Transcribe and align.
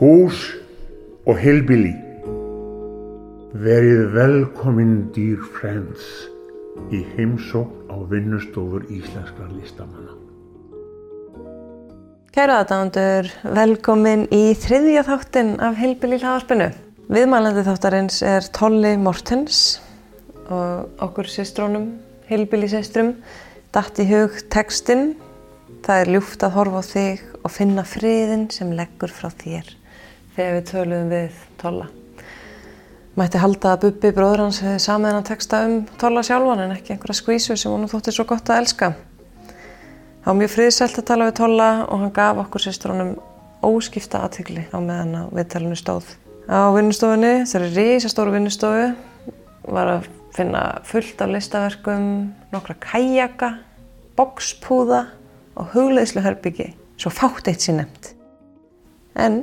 Hús 0.00 0.38
og 1.28 1.36
heilbili. 1.36 1.90
Verið 3.52 4.06
velkomin 4.14 4.92
dýr 5.12 5.42
friends 5.58 6.06
í 6.88 7.02
heimsókn 7.18 7.90
á 7.92 8.00
vinnustofur 8.08 8.86
íslenskra 8.88 9.44
listamanna. 9.52 10.14
Kæra 12.32 12.62
aðdándur, 12.62 13.28
velkomin 13.44 14.24
í 14.32 14.54
þriðja 14.56 15.02
þáttin 15.04 15.50
af 15.60 15.76
heilbili 15.76 16.16
hlaðarpinu. 16.22 16.70
Viðmælandi 17.12 17.66
þáttarins 17.68 18.22
er 18.24 18.48
Tolli 18.56 18.94
Mortens 18.96 19.82
og 20.48 21.04
okkur 21.04 21.28
sýstrónum, 21.28 21.90
heilbili 22.30 22.70
sýstrum, 22.72 23.18
datt 23.76 24.00
í 24.00 24.08
hug 24.08 24.40
textinn. 24.48 25.10
Það 25.84 26.06
er 26.06 26.14
ljúft 26.16 26.48
að 26.48 26.56
horfa 26.56 26.80
á 26.80 26.84
þig 26.88 27.28
og 27.44 27.52
finna 27.52 27.84
friðin 27.84 28.48
sem 28.56 28.72
leggur 28.72 29.12
frá 29.12 29.28
þér 29.28 29.76
þegar 30.40 30.56
við 30.56 30.68
töluðum 30.70 31.10
við 31.12 31.40
Tolla. 31.60 31.88
Mætti 33.20 33.40
halda 33.42 33.74
að 33.74 33.82
Bubbi 33.84 34.12
bróður 34.16 34.44
hans 34.46 34.60
hefði 34.64 34.80
samið 34.80 35.10
hennar 35.10 35.26
texta 35.28 35.60
um 35.66 35.74
Tolla 36.00 36.22
sjálfan 36.24 36.62
en 36.64 36.74
ekki 36.76 36.94
einhverja 36.94 37.18
skvísu 37.18 37.56
sem 37.58 37.72
hún 37.74 37.90
þótti 37.90 38.14
svo 38.14 38.24
gott 38.30 38.48
að 38.48 38.62
elska. 38.62 38.92
Það 40.20 40.30
var 40.30 40.38
mjög 40.38 40.52
friðsælt 40.54 41.00
að 41.00 41.06
tala 41.10 41.26
við 41.28 41.36
Tolla 41.40 41.68
og 41.84 42.02
hann 42.04 42.14
gaf 42.16 42.40
okkur 42.44 42.64
sýstrónum 42.64 43.12
óskipta 43.66 44.22
aðtykli 44.24 44.64
á 44.72 44.78
meðan 44.78 45.14
á 45.16 45.22
viðtalinu 45.34 45.76
stóð. 45.76 46.08
Á 46.48 46.72
vinnustofunni, 46.72 47.34
þeirri 47.50 47.70
rísastóru 47.76 48.34
vinnustofu, 48.34 48.88
var 49.68 49.94
að 49.98 50.08
finna 50.36 50.64
fullt 50.88 51.20
af 51.20 51.34
listaverkum, 51.34 52.04
nokkra 52.54 52.78
kajaka, 52.80 53.52
bokspúða 54.16 55.04
og 55.60 55.72
hugleðsluherbyggi, 55.74 56.72
svo 57.00 57.12
fátt 57.12 57.50
eitt 57.50 57.64
sér 57.64 57.82
nefnt. 57.82 58.14
En 59.18 59.42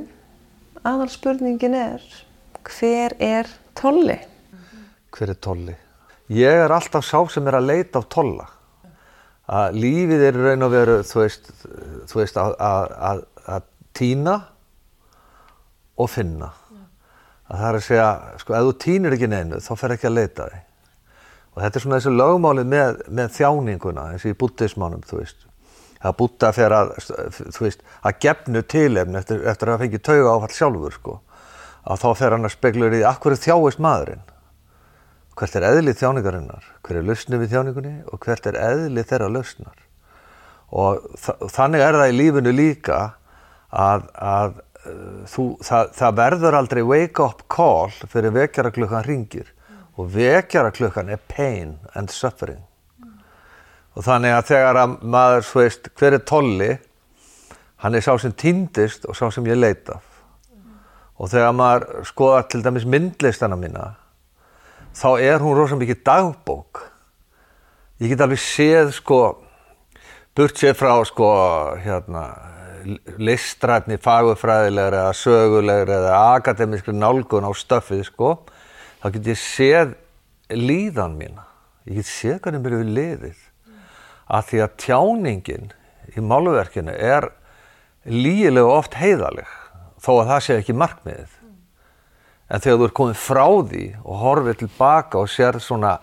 aðal 0.88 1.10
spurningin 1.12 1.76
er, 1.76 2.04
hver 2.68 3.14
er 3.22 3.48
Tolli? 3.78 4.16
Hver 5.14 5.32
er 5.34 5.40
Tolli? 5.42 5.74
Ég 6.32 6.62
er 6.64 6.72
alltaf 6.72 7.06
sá 7.08 7.20
sem 7.32 7.46
er 7.48 7.56
að 7.58 7.68
leita 7.70 8.00
á 8.00 8.10
Tolla. 8.12 8.46
Að 9.48 9.78
lífið 9.80 10.22
er 10.28 10.38
raun 10.44 10.66
og 10.66 10.72
veru, 10.74 10.96
þú 11.08 11.20
veist, 11.22 11.50
þú 12.10 12.20
veist 12.20 12.40
að, 12.40 12.54
að, 12.60 13.22
að, 13.48 13.68
týna 13.96 14.34
og 15.98 16.10
finna. 16.12 16.50
Að 17.48 17.62
það 17.62 17.68
er 17.70 17.78
að 17.78 17.86
segja, 17.86 18.08
sko, 18.42 18.56
ef 18.58 18.66
þú 18.66 18.74
týnir 18.84 19.16
ekki 19.16 19.30
neinu, 19.32 19.60
þá 19.64 19.72
fer 19.80 19.94
ekki 19.96 20.10
að 20.10 20.18
leita 20.18 20.48
þig. 20.52 20.66
Og 21.54 21.62
þetta 21.64 21.80
er 21.80 21.84
svona 21.86 21.98
þessi 21.98 22.12
lögmáli 22.14 22.66
með, 22.68 23.00
með 23.08 23.32
þjáninguna, 23.38 24.04
eins 24.12 24.26
og 24.28 24.34
í 24.34 24.38
búttismánum, 24.38 25.00
þú 25.08 25.22
veist. 25.22 25.47
Það 26.02 26.16
búta 26.20 26.52
fyrir 26.54 26.76
að, 26.76 26.92
þú 27.56 27.64
veist, 27.64 27.80
að 28.06 28.18
gefnu 28.22 28.62
tilefni 28.74 29.18
eftir, 29.18 29.40
eftir 29.50 29.72
að 29.72 29.80
fengi 29.84 30.00
tauga 30.08 30.34
áfall 30.36 30.54
sjálfur, 30.54 30.94
sko. 30.94 31.16
Að 31.88 32.02
þá 32.04 32.08
fer 32.20 32.36
hann 32.36 32.46
að 32.46 32.54
speglur 32.54 32.94
í 32.98 33.02
akkur 33.08 33.34
þjáist 33.38 33.82
maðurinn. 33.82 34.22
Hvert 35.38 35.58
er 35.58 35.66
eðlið 35.68 36.00
þjáningarinnar? 36.00 36.70
Hver 36.86 37.00
er 37.00 37.06
lausni 37.06 37.38
við 37.38 37.52
þjáningunni? 37.54 37.92
Og 38.12 38.22
hvert 38.22 38.46
er 38.50 38.58
eðlið 38.58 39.10
þeirra 39.10 39.28
lausnar? 39.32 39.84
Og 40.68 41.04
þannig 41.54 41.82
er 41.82 41.98
það 41.98 42.10
í 42.12 42.16
lífinu 42.18 42.54
líka 42.54 42.98
að, 43.70 44.08
að 44.14 44.58
þú, 45.28 45.44
það, 45.64 45.92
það 45.98 46.16
verður 46.22 46.58
aldrei 46.58 46.82
wake 46.86 47.24
up 47.24 47.44
call 47.52 47.94
fyrir 48.10 48.34
vekjaraklukkan 48.36 49.06
ringir 49.06 49.52
og 49.98 50.10
vekjaraklukkan 50.14 51.12
er 51.14 51.22
pain 51.30 51.76
and 51.98 52.12
suffering 52.14 52.67
og 53.98 54.04
þannig 54.06 54.36
að 54.36 54.50
þegar 54.52 54.82
að 54.84 54.98
maður 55.02 55.48
svo 55.48 55.64
veist 55.64 55.88
hver 55.98 56.16
er 56.16 56.26
tolli 56.28 56.72
hann 57.82 57.94
er 57.98 58.04
sá 58.04 58.12
sem 58.22 58.34
týndist 58.34 59.08
og 59.10 59.18
sá 59.18 59.26
sem 59.34 59.46
ég 59.50 59.58
leita 59.58 59.98
og 61.18 61.30
þegar 61.32 61.56
maður 61.58 62.04
skoðar 62.06 62.46
til 62.50 62.62
dæmis 62.62 62.86
myndlistana 62.86 63.58
mína 63.58 63.88
þá 64.98 65.10
er 65.22 65.42
hún 65.42 65.56
rosalega 65.56 65.84
mikið 65.84 66.00
dagbók. 66.06 66.82
Ég 67.98 68.12
get 68.12 68.22
alveg 68.22 68.40
séð 68.42 68.92
sko 68.96 69.20
burt 70.38 70.58
séð 70.58 70.76
frá 70.78 70.94
sko 71.06 71.28
hérna 71.82 72.24
listrætni, 73.18 73.98
fagufræðilegri 74.00 75.00
eða 75.00 75.14
sögulegri 75.18 75.96
eða 75.96 76.18
akademiskri 76.38 76.94
nálgun 76.94 77.46
á 77.46 77.52
stöfið 77.58 78.04
sko 78.06 78.30
þá 79.02 79.10
get 79.16 79.30
ég 79.34 79.40
séð 79.42 79.94
líðan 80.54 81.18
mína. 81.18 81.46
Ég 81.90 82.00
get 82.00 82.10
séð 82.10 82.40
hvernig 82.44 82.62
mér 82.62 82.78
hefur 82.78 82.94
liðið 82.98 83.47
að 84.28 84.48
því 84.50 84.62
að 84.64 84.76
tjáningin 84.84 85.72
í 86.16 86.24
málverkinu 86.24 86.94
er 86.94 87.30
lígilega 88.08 88.78
oft 88.78 88.96
heiðaleg 89.00 89.48
þó 90.00 90.12
að 90.20 90.30
það 90.30 90.44
sé 90.44 90.56
ekki 90.60 90.76
markmiðið. 90.78 91.34
En 92.48 92.62
þegar 92.64 92.78
þú 92.78 92.86
er 92.86 92.96
komið 92.96 93.20
frá 93.20 93.46
því 93.68 93.84
og 94.04 94.22
horfið 94.22 94.60
tilbaka 94.62 95.20
og 95.20 95.30
sér 95.32 95.58
svona 95.60 95.98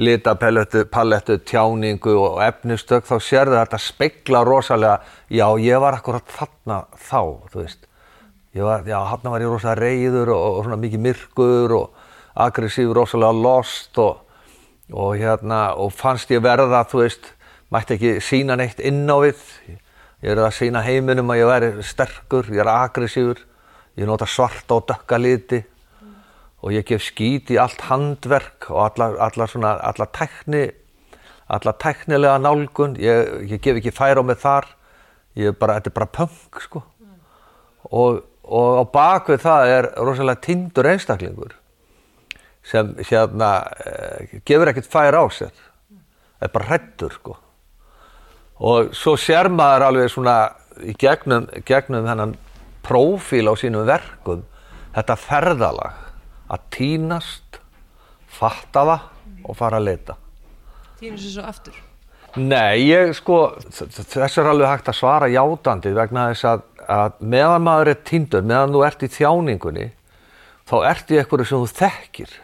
litapallettu, 0.00 0.84
palettu, 0.86 1.38
tjáningu 1.44 2.14
og 2.14 2.38
efnistök 2.44 3.08
þá 3.08 3.16
sér 3.22 3.50
þetta 3.52 3.80
speikla 3.82 4.44
rosalega 4.46 5.00
já 5.28 5.46
ég 5.60 5.82
var 5.82 5.98
akkurat 5.98 6.26
þarna 6.30 6.84
þá 6.94 7.22
þú 7.50 7.64
veist. 7.64 7.86
Var, 8.54 8.86
já 8.86 8.98
hann 9.06 9.26
var 9.30 9.42
ég 9.42 9.50
rosalega 9.50 9.80
reyður 9.82 10.32
og, 10.34 10.46
og 10.46 10.64
svona 10.66 10.80
mikið 10.80 11.04
myrkur 11.06 11.74
og 11.74 12.06
aggressív 12.46 12.94
rosalega 12.94 13.34
lost 13.34 13.98
og, 13.98 14.22
og 14.94 15.18
hérna 15.18 15.74
og 15.78 15.92
fannst 15.94 16.30
ég 16.30 16.42
verða 16.42 16.84
þú 16.90 17.04
veist 17.04 17.32
mætti 17.70 17.96
ekki 17.96 18.12
sína 18.24 18.56
neitt 18.58 18.80
inn 18.82 19.06
á 19.06 19.16
við 19.22 19.40
ég 20.20 20.32
er 20.32 20.42
að 20.42 20.56
sína 20.58 20.82
heiminum 20.84 21.30
að 21.32 21.42
ég 21.42 21.50
væri 21.50 21.70
sterkur 21.86 22.50
ég 22.50 22.62
er 22.64 22.72
aggressífur 22.72 23.44
ég 23.96 24.08
nota 24.08 24.26
svarta 24.28 24.78
og 24.78 24.88
dökka 24.88 25.18
liti 25.20 25.62
og 26.60 26.74
ég 26.74 26.84
gef 26.86 27.04
skít 27.04 27.50
í 27.54 27.58
allt 27.60 27.86
handverk 27.88 28.68
og 28.72 28.82
allar, 28.84 29.16
allar, 29.28 29.48
svona, 29.48 29.74
allar, 29.80 30.10
tækni, 30.16 30.66
allar 31.48 31.76
tæknilega 31.80 32.36
nálgun, 32.42 32.98
ég, 33.00 33.30
ég 33.48 33.62
gef 33.64 33.80
ekki 33.80 33.94
færa 33.96 34.20
á 34.20 34.24
mig 34.24 34.40
þar, 34.42 34.68
bara, 35.56 35.78
þetta 35.78 35.92
er 35.92 35.96
bara 35.96 36.10
punk 36.18 36.60
sko. 36.66 36.82
Og, 37.90 38.20
og 38.44 38.80
á 38.80 38.84
bakvið 38.92 39.44
það 39.46 39.72
er 39.76 39.90
rosalega 40.04 40.44
tindur 40.44 40.90
einstaklingur 40.90 41.56
sem 42.66 42.92
hérna 43.08 43.54
gefur 44.44 44.68
ekkert 44.68 44.90
færa 44.92 45.24
á 45.24 45.26
sér, 45.32 45.54
það 46.36 46.48
er 46.50 46.54
bara 46.58 46.68
hrettur 46.68 47.16
sko. 47.16 47.38
Og 48.60 48.92
svo 48.96 49.16
sér 49.16 49.48
maður 49.48 49.86
alveg 49.86 50.10
svona 50.12 50.36
í 50.84 50.94
gegnum, 51.00 51.46
gegnum 51.64 52.06
þennan 52.08 52.34
prófíl 52.84 53.48
á 53.48 53.54
sínum 53.56 53.86
verkum, 53.88 54.42
þetta 54.94 55.16
ferðalag 55.20 56.00
að 56.50 56.66
týnast, 56.74 57.60
fatta 58.30 58.84
það 58.88 59.46
og 59.46 59.56
fara 59.56 59.80
að 59.80 59.86
leita. 59.88 60.16
Týnast 61.00 61.28
þessu 61.28 61.46
aftur? 61.46 61.78
Nei, 62.38 62.86
ég 62.86 63.14
sko, 63.18 63.40
þess 63.74 64.38
er 64.38 64.50
alveg 64.52 64.70
hægt 64.70 64.90
að 64.92 65.00
svara 65.00 65.30
játandi 65.32 65.90
vegna 65.96 66.28
þess 66.30 66.46
að, 66.46 66.60
að 66.86 67.24
meðan 67.32 67.64
maður 67.66 67.90
er 67.90 68.04
týndur, 68.06 68.44
meðan 68.46 68.76
þú 68.76 68.84
ert 68.86 69.02
í 69.02 69.10
þjáningunni, 69.16 69.88
þá 70.70 70.76
ert 70.92 71.10
í 71.10 71.18
eitthvað 71.18 71.48
sem 71.48 71.64
þú 71.64 71.72
þekkir. 71.80 72.36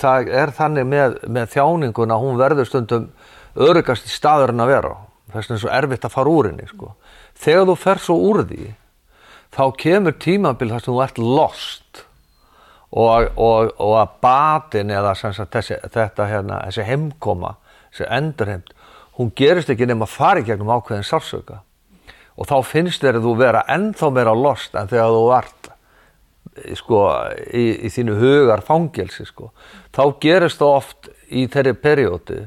Það 0.00 0.30
er 0.34 0.54
þannig 0.56 0.88
með, 0.88 1.18
með 1.28 1.52
þjáninguna, 1.52 2.16
hún 2.18 2.40
verður 2.40 2.70
stundum 2.70 3.10
örugast 3.58 4.08
í 4.08 4.12
staðurinn 4.12 4.62
að 4.64 4.72
vera. 4.72 4.92
Þess 5.32 5.48
vegna 5.48 5.56
er 5.56 5.62
svo 5.62 5.72
erfitt 5.78 6.06
að 6.08 6.14
fara 6.14 6.32
úr 6.32 6.50
henni. 6.50 6.68
Sko. 6.70 6.92
Þegar 7.38 7.66
þú 7.68 7.76
fer 7.82 8.02
svo 8.02 8.16
úr 8.30 8.42
því, 8.48 8.68
þá 9.54 9.64
kemur 9.82 10.16
tímabil 10.22 10.70
þar 10.72 10.84
sem 10.84 10.92
þú 10.92 11.02
ert 11.04 11.22
lost 11.22 12.02
og, 12.88 13.28
og, 13.36 13.72
og 13.76 13.94
að 14.00 14.18
batin 14.24 14.92
eða 14.94 15.14
sagt, 15.18 15.40
þessi, 15.52 15.78
þetta, 15.92 16.28
hérna, 16.28 16.60
þessi 16.68 16.86
heimkoma, 16.88 17.54
þessi 17.92 18.10
endurheimt, 18.18 18.74
hún 19.18 19.32
gerist 19.36 19.72
ekki 19.72 19.88
nema 19.88 20.06
að 20.06 20.14
fara 20.14 20.42
í 20.42 20.46
gegnum 20.46 20.70
ákveðin 20.72 21.06
sársöka 21.06 21.62
og 22.38 22.46
þá 22.46 22.56
finnst 22.64 23.02
þér 23.02 23.18
að 23.18 23.26
þú 23.26 23.32
vera 23.40 23.64
ennþá 23.74 24.10
meira 24.14 24.34
lost 24.36 24.76
en 24.78 24.88
þegar 24.90 25.14
þú 25.16 25.22
vart 25.26 25.70
sko, 26.78 27.00
í, 27.50 27.64
í 27.86 27.90
þínu 27.92 28.14
hugar 28.18 28.62
fangelsi. 28.66 29.26
Sko. 29.28 29.50
Þá 29.94 30.02
gerist 30.22 30.62
það 30.62 30.76
oft 30.76 31.10
í 31.28 31.44
þeirri 31.50 31.74
perjóti 31.82 32.38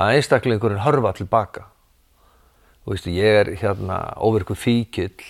að 0.00 0.16
einstaklingurinn 0.16 0.82
hörfa 0.84 1.12
tilbaka. 1.18 1.66
Þú 2.84 2.94
veist, 2.94 3.08
ég 3.12 3.38
er 3.42 3.52
hérna 3.60 4.00
óvirku 4.16 4.56
fíkill 4.56 5.20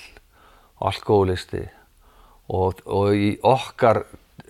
og 0.78 0.92
alkoholisti 0.92 1.66
og, 2.48 2.80
og 2.86 3.14
í 3.14 3.34
okkar 3.42 4.04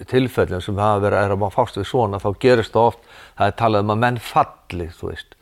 tilfellum 0.08 0.62
sem 0.64 0.78
hafa 0.80 1.02
verið 1.04 1.34
að 1.34 1.50
fást 1.54 1.80
við 1.80 1.88
svona 1.88 2.20
þá 2.20 2.30
gerist 2.40 2.76
það 2.76 2.88
oft, 2.92 3.02
það 3.36 3.50
er 3.50 3.58
talað 3.58 3.84
um 3.84 3.92
að 3.94 4.00
menn 4.04 4.22
falli, 4.24 4.88
þú 4.96 5.10
veist. 5.10 5.36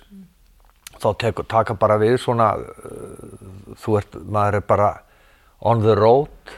þá 0.98 1.10
tek, 1.22 1.42
taka 1.50 1.74
bara 1.78 1.98
við 2.02 2.18
svona 2.22 2.54
uh, 2.58 2.64
þú 3.82 3.98
ert, 4.00 4.14
maður 4.26 4.60
er 4.60 4.66
bara 4.70 4.90
on 5.60 5.84
the 5.84 5.96
road 5.98 6.54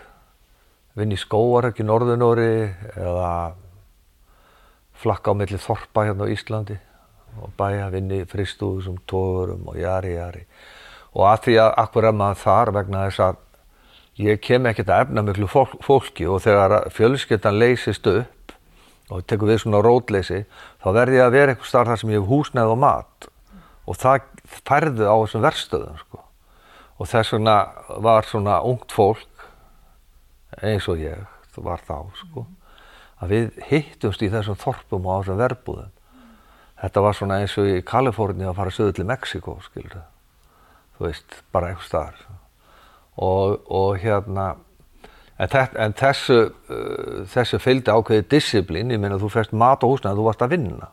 vinn 0.97 1.13
í 1.13 1.19
skóar 1.19 1.69
ekki 1.69 1.86
norðunóri 1.86 2.69
eða 2.95 3.31
flakka 5.00 5.31
á 5.31 5.39
milli 5.39 5.59
þorpa 5.62 6.07
hérna 6.07 6.27
á 6.27 6.33
Íslandi 6.33 6.80
og 7.39 7.53
bæja 7.57 7.91
vinni 7.94 8.24
fristúðum, 8.27 8.97
tógurum 9.07 9.68
og 9.69 9.77
jari 9.80 10.15
jari 10.18 10.45
og 11.13 11.25
að 11.30 11.45
því 11.45 11.56
að 11.63 11.77
akkur 11.83 12.07
er 12.09 12.18
maður 12.18 12.41
þar 12.44 12.74
vegna 12.80 13.06
þess 13.07 13.24
að 13.27 13.39
ég 14.19 14.41
kem 14.44 14.68
ekkert 14.68 14.91
að 14.91 15.06
efna 15.06 15.24
miklu 15.24 15.47
fólk, 15.50 15.77
fólki 15.86 16.27
og 16.27 16.44
þegar 16.44 16.89
fjölskyldan 16.94 17.59
leysist 17.62 18.07
upp 18.12 18.56
og 19.09 19.25
tekur 19.25 19.50
við 19.50 19.63
svona 19.63 19.81
rótleysi 19.85 20.44
þá 20.83 20.89
verði 20.94 21.19
ég 21.21 21.25
að 21.25 21.35
vera 21.38 21.53
eitthvað 21.53 21.71
starf 21.71 21.92
þar 21.92 22.01
sem 22.01 22.13
ég 22.13 22.21
hef 22.21 22.30
húsnæð 22.30 22.74
og 22.74 22.81
mat 22.83 23.30
og 23.89 23.97
það 23.97 24.27
færðu 24.68 25.07
á 25.09 25.15
þessum 25.24 25.45
verstöðum 25.45 26.01
sko. 26.03 26.21
og 27.00 27.09
þess 27.09 27.33
vegna 27.33 27.57
var 28.06 28.27
svona 28.27 28.59
ungt 28.68 28.94
fólk 28.94 29.38
eins 30.62 30.88
og 30.90 31.01
ég 31.01 31.25
var 31.60 31.81
þá 31.84 31.98
sko, 32.16 32.46
að 33.19 33.34
við 33.34 33.63
hittumst 33.68 34.22
í 34.24 34.30
þessum 34.31 34.57
þorpum 34.60 35.07
og 35.07 35.12
á 35.12 35.19
þessum 35.22 35.42
verbúðum. 35.42 35.92
Þetta 36.80 37.04
var 37.04 37.18
svona 37.18 37.42
eins 37.42 37.57
og 37.60 37.68
í 37.68 37.81
Kaliforni 37.84 38.48
að 38.48 38.56
fara 38.62 38.72
söðu 38.72 38.96
til 38.96 39.07
Mexiko 39.10 39.57
skilur 39.66 40.06
þú 41.00 41.07
veist, 41.07 41.42
bara 41.56 41.72
eitthvað 41.72 41.88
starf 41.88 42.25
og, 43.19 43.60
og 43.72 43.98
hérna 44.00 44.54
en, 45.40 45.50
þess, 45.51 45.75
en 45.80 45.96
þessu 45.98 46.38
uh, 46.46 47.25
þessu 47.31 47.60
fylgdi 47.63 47.92
ákveði 47.92 48.28
disciplín. 48.31 48.94
Ég 48.94 49.02
meina 49.02 49.19
þú 49.19 49.31
færst 49.34 49.56
mat 49.56 49.84
og 49.84 49.95
húsnæð 49.95 50.19
þú 50.19 50.25
varst 50.28 50.45
að 50.45 50.56
vinna. 50.56 50.90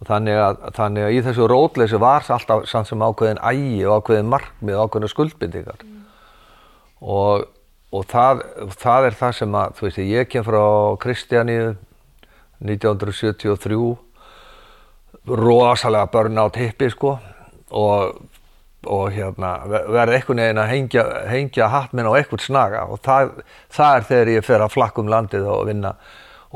Og 0.00 0.08
þannig 0.08 0.40
að, 0.40 0.60
þannig 0.78 1.06
að 1.06 1.14
í 1.14 1.22
þessu 1.26 1.48
rótleysi 1.50 2.00
var 2.00 2.26
alltaf 2.34 2.66
samt 2.70 2.88
sem 2.88 3.02
ákveðin 3.04 3.42
ægi 3.50 3.80
og 3.84 4.00
ákveðin 4.00 4.30
markmið 4.32 4.78
og 4.78 4.86
ákveðin 4.88 5.14
skuldbindingar. 5.14 5.82
Mm. 5.84 6.04
og, 7.00 7.48
og 7.90 8.06
það, 8.10 8.44
það 8.78 9.08
er 9.08 9.18
það 9.18 9.36
sem 9.40 9.56
að 9.60 9.76
þú 9.78 9.86
veist 9.86 10.02
ég 10.04 10.28
kem 10.30 10.46
frá 10.46 10.64
Kristjaníu 11.02 11.70
1973 12.60 13.80
rosalega 15.40 16.10
börn 16.12 16.38
á 16.38 16.46
tippi 16.54 16.90
sko 16.92 17.16
og 17.70 18.20
og 18.88 19.10
hérna, 19.12 19.50
verði 19.68 20.16
einhvern 20.16 20.40
veginn 20.40 20.60
að 20.62 20.70
hengja, 20.70 21.02
hengja 21.28 21.66
hatt 21.68 21.92
minn 21.92 22.08
á 22.08 22.16
einhvern 22.16 22.40
snaga 22.40 22.86
og 22.88 23.02
það, 23.04 23.34
það 23.68 23.96
er 23.96 24.06
þegar 24.08 24.30
ég 24.32 24.46
fer 24.46 24.64
að 24.64 24.72
flakka 24.72 25.02
um 25.02 25.10
landið 25.12 25.44
og 25.52 25.66
vinna. 25.68 25.90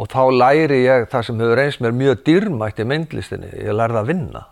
Og 0.01 0.09
þá 0.09 0.23
læri 0.33 0.81
ég 0.87 1.05
það 1.13 1.27
sem 1.27 1.43
hefur 1.45 1.61
eins 1.61 1.77
mér 1.85 1.93
mjög 1.99 2.23
dýrmætt 2.25 2.81
í 2.81 2.87
myndlistinni, 2.89 3.51
ég 3.61 3.77
lærði 3.77 4.01
að 4.01 4.09
vinna. 4.09 4.47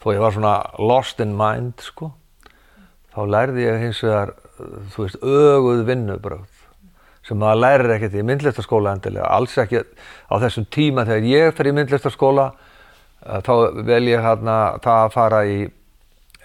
Þó 0.00 0.06
ég 0.14 0.22
var 0.22 0.36
svona 0.36 0.54
lost 0.78 1.20
in 1.20 1.34
mind 1.36 1.82
sko 1.84 2.12
þá 3.20 3.34
lærði 3.34 3.66
ég 3.66 3.82
hins 3.84 4.00
vegar 4.04 4.32
þú 4.94 5.04
veist, 5.04 5.20
öguð 5.20 5.84
vinnubröð 5.88 6.46
sem 7.26 7.36
maður 7.38 7.60
lærir 7.60 7.94
ekkert 7.96 8.16
í 8.16 8.24
myndlistaskóla 8.24 8.94
endilega, 8.96 9.28
alls 9.28 9.56
ekki 9.60 9.82
á 9.84 10.34
þessum 10.40 10.66
tíma 10.72 11.04
þegar 11.08 11.28
ég 11.28 11.52
fer 11.56 11.68
í 11.68 11.74
myndlistaskóla 11.76 12.46
eh, 12.56 13.42
þá 13.44 13.52
vel 13.84 14.02
ég 14.08 14.24
hérna 14.24 14.56
það 14.80 15.04
að 15.04 15.14
fara 15.18 15.42
í 15.44 15.60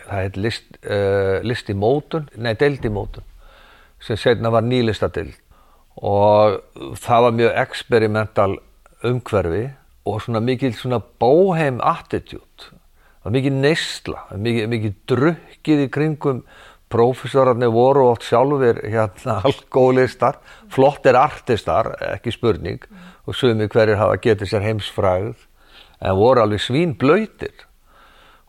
það 0.05 0.21
heit 0.21 0.35
list, 0.37 0.67
uh, 0.85 1.39
list 1.41 1.71
í 1.71 1.75
mótun, 1.77 2.27
nei 2.37 2.53
deild 2.59 2.83
í 2.85 2.91
mótun 2.93 3.25
sem 4.03 4.19
setna 4.19 4.51
var 4.53 4.61
nýlistadild 4.61 5.33
og 5.95 6.59
það 7.01 7.25
var 7.25 7.35
mjög 7.39 7.59
experimental 7.63 8.51
umhverfi 9.07 9.63
og 10.05 10.21
svona 10.21 10.43
mikið 10.45 10.75
svona 10.77 10.99
bóheim 11.01 11.79
attitude, 11.81 12.69
það 12.69 13.29
var 13.29 13.35
mikið 13.39 13.57
neysla, 13.63 14.25
mikið, 14.35 14.69
mikið 14.75 14.99
drukkið 15.65 15.85
í 15.85 15.91
kringum. 15.91 16.45
Profesorarnir 16.89 17.71
voru 17.73 18.11
oft 18.11 18.23
sjálfur 18.23 18.77
hérna 18.85 19.41
alkoholistar, 19.49 20.37
flottir 20.69 21.15
artistar, 21.17 21.95
ekki 22.13 22.31
spurning, 22.31 22.79
og 23.25 23.35
sumi 23.35 23.67
hverjir 23.67 23.97
hafa 23.97 24.19
getið 24.21 24.51
sér 24.51 24.65
heimsfræð, 24.67 25.33
en 25.99 26.15
voru 26.15 26.43
alveg 26.43 26.61
svín 26.61 26.93
blöytir 26.95 27.65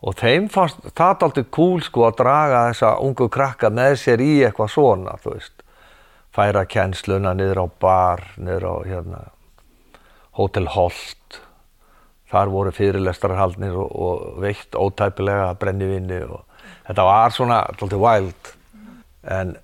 og 0.06 0.14
þeim 0.20 0.50
fannst 0.52 0.76
það 0.94 1.22
aldrei 1.24 1.46
cool 1.50 1.80
sko 1.82 2.04
að 2.04 2.18
draga 2.18 2.58
þessa 2.68 2.90
ungu 3.02 3.30
krakka 3.32 3.70
með 3.72 3.94
sér 4.02 4.20
í 4.20 4.42
eitthvað 4.44 4.74
svona 4.74 5.14
þú 5.22 5.32
veist. 5.32 5.62
Færa 6.36 6.66
kjensluna 6.68 7.32
niður 7.34 7.62
á 7.64 7.66
bar 7.80 8.22
niður 8.36 8.66
á 8.68 8.74
hérna 8.84 9.22
Hotel 10.36 10.68
Holt. 10.68 11.40
Þar 12.28 12.52
voru 12.52 12.74
fyrirlestarhaldnir 12.76 13.72
og, 13.72 13.88
og 13.96 14.42
veitt 14.44 14.76
ótæpilega 14.76 15.54
brennivinni 15.58 16.20
og 16.26 16.44
þetta 16.88 17.06
var 17.06 17.36
svona 17.36 17.60
alltaf 17.66 17.96
wild. 18.02 18.52
En 19.36 19.54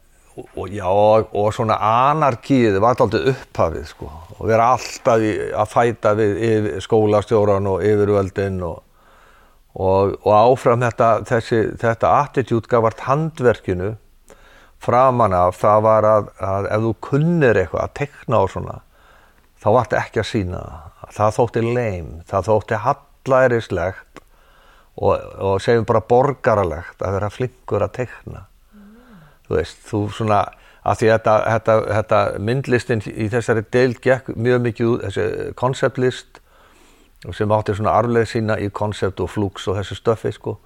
og, 0.57 0.69
já, 0.73 0.87
og, 0.89 1.35
og 1.37 1.51
svona 1.53 1.77
anarkíð 2.11 2.79
var 2.81 2.95
alltaf 2.97 3.29
upphafið 3.33 3.85
sko. 3.91 4.09
Og 4.39 4.47
vera 4.49 4.71
alltaf 4.77 5.21
í, 5.23 5.35
að 5.53 5.75
fæta 5.75 6.15
við 6.19 6.73
skólastjóran 6.85 7.69
og 7.69 7.85
yfirvöldin 7.87 8.63
og 8.67 8.81
og, 9.73 10.17
og 10.27 10.33
áfram 10.37 10.83
þetta, 10.85 11.11
þessi, 11.29 11.61
þetta 11.81 12.15
attitude 12.21 12.69
gafart 12.71 13.05
handverkinu 13.07 13.95
framan 14.83 15.35
af 15.37 15.61
það 15.61 15.85
var 15.87 16.09
að, 16.09 16.33
að 16.43 16.71
ef 16.75 16.87
þú 16.87 16.95
kunnir 17.09 17.61
eitthvað 17.61 17.87
að 17.87 17.95
tekna 18.03 18.43
á 18.43 18.45
svona 18.51 18.79
þá 19.63 19.69
vart 19.79 19.97
ekki 19.97 20.23
að 20.23 20.31
sína 20.33 20.63
það. 20.63 20.89
Það 21.13 21.35
þótti 21.37 21.63
leim, 21.67 22.07
það 22.31 22.47
þótti 22.49 22.81
hallærislegt 22.83 24.22
og, 24.97 25.13
og 25.39 25.61
segjum 25.65 25.87
bara 25.89 26.05
borgaralegt 26.09 27.03
að 27.03 27.17
vera 27.19 27.31
flinkur 27.33 27.85
að 27.85 27.95
tekna 28.03 28.45
mm. 28.45 28.91
þú 29.49 29.57
veist, 29.57 29.81
þú 29.89 30.03
svona 30.19 30.43
að 30.83 30.99
því 30.99 31.11
þetta, 31.13 31.37
þetta, 31.47 31.77
þetta 31.97 32.21
myndlistin 32.43 33.05
í 33.07 33.29
þessari 33.31 33.65
deil 33.75 33.93
gekk 34.03 34.33
mjög 34.35 34.65
mikið 34.67 34.95
þessi 35.07 35.27
konceptlist 35.59 36.43
sem 37.31 37.55
átti 37.55 37.77
svona 37.79 37.95
arfleð 37.95 38.27
sína 38.33 38.59
í 38.59 38.69
koncept 38.75 39.21
og 39.23 39.31
flúks 39.31 39.69
og 39.71 39.79
þessu 39.79 39.99
stöfi 40.01 40.33
sko 40.35 40.57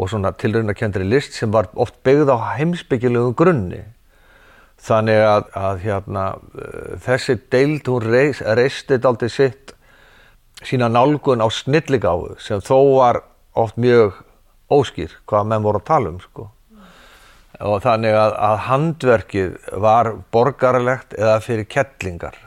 og 0.00 0.08
svona 0.08 0.32
tilraunakendri 0.32 1.04
list 1.04 1.36
sem 1.36 1.52
var 1.52 1.68
oft 1.74 1.98
byggð 2.06 2.32
á 2.32 2.56
heimsbyggilegu 2.56 3.34
grunni 3.36 3.82
þannig 4.80 5.20
að, 5.26 5.50
að 5.60 5.82
hérna 5.84 6.24
uh, 6.38 6.94
þessi 7.04 7.36
deild 7.52 7.90
hún 7.90 8.06
reist, 8.06 8.40
reistið 8.40 9.08
aldrei 9.10 9.28
sitt 9.28 9.74
sína 10.64 10.88
nálgun 10.92 11.44
á 11.44 11.48
snilligáðu 11.52 12.38
sem 12.40 12.64
þó 12.64 12.78
var 12.96 13.20
oft 13.58 13.78
mjög 13.80 14.18
óskýr 14.70 15.14
hvað 15.28 15.50
menn 15.50 15.64
voru 15.64 15.80
að 15.80 15.88
tala 15.90 16.12
um 16.12 16.20
sko. 16.22 16.48
Og 17.60 17.82
þannig 17.84 18.14
að, 18.16 18.36
að 18.40 18.60
handverkið 18.68 19.56
var 19.84 20.12
borgarlegt 20.32 21.16
eða 21.18 21.40
fyrir 21.44 21.68
kettlingar. 21.68 22.38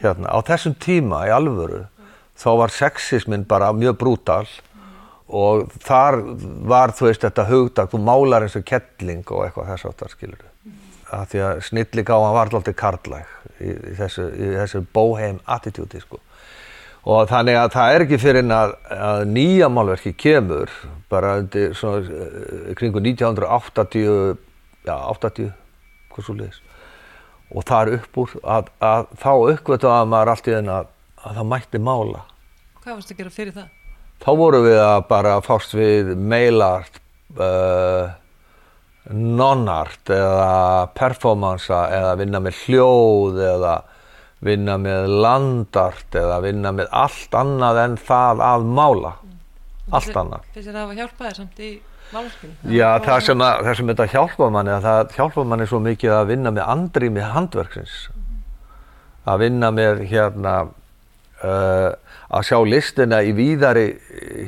Hérna 0.00 0.32
á 0.32 0.38
þessum 0.42 0.74
tíma 0.80 1.26
í 1.28 1.34
alvöru 1.34 1.84
þá 2.40 2.50
var 2.62 2.74
sexismin 2.74 3.44
bara 3.46 3.70
mjög 3.76 3.98
brútal 4.00 4.46
og 5.30 5.68
þar 5.84 6.18
var 6.66 6.94
þú 6.96 7.06
veist 7.06 7.22
þetta 7.22 7.46
hugdag, 7.46 7.90
þú 7.92 8.00
málar 8.02 8.46
eins 8.46 8.56
og 8.58 8.64
kettling 8.66 9.22
og 9.30 9.44
eitthvað 9.44 9.74
þess 9.74 9.90
áttar 9.92 10.14
skilur 10.16 10.48
að 11.10 11.30
því 11.32 11.42
að 11.44 11.60
snilligáðan 11.66 12.34
var 12.36 12.50
alltaf 12.50 12.76
karlæg 12.78 13.30
í, 13.58 13.70
í 13.70 13.94
þessu, 13.98 14.26
þessu 14.56 14.82
bóheim 14.94 15.40
attitúti 15.50 16.02
sko 16.02 16.20
og 17.08 17.28
þannig 17.30 17.56
að 17.56 17.74
það 17.74 17.94
er 17.94 18.04
ekki 18.04 18.20
fyrir 18.20 18.54
að, 18.54 18.74
að 18.92 19.22
nýja 19.32 19.68
málverki 19.72 20.12
kemur 20.20 20.72
bara 21.10 21.38
undir 21.40 21.74
svona 21.78 22.04
eh, 22.04 22.72
kringu 22.78 23.00
1980 23.00 24.36
já 24.86 24.96
80 24.96 25.52
hvað 26.10 26.26
svo 26.26 26.36
leiðis 26.36 26.60
og 27.50 27.66
það 27.66 27.80
er 27.80 27.98
upp 27.98 28.20
úr 28.22 28.34
að, 28.44 28.72
að 28.84 29.12
þá 29.22 29.32
uppvöldaði 29.54 30.10
maður 30.12 30.32
allt 30.34 30.50
í 30.50 30.56
þenn 30.56 30.72
að, 30.76 30.90
að 31.24 31.40
það 31.40 31.50
mætti 31.54 31.82
mála 31.82 32.24
Hvað 32.80 32.96
varst 32.96 33.12
að 33.12 33.18
gera 33.20 33.34
fyrir 33.34 33.52
það? 33.52 33.68
Þá 34.20 34.30
vorum 34.36 34.64
við 34.64 34.78
að 34.80 35.02
bara 35.08 35.32
fást 35.44 35.74
við 35.76 36.14
mailart 36.16 37.00
uh, 37.36 38.12
non-art 39.12 40.12
eða 40.12 40.86
performansa 40.96 41.82
eða 41.92 42.14
vinna 42.20 42.40
með 42.44 42.62
hljóð 42.64 43.40
eða 43.50 43.74
vinna 44.44 44.76
með 44.80 45.10
landart 45.20 46.16
eða 46.16 46.40
vinna 46.44 46.72
með 46.72 46.88
allt 46.96 47.36
annað 47.36 47.82
en 47.84 47.96
það 48.00 48.42
að 48.46 48.66
mála. 48.78 49.14
Allt 49.90 50.16
annað. 50.16 50.44
Finnst 50.54 50.68
þér 50.68 50.76
það 50.78 50.82
að 50.82 51.00
hjálpa 51.00 51.24
þér 51.26 51.36
samt 51.36 51.60
í 51.60 51.70
málarskinu? 52.14 52.54
Já, 52.76 52.88
það 53.04 53.24
sem, 53.26 53.44
að, 53.44 53.64
það 53.66 53.78
sem 53.78 53.90
þetta 53.92 54.06
hjálpa 54.14 54.50
manni 54.54 54.74
að 54.74 54.86
það 54.86 55.16
hjálpa 55.18 55.46
manni 55.50 55.66
svo 55.68 55.80
mikið 55.84 56.14
að 56.16 56.30
vinna 56.30 56.52
með 56.56 56.70
andrými 56.76 57.24
handverksins. 57.34 57.96
Að 59.28 59.42
vinna 59.44 59.70
með 59.76 60.04
hérna 60.08 60.54
uh, 60.70 61.90
að 62.30 62.46
sjá 62.48 62.56
listina 62.64 63.20
í 63.26 63.34
víðari 63.36 63.88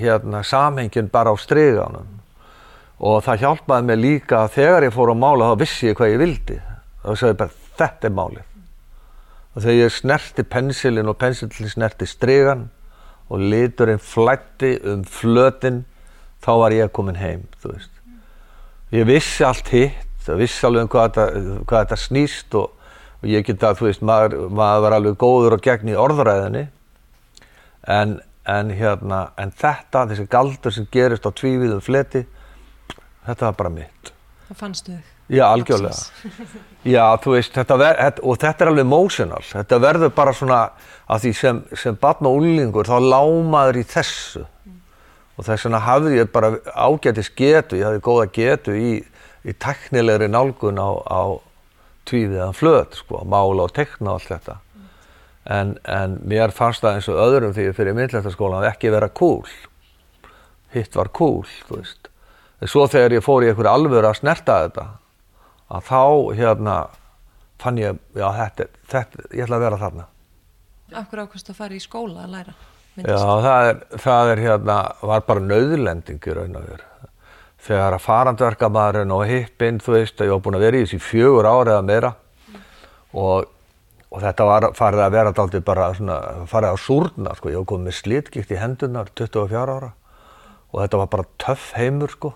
hérna 0.01 0.41
samhengin 0.47 1.11
bara 1.13 1.35
á 1.35 1.37
streganum 1.37 2.09
og 3.03 3.19
það 3.27 3.43
hjálpaði 3.43 3.89
mig 3.89 3.99
líka 3.99 4.45
að 4.45 4.55
þegar 4.57 4.87
ég 4.87 4.95
fór 4.95 5.11
að 5.11 5.21
mála 5.21 5.51
þá 5.51 5.63
vissi 5.67 5.91
ég 5.91 5.99
hvað 5.99 6.15
ég 6.15 6.23
vildi. 6.23 6.59
Þá 7.03 7.11
sagði 7.11 7.33
ég 7.33 7.39
bara 7.43 7.61
þetta 7.83 8.09
er 8.09 8.17
málið 8.17 8.49
og 9.53 9.63
þegar 9.63 9.79
ég 9.79 9.93
snerti 9.93 10.45
pensilin 10.49 11.11
og 11.11 11.19
pensilin 11.21 11.71
snerti 11.71 12.09
stregan 12.09 12.69
og 13.33 13.41
liturinn 13.41 14.01
flætti 14.01 14.77
um 14.89 15.05
flötin 15.05 15.83
þá 16.45 16.53
var 16.61 16.77
ég 16.77 16.93
komin 16.93 17.21
heim 17.21 17.47
ég 18.93 19.07
vissi 19.09 19.45
allt 19.45 19.69
hitt 19.73 20.29
og 20.29 20.41
vissi 20.41 20.67
alveg 20.67 20.87
um 20.87 20.93
hvað 20.93 21.09
þetta, 21.09 21.27
hvað 21.69 21.85
þetta 21.85 22.01
snýst 22.01 22.59
og, 22.59 22.75
og 23.23 23.31
ég 23.31 23.47
geta 23.47 23.73
þú 23.79 23.89
veist 23.89 24.05
maður, 24.05 24.49
maður 24.51 24.85
var 24.87 24.99
alveg 24.99 25.19
góður 25.21 25.57
og 25.57 25.65
gegn 25.65 25.93
í 25.93 25.99
orðræðinni 25.99 26.67
en, 27.89 28.19
en 28.49 28.75
hérna 28.77 29.25
en 29.41 29.55
þetta, 29.57 30.07
þessi 30.11 30.29
galdur 30.31 30.75
sem 30.75 30.89
gerist 30.93 31.27
á 31.27 31.31
tvíviðum 31.31 31.83
fleti 31.85 32.27
þetta 33.27 33.49
var 33.49 33.59
bara 33.59 33.75
mitt. 33.81 34.13
Það 34.49 34.63
fannstu 34.65 34.97
þig? 34.97 35.12
Já, 35.31 35.45
algjörlega. 35.49 35.95
Já, 36.83 37.05
þú 37.23 37.37
veist, 37.37 37.53
þetta 37.55 37.77
ver, 37.79 37.99
þetta, 38.01 38.25
og 38.27 38.41
þetta 38.43 38.65
er 38.65 38.71
alveg 38.73 38.87
emotional. 38.87 39.45
Þetta 39.47 39.79
verður 39.85 40.11
bara 40.17 40.35
svona 40.35 40.59
að 41.07 41.27
því 41.27 41.33
sem, 41.39 41.61
sem 41.79 41.99
batn 42.03 42.29
og 42.29 42.41
úlingur 42.41 42.91
þá 42.91 42.97
lámaður 43.07 43.79
í 43.81 43.85
þessu. 43.93 44.43
Og 45.39 45.47
þess 45.47 45.69
vegna 45.69 45.81
hafði 45.87 46.19
ég 46.19 46.33
bara 46.35 46.53
ágætis 46.75 47.31
getu, 47.39 47.79
ég 47.79 47.89
hafði 47.89 48.03
góða 48.05 48.27
getu 48.35 48.77
í, 48.77 48.93
í 49.47 49.55
teknilegri 49.63 50.29
nálgun 50.29 50.81
á, 50.83 50.91
á 51.07 51.23
tvíðiðan 52.11 52.59
flöð, 52.59 52.99
sko, 52.99 53.23
mála 53.25 53.69
og 53.69 53.75
tekna 53.77 54.13
og 54.13 54.21
allt 54.21 54.33
þetta. 54.35 54.59
En, 55.53 55.77
en 55.89 56.19
mér 56.29 56.53
fannst 56.55 56.85
það 56.85 56.99
eins 56.99 57.11
og 57.11 57.21
öðrum 57.23 57.55
því 57.57 57.71
fyrir 57.75 57.97
myndlættaskólan 57.99 58.61
að 58.61 58.73
ekki 58.75 58.93
vera 58.95 59.09
cool. 59.11 59.47
Hitt 60.75 60.99
var 60.99 61.11
cool, 61.15 61.47
þú 61.69 61.81
veist. 61.81 62.11
En 62.63 62.71
svo 62.71 62.85
þegar 62.91 63.17
ég 63.17 63.25
fór 63.25 63.47
í 63.47 63.51
einhverju 63.51 63.73
alvöru 63.73 64.11
að 64.11 64.21
snerta 64.21 64.61
þetta, 64.67 64.85
að 65.73 65.89
þá 65.89 66.03
hérna 66.37 66.77
fann 67.63 67.81
ég, 67.81 67.99
já 68.19 68.27
þetta, 68.37 68.69
þetta 68.91 69.25
ég 69.31 69.47
ætla 69.47 69.59
að 69.59 69.65
vera 69.67 69.81
þarna. 69.81 70.07
Akkur 71.03 71.23
ákvæmst 71.25 71.53
að 71.53 71.59
fara 71.63 71.77
í 71.77 71.83
skóla 71.83 72.27
að 72.27 72.35
læra? 72.37 72.55
Já, 73.01 73.17
það 73.17 73.67
er, 73.71 73.79
það 74.03 74.31
er 74.35 74.43
hérna, 74.45 74.79
var 75.09 75.23
bara 75.25 75.45
nöðlending 75.47 76.27
í 76.29 76.35
raun 76.37 76.59
og 76.59 76.67
veru. 76.69 76.89
Þegar 77.63 77.97
að 77.97 78.05
farandverkamæðurinn 78.05 79.15
og 79.15 79.25
hippinn, 79.31 79.81
þú 79.81 79.95
veist, 79.95 80.19
að 80.19 80.29
ég 80.29 80.35
var 80.35 80.45
búin 80.45 80.59
að 80.59 80.65
vera 80.67 80.79
í 80.81 80.85
þessi 80.85 80.99
fjögur 81.01 81.49
ári 81.49 81.73
eða 81.73 81.87
meira 81.87 82.11
og, 83.15 83.47
og 84.11 84.25
þetta 84.25 84.49
var 84.49 84.67
farið 84.77 85.05
að 85.07 85.15
vera 85.15 85.35
dálítið 85.39 85.65
bara 85.71 85.89
svona, 85.97 86.17
farið 86.51 86.73
að 86.73 86.81
súrna, 86.83 87.37
sko, 87.39 87.53
ég 87.55 87.63
var 87.63 87.69
komið 87.71 87.89
með 87.89 87.99
slitgikt 88.01 88.53
í 88.53 88.59
hendunar 88.61 89.13
24 89.15 89.63
ára 89.63 89.93
og 90.73 90.83
þetta 90.83 91.01
var 91.05 91.13
bara 91.15 91.29
töff 91.47 91.71
heimur, 91.79 92.13
sko 92.13 92.35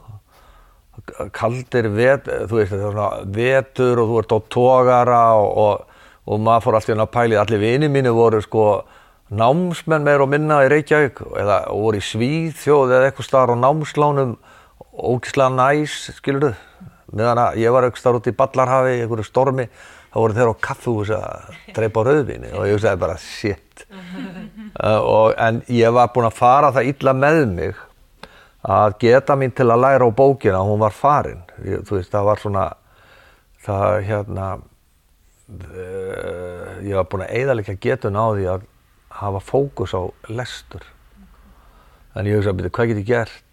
kaldir 1.36 1.88
vet, 1.94 2.28
þú 2.50 2.60
veist, 2.60 2.74
vetur 3.36 4.02
og 4.02 4.10
þú 4.10 4.20
ert 4.22 4.34
á 4.34 4.38
tógara 4.52 5.22
og, 5.38 5.48
og, 5.62 6.04
og 6.26 6.42
maður 6.42 6.66
fór 6.66 6.78
alltaf 6.78 6.94
inn 6.94 7.04
að 7.04 7.12
pæli, 7.14 7.40
allir 7.40 7.62
vini 7.62 7.90
mínu 7.92 8.14
voru 8.16 8.40
sko 8.44 8.66
námsmenn 9.36 10.06
meir 10.06 10.22
og 10.22 10.30
minna 10.30 10.62
í 10.64 10.70
Reykjavík 10.70 11.20
eða 11.42 11.60
voru 11.74 11.98
í 11.98 12.06
Svíþjóð 12.06 12.94
eða 12.94 13.10
eitthvað 13.10 13.28
starf 13.28 13.54
á 13.54 13.56
námslánum 13.58 14.36
ógislega 14.96 15.52
næs, 15.52 15.98
skilur 16.16 16.52
þau 16.52 16.76
meðan 17.16 17.42
að 17.42 17.60
ég 17.62 17.74
var 17.74 17.86
starf 17.98 18.20
út 18.20 18.30
í 18.30 18.34
Ballarhafi 18.36 18.96
í 18.96 19.02
einhverju 19.04 19.26
stormi, 19.26 19.66
þá 20.10 20.18
voru 20.18 20.36
þeir 20.36 20.50
á 20.50 20.62
kaffehús 20.66 21.12
að 21.14 21.58
dreipa 21.76 22.02
á 22.02 22.06
rauðvinni 22.08 22.52
og 22.54 22.66
ég 22.66 22.76
hugsaði 22.76 23.02
bara 23.04 23.18
shit. 23.22 23.86
Uh, 24.76 25.00
og, 25.00 25.30
en 25.40 25.62
ég 25.72 25.88
var 25.94 26.10
búinn 26.12 26.26
að 26.28 26.34
fara 26.36 26.68
það 26.74 26.88
illa 26.90 27.12
með 27.16 27.38
mig 27.48 27.78
að 28.66 28.96
geta 29.02 29.37
mín 29.38 29.52
til 29.54 29.68
að 29.70 29.82
læra 29.85 30.04
á 30.08 30.11
bókina 30.11 30.66
hún 30.66 30.82
var 30.82 30.94
farin. 30.94 31.42
Ég, 31.62 31.85
þú 31.87 31.92
veist 31.99 32.12
það 32.12 32.28
var 32.30 32.38
svona 32.42 32.64
það 33.66 33.90
hérna 34.08 34.46
uh, 34.56 34.61
ég 36.82 36.94
var 36.99 37.08
búinn 37.11 37.26
að 37.26 37.35
eigðalega 37.38 37.75
getun 37.80 38.18
á 38.18 38.26
því 38.35 38.44
að 38.54 38.61
hafa 39.23 39.40
fókus 39.40 39.92
á 39.94 40.02
lestur. 40.28 40.85
En 42.16 42.26
ég 42.26 42.35
hugsaði 42.40 42.70
hvað 42.70 42.88
get 42.92 43.02
ég 43.02 43.11
gert? 43.11 43.52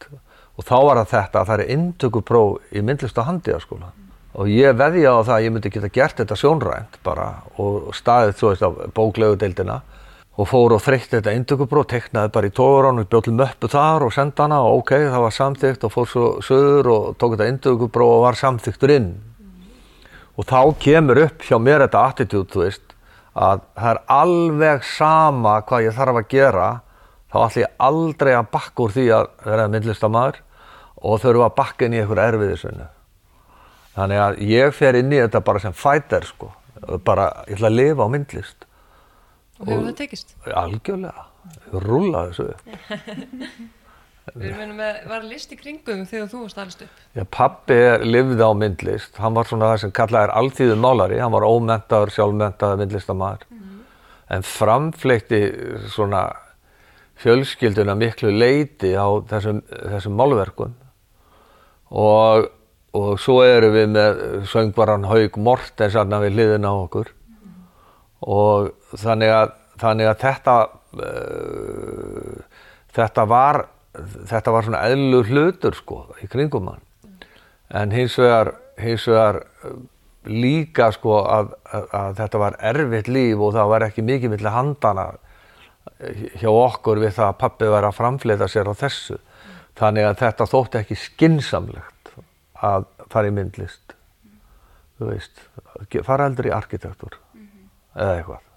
Og 0.54 0.62
þá 0.66 0.78
var 0.86 0.98
það 1.02 1.14
þetta 1.16 1.38
að 1.40 1.48
það 1.50 1.60
er 1.60 1.74
indökupróf 1.76 2.74
í 2.74 2.80
myndlist 2.86 3.18
og 3.18 3.30
handíðaskóla 3.30 3.90
og 4.34 4.50
ég 4.50 4.74
veði 4.78 5.04
á 5.06 5.22
það 5.22 5.36
að 5.36 5.44
ég 5.46 5.52
myndi 5.54 5.70
geta 5.74 5.90
gert 5.94 6.18
þetta 6.18 6.36
sjónrænt 6.40 6.96
bara 7.06 7.28
og 7.62 7.94
staðið 7.94 8.38
þú 8.40 8.46
veist 8.50 8.66
á 8.66 8.70
bóklegu 8.98 9.36
og 10.34 10.50
fór 10.50 10.74
og 10.74 10.82
þreytti 10.82 11.20
þetta 11.20 11.34
indökubrót, 11.38 11.92
teknaði 11.92 12.32
bara 12.34 12.50
í 12.50 12.54
og 12.58 13.04
bjóðlum 13.10 13.44
uppu 13.46 13.70
þar 13.70 14.08
og 14.08 14.14
senda 14.14 14.48
hana 14.48 14.62
og 14.66 14.82
ok, 14.82 14.94
það 15.12 15.22
var 15.22 15.36
samþygt 15.36 15.84
og 15.86 15.94
fór 15.94 16.08
svo 16.10 16.30
söður 16.42 16.90
og 16.90 17.04
tók 17.22 17.36
þetta 17.36 17.50
indökubrót 17.52 18.16
og 18.16 18.24
var 18.26 18.40
samþygtur 18.40 18.96
inn. 18.96 19.12
Og 20.34 20.48
þá 20.50 20.74
kemur 20.82 21.22
upp 21.28 21.46
hjá 21.46 21.60
mér 21.62 21.86
þetta 21.86 22.06
attitút, 22.10 22.50
þú 22.50 22.64
veist, 22.64 22.96
að 23.38 23.62
það 23.78 23.92
er 23.92 24.02
alveg 24.16 24.84
sama 24.90 25.60
hvað 25.68 25.86
ég 25.86 25.96
þarf 26.00 26.20
að 26.24 26.28
gera, 26.34 26.68
þá 27.30 27.38
ætlum 27.44 27.64
ég 27.64 27.78
aldrei 27.90 28.34
að 28.34 28.50
bakka 28.58 28.84
úr 28.84 28.98
því 28.98 29.06
að 29.14 29.30
vera 29.46 29.70
myndlistamæður 29.70 30.42
og 31.04 31.22
þurfa 31.22 31.48
að 31.50 31.58
bakka 31.62 31.86
inn 31.86 31.94
í 31.94 32.02
einhver 32.02 32.26
erfiðisvinnu. 32.26 32.90
Þannig 33.94 34.26
að 34.26 34.44
ég 34.50 34.74
fer 34.74 34.98
inn 34.98 35.14
í 35.14 35.22
þetta 35.22 35.46
bara 35.46 35.62
sem 35.62 35.74
fighter, 35.78 36.26
sko, 36.26 36.50
bara 37.06 37.30
ég 37.46 37.60
ætla 37.60 37.70
að 37.70 37.78
lifa 37.78 38.08
á 38.10 38.14
myndlist. 38.14 38.66
Og 39.64 39.72
hefur 39.72 39.88
það 39.88 39.96
tekist? 40.02 40.36
Algjörlega, 40.64 41.30
rúla 41.84 42.28
þessu 42.30 42.52
Við 44.32 44.54
munum 44.56 44.80
að 44.80 45.02
var 45.12 45.26
list 45.28 45.52
í 45.52 45.58
kringum 45.60 46.06
þegar 46.08 46.30
þú 46.32 46.46
varst 46.46 46.60
allist 46.62 46.84
upp. 46.86 47.00
Já, 47.12 47.24
pappi 47.28 47.80
lifði 48.08 48.46
á 48.48 48.52
myndlist. 48.56 49.18
Hann 49.20 49.36
var 49.36 49.50
svona 49.50 49.74
það 49.74 49.82
sem 49.82 49.92
kallað 49.98 50.28
er 50.28 50.34
alltíðu 50.40 50.78
málari 50.80 51.18
hann 51.20 51.34
var 51.34 51.44
ómentaður, 51.44 52.14
sjálfmentaður 52.16 52.80
myndlistamæður 52.80 53.44
mm 53.50 53.58
-hmm. 53.60 53.82
en 54.36 54.46
framfleytti 54.48 55.42
svona 55.92 56.22
fjölskylduna 57.20 57.96
miklu 58.00 58.32
leiti 58.32 58.96
á 58.96 59.08
þessum, 59.28 59.62
þessum 59.92 60.16
málverkun 60.16 60.74
og, 61.92 62.48
og 62.94 63.20
svo 63.20 63.44
eru 63.44 63.74
við 63.76 63.92
með 63.92 64.24
söngvaran 64.48 65.06
Haug 65.06 65.38
Mortens 65.38 65.96
við 65.96 66.32
hliðin 66.32 66.66
á 66.66 66.74
okkur. 66.74 67.12
Mm 67.12 67.36
-hmm. 67.36 67.68
og 68.22 68.72
þannig 69.00 69.34
að, 69.34 69.54
þannig 69.82 70.10
að 70.10 70.20
þetta 70.24 70.58
uh, 71.04 72.44
þetta 72.94 73.26
var 73.30 73.64
þetta 73.94 74.54
var 74.54 74.68
svona 74.68 74.84
eðlur 74.90 75.30
hlutur 75.30 75.78
sko 75.78 76.04
í 76.24 76.30
kringum 76.30 76.72
hann. 76.72 76.86
En 77.74 77.94
hins 77.94 78.16
vegar, 78.20 78.54
hins 78.82 79.06
vegar 79.10 79.44
uh, 79.44 79.76
líka 80.30 80.90
sko 80.96 81.20
að, 81.24 81.54
að, 81.70 81.88
að 82.00 82.18
þetta 82.22 82.42
var 82.42 82.58
erfitt 82.72 83.12
líf 83.12 83.44
og 83.44 83.54
það 83.58 83.72
var 83.74 83.88
ekki 83.90 84.06
mikið 84.08 84.34
millir 84.34 84.56
handana 84.56 85.12
hjá 86.40 86.50
okkur 86.50 87.02
við 87.02 87.16
það 87.18 87.30
að 87.30 87.40
pappi 87.42 87.70
var 87.72 87.88
að 87.88 87.98
framfleta 87.98 88.48
sér 88.52 88.72
á 88.72 88.74
þessu. 88.78 89.20
Þannig 89.80 90.08
að 90.08 90.20
þetta 90.22 90.48
þótti 90.52 90.80
ekki 90.80 91.00
skinsamlegt 91.02 92.14
að 92.64 92.88
fara 93.12 93.30
í 93.30 93.36
myndlist. 93.36 93.96
Þú 95.00 95.10
veist 95.10 95.46
fara 96.06 96.30
heldur 96.30 96.48
í 96.52 96.56
arkitektur 96.56 97.18
eða 97.94 98.18
eitthvað 98.20 98.53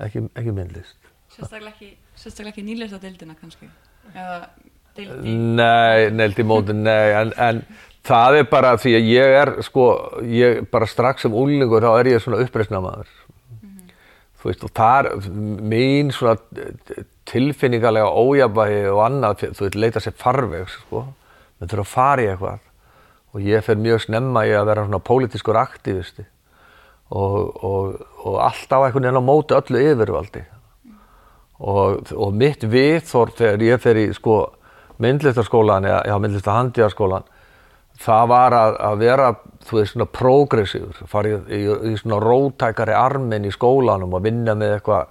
ekki, 0.00 0.26
ekki 0.38 0.54
myndlist. 0.56 0.98
Sérstaklega 1.32 1.72
ekki, 1.72 1.96
sérstaklega 2.16 2.52
ekki 2.54 2.66
nýlistadeildina 2.66 3.36
kannski. 3.40 3.68
Eða 4.12 4.38
deildi 4.96 5.36
Nei, 5.56 6.10
neildi 6.12 6.44
móti, 6.44 6.76
nei 6.76 7.14
en, 7.16 7.32
en 7.40 7.62
það 8.06 8.40
er 8.40 8.48
bara 8.50 8.74
því 8.80 8.94
að 8.98 9.08
ég 9.12 9.36
er 9.42 9.52
sko, 9.64 9.86
ég 10.28 10.64
bara 10.72 10.88
strax 10.90 11.24
sem 11.24 11.36
úlingur 11.36 11.84
þá 11.84 11.92
er 11.94 12.12
ég 12.12 12.24
svona 12.24 12.42
uppreysnamaður 12.44 13.08
mm 13.08 13.62
-hmm. 13.62 13.94
þú 14.40 14.50
veist 14.50 14.64
og 14.64 14.74
það 14.76 14.98
er 14.98 15.30
mín 15.72 16.12
svona 16.12 16.36
tilfinningarlega 17.24 18.10
ójabægi 18.10 18.84
og 18.90 19.00
annað 19.06 19.46
þú 19.56 19.66
veit, 19.66 19.74
leita 19.74 20.00
sér 20.00 20.16
farveg 20.18 20.68
sko. 20.68 21.06
Við 21.60 21.68
þurfum 21.70 21.86
að 21.86 21.94
fara 21.94 22.22
í 22.22 22.26
eitthvað. 22.26 22.58
Og 23.32 23.40
ég 23.40 23.64
fer 23.64 23.76
mjög 23.76 24.00
snemma 24.00 24.46
í 24.46 24.50
að 24.50 24.66
vera 24.66 24.84
svona 24.84 24.98
pólitískur 24.98 25.56
aktivisti 25.56 26.24
og, 27.12 27.64
og, 27.64 28.00
og 28.24 28.40
alltaf 28.46 28.86
einhvern 28.86 29.06
veginn 29.08 29.20
á 29.20 29.28
móti 29.28 29.56
öllu 29.58 29.84
yfirvaldi 29.92 30.42
og, 31.62 32.12
og 32.16 32.34
mitt 32.34 32.64
viðþór 32.64 33.34
þegar 33.38 33.66
ég 33.68 33.82
fer 33.82 34.00
í 34.00 34.08
sko 34.16 34.38
myndlistarskólan 35.02 35.86
eða 35.88 36.18
myndlistarhandíðarskólan 36.24 37.28
það 38.02 38.28
var 38.32 38.56
að, 38.56 38.76
að 38.88 39.00
vera, 39.02 39.30
þú 39.66 39.78
veist, 39.78 39.94
svona 39.94 40.08
progressífur, 40.18 41.02
fara 41.10 41.32
í, 41.32 41.38
í, 41.58 41.60
í 41.92 41.96
svona 42.00 42.20
rótækari 42.22 42.94
armin 42.96 43.46
í 43.48 43.52
skólanum 43.54 44.16
og 44.16 44.24
vinna 44.24 44.56
með 44.58 44.78
eitthvað 44.78 45.10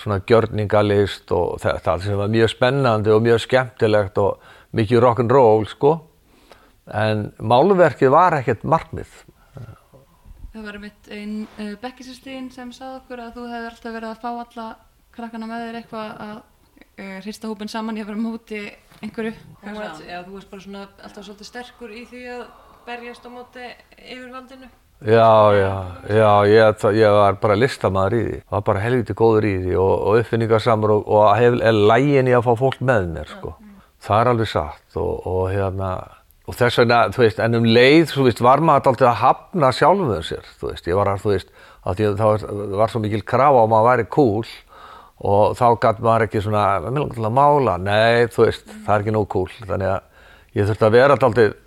svona 0.00 0.20
gjörningalist 0.28 1.32
og 1.36 1.58
þetta 1.60 1.98
sem 2.04 2.20
var 2.20 2.30
mjög 2.32 2.52
spennandi 2.54 3.12
og 3.12 3.24
mjög 3.24 3.42
skemmtilegt 3.44 4.20
og 4.20 4.54
mikið 4.76 5.02
rock'n'roll, 5.04 5.66
sko. 5.68 5.96
En 6.96 7.28
málverkið 7.38 8.12
var 8.12 8.38
ekkert 8.40 8.64
markmið. 8.64 9.10
Það 10.50 10.64
var 10.66 10.78
mitt 10.82 11.10
einn 11.14 11.34
uh, 11.62 11.74
bekkisistíðin 11.82 12.48
sem 12.54 12.72
sagði 12.74 13.00
okkur 13.04 13.20
að 13.22 13.36
þú 13.36 13.44
hefði 13.52 13.68
alltaf 13.70 13.94
verið 13.94 14.08
að 14.10 14.22
fá 14.24 14.30
alla 14.32 14.68
krakkana 15.14 15.46
með 15.50 15.64
þér 15.66 15.78
eitthvað 15.80 16.10
að 16.26 16.36
uh, 16.40 17.18
hrista 17.24 17.50
hópin 17.50 17.70
saman 17.70 17.98
í 18.00 18.02
að 18.02 18.10
vera 18.10 18.24
móti 18.24 18.62
einhverju. 19.00 19.32
Varst, 19.62 20.02
já, 20.08 20.18
þú 20.26 20.34
varst 20.36 20.50
bara 20.50 20.64
svona 20.66 20.82
alltaf 21.06 21.24
svolítið 21.28 21.50
sterkur 21.52 21.94
í 21.94 22.04
því 22.10 22.22
að 22.34 22.44
berjast 22.88 23.26
á 23.26 23.30
móti 23.30 23.68
yfirvaldinu. 24.00 24.70
Já, 25.00 25.30
já, 25.56 25.70
já, 26.12 26.30
ég, 26.50 26.74
það- 26.82 26.96
ég 26.98 27.14
var 27.16 27.38
bara 27.40 27.54
listamaður 27.56 28.16
í 28.18 28.24
því, 28.26 28.40
var 28.52 28.64
bara 28.66 28.82
helviti 28.84 29.14
góður 29.16 29.46
í 29.48 29.52
því 29.62 29.76
og, 29.80 29.92
og 30.10 30.18
uppfinningarsamur 30.20 30.92
og, 30.98 31.06
og 31.08 31.28
hef, 31.40 31.56
er 31.64 31.78
lægin 31.88 32.28
í 32.28 32.34
að 32.36 32.44
fá 32.50 32.52
fólk 32.60 32.82
með 32.84 33.06
mér, 33.14 33.30
sko. 33.38 33.54
Það 34.04 34.20
er 34.20 34.30
alveg 34.34 34.50
satt 34.50 34.98
og, 35.00 35.26
og 35.30 35.46
hérna, 35.54 35.88
og 36.50 36.56
þess 36.58 36.80
vegna, 36.80 36.98
þú 37.14 37.22
veist, 37.22 37.38
en 37.44 37.58
um 37.60 37.68
leið, 37.68 38.10
þú 38.10 38.26
veist, 38.26 38.42
var 38.42 38.62
maður 38.66 38.90
alltaf 38.90 39.08
að 39.12 39.20
hafna 39.20 39.70
sjálfum 39.76 40.26
sér, 40.26 40.50
þú 40.58 40.72
veist, 40.72 40.90
ég 40.90 40.98
var 40.98 41.12
að, 41.12 41.22
þú 41.22 41.32
veist, 41.36 41.54
að 41.86 42.04
að 42.08 42.18
það 42.18 42.44
var, 42.80 42.92
svo 42.92 43.02
mikil 43.04 43.22
krafa 43.22 43.62
að 43.62 43.72
maður 43.72 43.88
væri 43.90 44.06
cool 44.16 44.50
og 45.30 45.56
þá 45.58 45.66
gæti 45.84 46.04
maður 46.06 46.26
ekki 46.26 46.42
svona, 46.42 46.66
langar 46.88 47.14
til 47.14 47.26
að 47.28 47.36
mála, 47.38 47.76
nei, 47.86 48.28
þú 48.34 48.46
veist, 48.46 48.70
það 48.86 48.94
er 48.96 49.04
ekki 49.04 49.14
nóg 49.14 49.28
cool, 49.30 49.50
þannig 49.60 49.92
að 49.94 50.56
ég 50.58 50.70
þurfti 50.70 50.88
að 50.88 50.96
vera 50.96 51.18
alltaf 51.18 51.58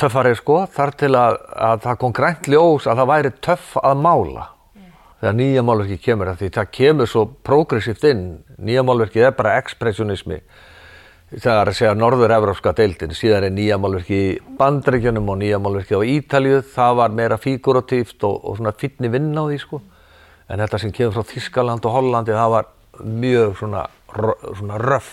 töffari 0.00 0.32
sko 0.38 0.62
þar 0.72 0.94
til 0.98 1.10
að, 1.18 1.36
að 1.52 1.84
það 1.84 2.00
kom 2.00 2.14
grænt 2.16 2.48
ljós 2.50 2.88
að 2.88 3.02
það 3.02 3.10
væri 3.10 3.32
töff 3.44 3.76
að 3.82 4.02
mála. 4.06 4.46
Þegar 5.20 5.36
nýja 5.36 5.62
málverki 5.66 5.98
kemur 6.00 6.30
því 6.40 6.48
það 6.54 6.70
kemur 6.72 7.08
svo 7.10 7.26
progressíft 7.44 8.06
inn. 8.08 8.22
Nýja 8.56 8.84
málverki 8.88 9.20
er 9.20 9.34
bara 9.36 9.58
ekspressionismi 9.60 10.38
það 11.30 11.60
er 11.60 11.70
að 11.70 11.76
segja 11.78 11.94
norður-evrópska 11.98 12.72
deildin. 12.78 13.14
Síðan 13.14 13.46
er 13.46 13.54
nýja 13.54 13.78
málverki 13.80 14.18
í 14.18 14.36
bandreikjunum 14.58 15.30
og 15.30 15.40
nýja 15.42 15.60
málverki 15.62 15.98
á 15.98 16.02
Ítalju 16.02 16.62
það 16.74 16.96
var 17.00 17.16
meira 17.20 17.38
figuratíft 17.40 18.26
og, 18.26 18.38
og 18.44 18.58
svona 18.58 18.74
finni 18.76 19.10
vinn 19.12 19.30
á 19.38 19.44
því 19.46 19.58
sko. 19.62 19.82
En 20.50 20.62
þetta 20.64 20.80
sem 20.82 20.94
kemur 20.94 21.14
frá 21.18 21.28
Þískaland 21.30 21.86
og 21.86 21.94
Hollandi 21.98 22.34
það 22.34 22.54
var 22.56 22.72
mjög 23.04 23.54
svona, 23.60 23.84
svona 24.58 24.80
röff. 24.82 25.12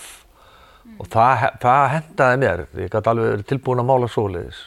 Og 0.98 1.06
það, 1.12 1.44
það 1.62 1.84
hendaði 1.92 2.40
mér. 2.42 2.64
Ég 2.80 2.90
gæti 2.90 3.12
alveg 3.12 3.30
verið 3.36 3.46
tilbúin 3.52 3.84
að 3.84 3.88
mála 3.92 4.08
svoleiðis. 4.10 4.64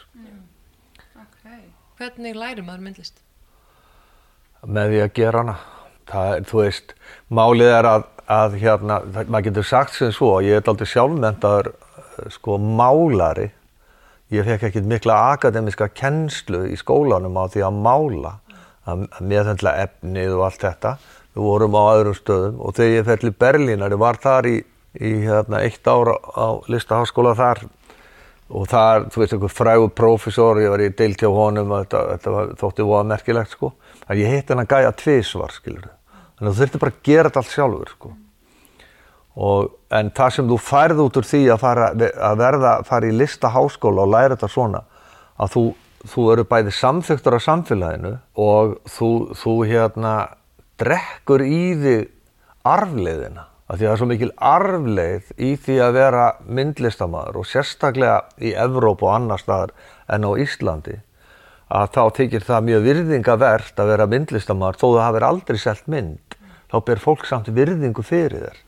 Ok. 1.20 1.52
Hvernig 2.00 2.38
læri 2.38 2.64
maður 2.64 2.86
myndlist? 2.86 3.20
með 4.66 4.92
því 4.92 5.00
að 5.02 5.14
gera 5.18 5.42
hana. 5.42 5.56
Það 6.12 6.32
þú 6.50 6.60
veist, 6.60 6.94
málið 7.32 7.72
er 7.72 7.88
að, 7.88 8.06
að 8.30 8.58
hérna, 8.62 9.00
maður 9.26 9.48
getur 9.48 9.66
sagt 9.66 9.96
sem 9.96 10.12
svo 10.14 10.36
ég 10.44 10.60
er 10.60 10.70
aldrei 10.70 10.88
sjálfmentaður 10.88 11.72
eh, 11.72 12.28
sko 12.34 12.58
málari. 12.58 13.50
Ég 14.32 14.46
fekk 14.48 14.68
ekkert 14.68 14.88
mikla 14.88 15.16
akademiska 15.34 15.90
kennslu 15.92 16.64
í 16.72 16.78
skólanum 16.80 17.36
á 17.36 17.44
því 17.52 17.66
að 17.66 17.80
mála 17.84 18.32
að, 18.88 19.06
meðhendla 19.20 19.74
efnið 19.84 20.38
og 20.38 20.46
allt 20.48 20.64
þetta. 20.64 20.96
Við 21.32 21.48
vorum 21.48 21.76
á 21.76 21.82
öðrum 21.92 22.16
stöðum 22.16 22.58
og 22.60 22.74
þegar 22.76 22.96
ég 22.96 23.06
fer 23.08 23.22
til 23.22 23.34
Berlínar, 23.44 23.94
ég 23.94 24.00
var 24.00 24.20
þar 24.20 24.48
í, 24.48 24.56
í 25.00 25.12
hérna, 25.26 25.62
eitt 25.64 25.88
ára 25.88 26.16
á 26.16 26.48
listaháskóla 26.72 27.36
þar. 27.36 27.64
Og 28.52 28.68
það, 28.68 29.06
þú 29.12 29.20
veist, 29.22 29.32
einhver 29.32 29.52
frægur 29.52 29.94
prófessor, 29.96 30.60
ég 30.60 30.72
var 30.72 30.82
í 30.84 30.90
deilt 30.92 31.22
hjá 31.24 31.30
honum 31.32 31.72
þetta, 31.72 32.02
þetta 32.10 32.34
var, 32.34 32.52
þótti 32.60 32.84
voða 32.84 33.08
merkilegt, 33.14 33.56
sko. 33.56 33.72
En 34.08 34.20
ég 34.20 34.28
hitt 34.28 34.52
hennar 34.52 34.68
gæja 34.68 34.92
tvisvar, 34.92 35.54
skilur 35.56 35.88
Þannig 36.42 36.56
að 36.56 36.56
þú 36.56 36.64
þurfti 36.64 36.78
bara 36.82 36.90
að 36.90 37.02
gera 37.06 37.28
þetta 37.28 37.38
allt 37.38 37.52
sjálfur, 37.52 37.90
sko. 37.92 38.08
Og, 39.46 39.68
en 39.94 40.08
það 40.10 40.32
sem 40.34 40.48
þú 40.50 40.56
færð 40.58 41.02
út 41.04 41.18
úr 41.20 41.28
því 41.28 41.42
að, 41.54 41.60
fara, 41.62 41.84
að 41.94 42.40
verða, 42.40 42.72
fara 42.88 43.06
í 43.06 43.12
listaháskóla 43.14 44.02
og 44.02 44.10
læra 44.10 44.34
þetta 44.34 44.48
svona, 44.50 44.80
að 45.38 45.52
þú, 45.54 45.62
þú 46.10 46.24
eru 46.32 46.46
bæði 46.50 46.74
samþyktur 46.80 47.36
af 47.38 47.44
samfélaginu 47.46 48.12
og 48.48 48.74
þú, 48.90 49.12
þú 49.38 49.54
hérna, 49.70 50.16
drekkur 50.82 51.46
í 51.46 51.62
þig 51.84 52.10
arfleiðina. 52.72 53.46
Af 53.70 53.78
því 53.78 53.86
að 53.86 53.86
það 53.86 53.94
er 53.94 54.02
svo 54.02 54.10
mikil 54.10 54.32
arfleið 54.50 55.32
í 55.38 55.54
því 55.62 55.78
að 55.86 55.94
vera 56.00 56.26
myndlistamæður 56.58 57.38
og 57.38 57.48
sérstaklega 57.54 58.18
í 58.42 58.50
Evrópu 58.66 59.06
og 59.06 59.14
annar 59.14 59.46
staðar 59.46 59.76
en 60.10 60.26
á 60.26 60.30
Íslandi 60.42 60.98
að 61.72 61.88
þá 61.94 62.02
þykir 62.18 62.46
það 62.50 62.66
mjög 62.68 62.86
virðingavert 62.86 63.80
að 63.80 63.90
vera 63.94 64.08
myndlistamæður 64.12 64.80
þó 64.80 64.86
það 64.86 65.04
hafir 65.06 65.26
aldrei 65.28 65.60
selt 65.60 65.86
mynd. 65.88 66.31
Þá 66.72 66.78
ber 66.88 67.02
fólk 67.02 67.26
samt 67.28 67.50
virðingu 67.52 68.00
fyrir 68.06 68.46
þér. 68.46 68.60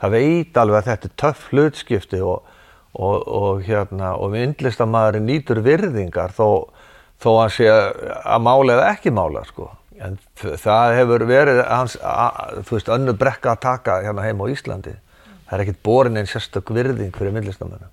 Það 0.00 0.14
veit 0.16 0.56
alveg 0.58 0.78
að 0.78 0.86
þetta 0.88 1.08
er 1.08 1.18
töff 1.20 1.42
hlutskipti 1.52 2.20
og, 2.24 2.48
og, 2.96 3.18
og, 3.28 3.60
hérna, 3.66 4.14
og 4.16 4.32
myndlistamæðurinn 4.32 5.28
nýtur 5.28 5.60
virðingar 5.62 6.32
þó, 6.32 6.72
þó 7.20 7.28
hann 7.42 7.52
sé 7.52 7.68
að 7.68 8.42
mála 8.46 8.78
eða 8.78 8.88
ekki 8.94 9.12
mála 9.14 9.44
sko. 9.50 9.68
En 10.02 10.16
það 10.40 10.96
hefur 10.96 11.26
verið 11.28 11.60
hans, 11.68 11.98
a, 12.00 12.32
þú 12.64 12.78
veist, 12.78 12.90
önnu 12.96 13.14
brekka 13.20 13.52
að 13.52 13.62
taka 13.68 14.00
hérna 14.02 14.24
heima 14.24 14.48
á 14.48 14.52
Íslandi. 14.56 14.96
Það 15.44 15.54
er 15.54 15.64
ekkert 15.66 15.84
borin 15.84 16.18
einn 16.18 16.30
sérstök 16.32 16.72
virðing 16.72 17.12
fyrir 17.14 17.36
myndlistamönnum. 17.36 17.92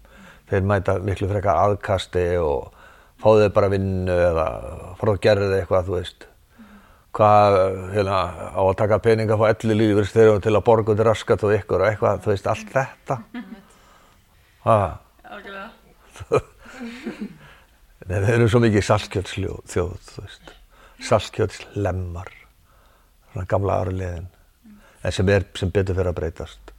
Þeir 0.50 0.66
mæta 0.66 0.96
miklu 1.04 1.28
frekar 1.30 1.60
aðkasti 1.68 2.26
og 2.42 2.72
fá 3.20 3.30
þeir 3.36 3.54
bara 3.54 3.70
vinnu 3.76 4.16
eða 4.16 4.48
fara 4.98 5.14
að 5.14 5.24
gera 5.28 5.52
þeir 5.52 5.60
eitthvað, 5.60 5.90
þú 5.92 5.98
veist. 6.00 6.30
Hvað, 7.16 7.56
hérna, 7.96 8.18
á 8.54 8.62
að 8.62 8.76
taka 8.78 9.00
peninga 9.02 9.38
frá 9.40 9.50
elli 9.50 9.76
lífur 9.80 10.10
til 10.14 10.54
að 10.54 10.66
borga 10.66 10.94
út 10.94 11.02
raskat 11.08 11.44
og 11.48 11.56
ykkur 11.56 11.82
og 11.82 11.88
eitthvað, 11.90 12.22
þú 12.24 12.32
veist, 12.32 12.50
allt 12.52 12.70
þetta. 12.76 13.16
Nei, 18.10 18.18
þeir 18.26 18.36
eru 18.36 18.50
svo 18.50 18.62
mikið 18.64 18.86
saltkjöldsljóð, 18.86 19.62
þú 19.74 20.24
veist. 20.26 20.52
Saltkjöldslemmar, 21.10 22.30
svona 23.32 23.50
gamla 23.50 23.80
arleðin, 23.84 24.28
en 25.04 25.16
sem 25.16 25.30
er 25.34 25.48
sem 25.58 25.72
betur 25.74 25.98
fyrir 25.98 26.12
að 26.12 26.20
breytast. 26.20 26.74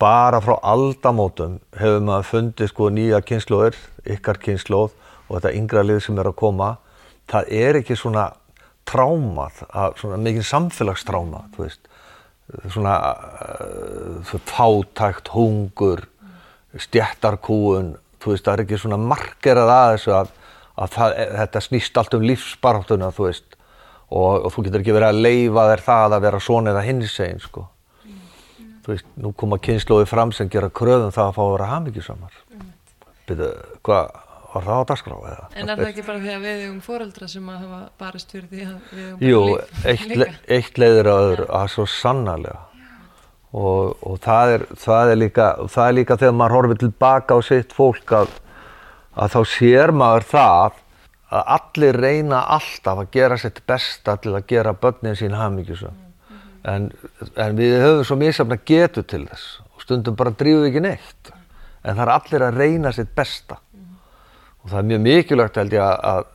Bara 0.00 0.40
frá 0.42 0.56
aldamótum 0.66 1.60
hefur 1.78 2.00
maður 2.02 2.30
fundið 2.30 2.70
sko 2.72 2.88
nýja 2.90 3.20
kynnslóðir, 3.24 3.76
ykkar 4.16 4.40
kynnslóð 4.42 4.90
og 5.28 5.36
þetta 5.36 5.52
yngra 5.58 5.84
lið 5.86 6.00
sem 6.06 6.18
er 6.18 6.30
að 6.32 6.38
koma. 6.40 6.70
Það 7.30 7.52
er 7.60 7.78
ekki 7.80 7.96
svona 7.96 8.24
trámað, 8.88 9.62
að- 9.72 9.98
svona 10.00 10.18
mikið 10.22 10.46
samfélagstráma, 10.50 11.44
þú 11.56 11.64
veist. 11.66 11.90
Svona 12.68 12.94
uh, 13.00 14.34
fátækt, 14.44 15.30
hungur, 15.32 16.02
stjættarkúun, 16.84 17.94
þú 18.20 18.32
veist, 18.34 18.44
það 18.46 18.54
er 18.58 18.62
ekki 18.64 18.78
svona 18.82 18.98
markerað 19.00 19.70
að 19.72 19.90
þessu 19.94 20.14
að, 20.18 20.32
að 20.84 20.96
það, 20.96 21.14
þetta 21.40 21.62
snýst 21.64 22.00
allt 22.00 22.16
um 22.18 22.26
lífsbaráttuna, 22.28 23.08
þú 23.16 23.28
veist, 23.28 23.56
og, 24.10 24.44
og 24.44 24.50
þú 24.54 24.66
getur 24.66 24.84
ekki 24.84 24.96
verið 24.96 25.08
að 25.12 25.22
leifa 25.24 25.66
þér 25.70 25.84
það 25.88 26.16
að 26.18 26.26
vera 26.26 26.42
svona 26.44 26.74
eða 26.74 26.84
hinsegin, 26.88 27.40
sko. 27.44 27.66
Þú 28.84 28.92
veist, 28.92 29.06
nú 29.16 29.32
koma 29.40 29.56
kynnslóði 29.64 30.06
fram 30.10 30.32
sem 30.36 30.50
gera 30.52 30.68
kröðum 30.68 31.14
það 31.14 31.30
að 31.30 31.36
fá 31.38 31.42
að 31.46 31.52
vera 31.54 31.70
hamingjusamar. 31.72 32.34
Byrju, 33.24 33.50
hvað, 33.88 34.10
var 34.54 34.66
það 34.66 34.80
á 34.80 34.84
dagskrá 34.90 35.16
eða? 35.30 35.48
En 35.54 35.72
er 35.72 35.80
það 35.80 35.88
ekki 35.90 36.04
bara 36.06 36.22
því 36.22 36.34
að 36.34 36.44
við 36.44 36.62
eigum 36.62 36.78
foreldra 36.84 37.30
sem 37.30 37.48
að 37.50 37.64
hafa 37.64 37.80
barist 38.02 38.34
fyrir 38.34 38.46
því 38.52 38.68
að 38.68 38.92
við 38.92 39.08
eigum 39.08 39.26
Jú, 39.30 39.42
eitt, 39.90 40.14
le, 40.14 40.28
eitt 40.56 40.78
leiðir 40.80 41.10
að 41.10 41.24
öðru, 41.24 41.48
að 41.58 41.66
svo 41.74 41.88
sannarlega. 41.90 42.62
Og, 43.54 43.92
og 44.02 44.16
það, 44.22 44.54
er, 44.54 44.64
það, 44.82 45.10
er 45.10 45.20
líka, 45.20 45.50
það 45.70 45.88
er 45.90 45.98
líka 45.98 46.16
þegar 46.22 46.38
maður 46.38 46.56
horfir 46.58 46.80
tilbaka 46.84 47.36
á 47.38 47.40
sitt 47.46 47.74
fólk 47.74 48.14
að, 48.18 48.32
að 49.14 49.36
þá 49.36 49.40
sér 49.52 49.94
maður 49.94 50.26
það 50.32 50.80
að 51.34 51.52
allir 51.56 51.98
reyna 51.98 52.40
alltaf 52.54 53.02
að 53.02 53.12
gera 53.14 53.38
sitt 53.40 53.60
besta 53.66 54.16
til 54.22 54.34
að 54.34 54.48
gera 54.50 54.74
börnin 54.78 55.18
sín 55.18 55.36
hamingjusum. 55.38 56.02
En, 56.64 56.88
en 57.36 57.56
við 57.58 57.76
höfum 57.82 58.06
svo 58.08 58.16
misafna 58.18 58.56
getu 58.66 59.02
til 59.04 59.24
þess 59.28 59.58
og 59.74 59.82
stundum 59.84 60.16
bara 60.16 60.32
drífum 60.32 60.64
við 60.64 60.70
ekki 60.70 60.84
neitt. 60.84 61.32
En 61.84 61.98
það 61.98 62.04
er 62.06 62.12
allir 62.14 62.46
að 62.46 62.60
reyna 62.62 62.92
sitt 62.96 63.10
besta. 63.16 63.58
Og 64.64 64.72
það 64.72 64.78
er 64.80 64.88
mjög 64.88 65.04
mikilvægt 65.04 65.60
held 65.60 65.76
ég 65.76 65.84
að, 65.84 65.94
að, 66.08 66.26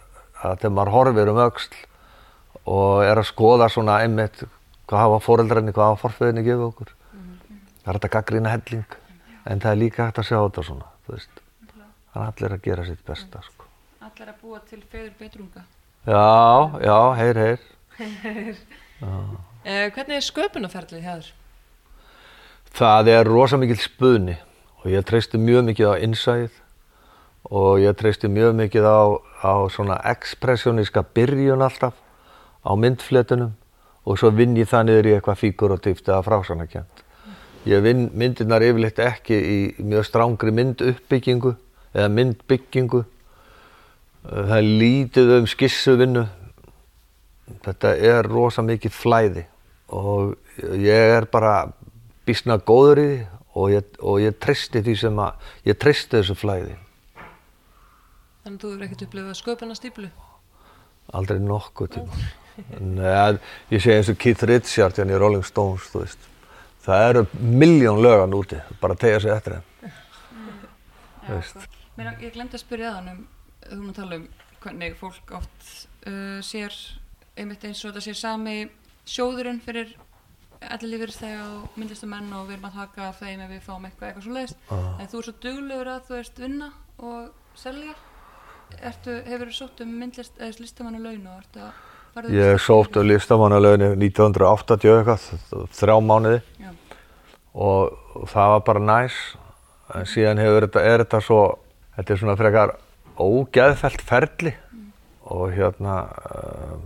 að 0.46 0.56
þegar 0.62 0.74
maður 0.78 0.94
horfir 0.94 1.32
um 1.32 1.42
öxl 1.48 1.78
og 2.70 3.04
er 3.04 3.18
að 3.18 3.30
skoða 3.32 3.70
svona 3.74 3.98
einmitt 4.04 4.44
hvað 4.90 5.04
hafa 5.04 5.20
foreldrarnir, 5.26 5.74
hvað 5.74 5.92
hafa 5.92 6.02
forföðinni 6.04 6.46
gefið 6.46 6.66
okkur. 6.68 6.94
Það 7.80 7.90
er 7.90 7.98
hægt 7.98 8.08
að 8.08 8.14
gaggrina 8.16 8.54
helling 8.54 8.98
en 9.50 9.64
það 9.64 9.72
er 9.72 9.80
líka 9.82 10.06
hægt 10.06 10.22
að 10.22 10.30
sjá 10.30 10.38
þetta 10.38 10.66
svona, 10.68 10.92
þú 11.06 11.16
veist. 11.16 11.42
Það 12.14 12.22
er 12.22 12.30
allir 12.30 12.56
að 12.56 12.64
gera 12.66 12.86
sitt 12.86 13.02
besta, 13.06 13.42
sko. 13.46 13.68
Allir 14.06 14.32
að 14.32 14.40
búa 14.44 14.62
til 14.70 14.82
feður 14.92 15.12
betrunga. 15.20 15.66
Já, 16.10 16.80
já, 16.86 16.98
heyr, 17.20 17.42
heyr. 17.46 17.68
Eh, 19.60 19.90
hvernig 19.92 20.16
er 20.16 20.24
sköpunarferðlið 20.24 21.02
hjá 21.04 21.14
þér? 21.18 21.32
Það 22.80 23.10
er 23.12 23.28
rosa 23.28 23.58
mikil 23.60 23.76
spunni 23.82 24.38
og 24.80 24.86
ég 24.94 25.04
treysti 25.06 25.42
mjög 25.42 25.66
mikið 25.68 25.90
á 25.92 25.96
innsæð 26.06 26.60
og 27.48 27.80
ég 27.80 27.96
treysti 27.98 28.28
mjög 28.28 28.56
mikið 28.60 28.86
á, 28.86 29.02
á 29.46 29.54
svona 29.72 30.00
ekspressioníska 30.12 31.04
byrjun 31.16 31.64
alltaf 31.64 31.96
á 32.66 32.72
myndfletunum 32.76 33.54
og 34.06 34.20
svo 34.20 34.32
vinn 34.36 34.58
ég 34.58 34.68
það 34.70 34.90
niður 34.90 35.08
í 35.10 35.14
eitthvað 35.16 35.40
fíguratíft 35.44 36.10
eða 36.10 36.26
frásanakjönd. 36.26 37.06
Ég 37.70 37.84
vinn 37.84 38.08
myndirnar 38.16 38.64
yfirleitt 38.64 39.00
ekki 39.04 39.38
í 39.38 39.60
mjög 39.84 40.08
strángri 40.08 40.54
mynduppbyggingu 40.56 41.56
eða 41.94 42.10
myndbyggingu. 42.16 43.04
Það 44.24 44.56
er 44.58 44.70
lítið 44.84 45.34
um 45.38 45.50
skissuvinnu. 45.50 46.26
Þetta 47.66 47.96
er 47.96 48.30
rosa 48.30 48.64
mikið 48.66 48.96
flæði 48.96 49.46
og 49.96 50.36
ég 50.78 51.16
er 51.18 51.26
bara 51.32 51.72
bísna 52.28 52.60
góður 52.62 53.02
í 53.02 53.08
því 53.10 53.20
og 53.60 53.72
ég, 53.74 53.96
og 54.06 54.20
ég 54.22 54.38
tristi 54.40 54.84
því 54.86 54.96
sem 55.02 55.20
að, 55.20 55.50
ég 55.68 55.78
tristi 55.82 56.20
þessu 56.20 56.38
flæði. 56.38 56.76
Þannig 58.44 58.58
að 58.58 58.64
þú 58.64 58.74
eru 58.74 58.88
ekkert 58.88 59.06
upplifað 59.08 59.40
sköpuna 59.40 59.78
stíplu? 59.78 60.10
Aldrei 61.20 61.40
nokkuð 61.44 61.92
tíma. 61.96 62.20
Nei, 62.80 63.40
ég 63.72 63.82
segi 63.82 63.96
eins 63.96 64.12
og 64.12 64.20
Keith 64.20 64.46
Richards 64.48 65.00
hérna 65.00 65.16
í 65.16 65.20
Rolling 65.22 65.46
Stones, 65.48 65.88
þú 65.92 66.04
veist. 66.04 66.28
Það 66.84 67.06
eru 67.10 67.24
miljón 67.40 68.02
lögan 68.04 68.36
úti, 68.36 68.60
bara 68.82 68.98
tegja 69.00 69.20
sig 69.24 69.34
eftir 69.36 69.58
þeim. 69.58 69.94
Já, 71.30 71.42
sko. 71.46 71.64
Mér, 72.00 72.14
ég 72.24 72.34
glemdi 72.34 72.56
að 72.56 72.64
spyrja 72.64 72.94
það 72.96 73.10
um, 73.12 73.24
þú 73.64 73.72
erum 73.76 73.88
að 73.92 73.98
tala 74.00 74.20
um 74.20 74.28
hvernig 74.64 75.00
fólk 75.00 75.34
oft 75.40 75.72
uh, 76.08 76.40
sér, 76.46 76.76
einmitt 77.40 77.66
eins 77.68 77.82
og 77.84 77.92
þetta 77.92 78.06
sér 78.08 78.20
sami 78.20 78.56
sjóðurinn 79.10 79.60
fyrir 79.64 79.96
allir 80.60 80.94
lífyrstega 80.96 81.44
og 81.54 81.80
myndlistamenn 81.80 82.34
og 82.36 82.48
við 82.50 82.58
erum 82.58 82.70
að 82.70 82.80
taka 82.82 83.12
þeim 83.20 83.44
ef 83.46 83.52
við 83.54 83.62
fáum 83.68 83.88
eitthvað 83.88 84.10
eitthvað 84.10 84.26
svo 84.26 84.36
leiðist. 84.36 84.64
Ah. 84.68 84.88
En 85.00 85.12
þú 85.12 85.20
er 85.20 85.28
svo 85.28 85.36
duglegur 85.46 85.92
að 85.94 86.08
þú 86.08 86.18
veist 86.18 86.42
vinna 86.44 86.72
og 86.98 87.60
selja. 87.60 87.96
Ertu, 88.80 89.16
hefur 89.28 89.50
þú 89.50 89.56
sótt 89.56 89.82
um 89.84 89.96
myndlist, 90.00 90.36
eða 90.40 90.64
listamannu 90.64 91.02
laun 91.04 91.26
og 91.28 91.40
ertu 91.42 91.64
að 91.66 91.72
farið 92.16 92.38
Ég 92.38 92.62
sótt 92.64 93.00
um 93.00 93.08
listamannalöginni 93.10 93.90
1980 94.08 94.94
eitthvað, 94.96 95.26
þrjá 95.80 95.96
mánuði 96.06 96.40
Já, 96.62 96.72
og 97.54 98.26
það 98.30 98.54
var 98.54 98.64
bara 98.70 98.86
næs. 98.92 99.18
En 99.98 100.08
síðan 100.10 100.42
hefur 100.42 100.68
þetta, 100.68 100.86
er 100.86 101.04
þetta 101.04 101.22
svo, 101.26 101.42
þetta 101.98 102.14
er 102.14 102.22
svona 102.22 102.38
frekar 102.40 102.76
ógeðfælt 103.20 104.04
ferli 104.06 104.54
og 105.30 105.54
hérna 105.54 105.96
um, 106.30 106.84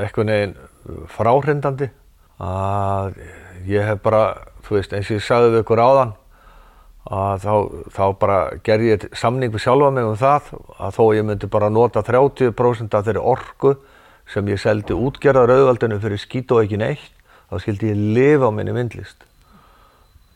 eitthvað 0.00 0.28
neginn 0.30 0.54
fráhrindandi 1.12 1.90
að 2.42 3.18
ég 3.68 3.86
hef 3.86 4.00
bara, 4.04 4.22
þú 4.66 4.78
veist, 4.78 4.94
eins 4.94 5.10
og 5.10 5.18
ég 5.18 5.26
sagði 5.26 5.52
við 5.54 5.64
ykkur 5.64 5.82
áðan 5.82 6.14
að 7.06 7.44
þá, 7.44 7.52
þá 7.94 8.04
bara 8.18 8.38
gerði 8.66 8.88
ég 8.90 9.04
samning 9.14 9.52
við 9.54 9.62
sjálfa 9.62 9.92
mig 9.94 10.08
um 10.08 10.16
það 10.18 10.48
að 10.82 10.96
þó 10.96 11.04
ég 11.14 11.26
myndi 11.28 11.50
bara 11.50 11.70
nota 11.70 12.02
30% 12.02 12.96
af 12.98 13.06
þeirri 13.06 13.22
orku 13.22 13.76
sem 14.32 14.48
ég 14.50 14.58
seldi 14.58 14.96
útgerðar 14.96 15.52
auðvaldinu 15.54 16.00
fyrir 16.02 16.18
skít 16.18 16.50
og 16.50 16.64
ekki 16.64 16.80
neitt, 16.82 17.12
þá 17.46 17.62
skildi 17.62 17.92
ég 17.92 18.02
lifa 18.16 18.50
á 18.50 18.56
minni 18.56 18.74
myndlist. 18.74 19.22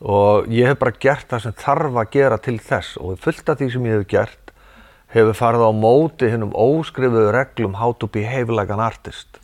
Og 0.01 0.47
ég 0.49 0.71
hef 0.71 0.79
bara 0.79 0.95
gert 0.95 1.27
það 1.29 1.43
sem 1.43 1.57
þarf 1.59 1.99
að 1.99 2.15
gera 2.15 2.39
til 2.41 2.55
þess 2.63 2.95
og 3.03 3.19
fullt 3.21 3.51
af 3.51 3.59
því 3.59 3.69
sem 3.75 3.91
ég 3.91 3.99
hef 3.99 4.07
gert 4.15 4.55
hefur 5.11 5.35
farið 5.35 5.67
á 5.67 5.71
móti 5.75 6.31
hinnum 6.31 6.55
óskrifuðu 6.55 7.35
reglum 7.35 7.75
how 7.81 7.91
to 7.91 8.07
behave 8.07 8.47
like 8.55 8.71
an 8.71 8.79
artist. 8.79 9.43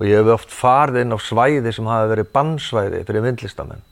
Og 0.00 0.08
ég 0.08 0.22
hef 0.22 0.38
oft 0.40 0.56
farið 0.56 1.04
inn 1.04 1.12
á 1.12 1.20
svæði 1.20 1.76
sem 1.76 1.86
hafi 1.86 2.14
verið 2.16 2.32
bannsvæði 2.32 3.04
fyrir 3.04 3.28
myndlistamenn 3.28 3.84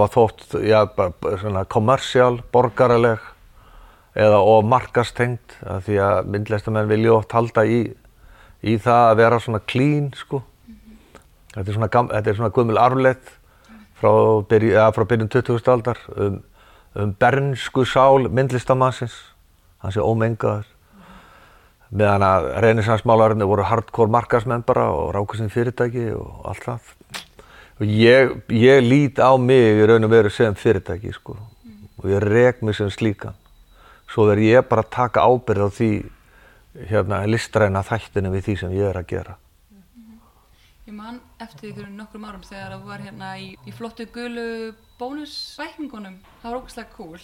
var 0.00 0.12
þótt, 0.14 0.46
já, 0.64 0.78
bara 0.96 1.38
svona 1.42 1.64
kommersial, 1.68 2.38
borgaraleg 2.52 3.20
eða 4.14 4.40
of 4.46 4.64
markastengt 4.70 5.56
af 5.66 5.84
því 5.88 5.98
að 6.00 6.30
myndlistamenn 6.32 6.88
vilja 6.88 7.16
oft 7.18 7.34
halda 7.34 7.66
í, 7.66 7.80
í 8.62 8.76
það 8.80 9.08
að 9.10 9.20
vera 9.20 9.40
svona 9.42 9.60
clean 9.68 10.12
sko. 10.16 10.40
Þetta 11.54 11.66
er 11.68 11.76
svona, 11.76 11.90
þetta 12.14 12.30
er 12.30 12.38
svona 12.38 12.54
gömul 12.54 12.80
arfleitt 12.80 13.34
frá, 14.00 14.10
byrj, 14.50 14.72
ja, 14.72 14.88
frá 14.94 15.06
byrjun 15.10 15.30
20. 15.34 15.70
aldar 15.74 16.00
um, 16.16 16.40
um 16.94 17.14
bernsku 17.20 17.84
sál 17.88 18.30
myndlistamannsins 18.30 19.18
hann 19.84 19.92
sé 19.92 20.00
ómengaður. 20.00 20.70
Meðan 21.94 22.24
að 22.26 22.46
reynisansmálarinn 22.64 23.44
voru 23.46 23.66
hardcore 23.68 24.10
markasmenn 24.10 24.64
bara 24.66 24.88
og 24.90 25.36
sem 25.36 25.50
fyrirtæki 25.52 26.08
og 26.16 26.48
allt 26.48 26.64
það. 26.64 26.80
og 26.80 27.03
ég, 27.80 28.34
ég 28.48 28.82
lít 28.84 29.18
á 29.18 29.34
mig 29.40 29.80
í 29.80 29.86
raun 29.86 30.04
og 30.06 30.10
veru 30.10 30.30
sem 30.30 30.54
fyrirtæki 30.54 31.12
sko 31.12 31.36
og 31.98 32.10
ég 32.10 32.22
rek 32.22 32.62
mig 32.62 32.76
sem 32.76 32.90
slíkan 32.90 33.34
svo 34.10 34.28
verð 34.28 34.46
ég 34.46 34.68
bara 34.68 34.84
að 34.84 34.92
taka 34.94 35.24
ábyrð 35.26 35.66
á 35.66 35.70
því 35.74 35.90
hérna 36.90 37.24
listræna 37.26 37.82
þættinu 37.86 38.30
við 38.34 38.44
því 38.48 38.56
sem 38.60 38.76
ég 38.76 38.90
er 38.90 39.00
að 39.00 39.10
gera 39.14 39.36
Ég 40.84 40.92
man 40.92 41.16
eftir 41.40 41.70
því 41.70 41.74
fyrir 41.78 41.92
nokkrum 41.96 42.24
árum 42.28 42.42
þegar 42.44 42.74
það 42.74 42.82
var 42.90 43.00
hérna 43.00 43.28
í, 43.40 43.46
í 43.64 43.72
flottu 43.72 44.04
gulu 44.12 44.74
bónusbæklingunum. 45.00 46.18
Það 46.42 46.50
var 46.50 46.58
ógæslega 46.60 46.90
cool. 46.92 47.22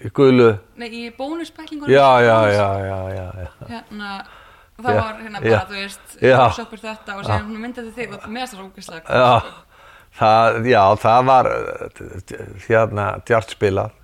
í 0.00 0.08
gulu 0.16 0.46
Nei, 0.80 0.88
í 0.88 1.02
bónusbæklingunum. 1.18 1.92
já, 1.92 2.08
já, 2.24 2.38
já, 2.48 2.68
já, 2.80 3.00
já, 3.12 3.26
já. 3.44 3.50
Hérna, 3.68 4.24
það 4.84 4.96
Já, 4.96 5.00
var 5.00 5.18
hérna 5.20 5.42
bara, 5.44 5.64
þú 5.68 5.76
veist, 5.78 6.14
shoppur 6.56 6.82
þetta 6.82 7.16
og 7.16 7.30
hún 7.34 7.58
myndið 7.64 7.90
þig 7.96 8.14
og 8.16 8.28
mér 8.30 8.48
það 8.50 8.62
ógæslega 8.66 9.02
cool. 9.06 9.18
Já, 9.20 9.58
það, 10.20 10.58
það 11.04 11.28
var 11.30 11.50
uh, 11.50 12.02
hérna 12.66 13.06
djart 13.28 13.54
spilað. 13.54 13.94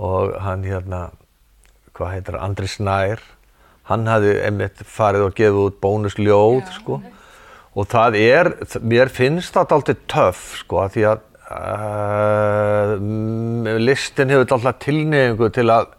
Og 0.00 0.34
hann 0.44 0.66
hérna, 0.66 1.00
hvað 1.98 2.12
heitir 2.14 2.36
hann, 2.38 2.50
Andri 2.50 2.68
Snær, 2.70 3.24
hann 3.90 4.06
hafði 4.10 4.36
einmitt 4.46 4.84
farið 4.86 5.26
og 5.28 5.38
gefið 5.38 5.64
út 5.64 5.80
bónusljóð, 5.82 6.60
Já, 6.62 6.76
sko. 6.78 7.00
Og 7.78 7.86
það 7.90 8.16
er, 8.18 8.52
mér 8.82 9.10
finnst 9.14 9.54
það 9.54 9.76
alltaf 9.76 10.04
töff, 10.10 10.44
sko, 10.64 10.84
því 10.90 11.06
að 11.12 11.24
uh, 11.50 12.94
mm, 12.98 13.70
listin 13.82 14.32
hefur 14.32 14.56
alltaf 14.58 14.80
tilneyingu 14.84 15.50
til 15.54 15.68
að 15.70 15.96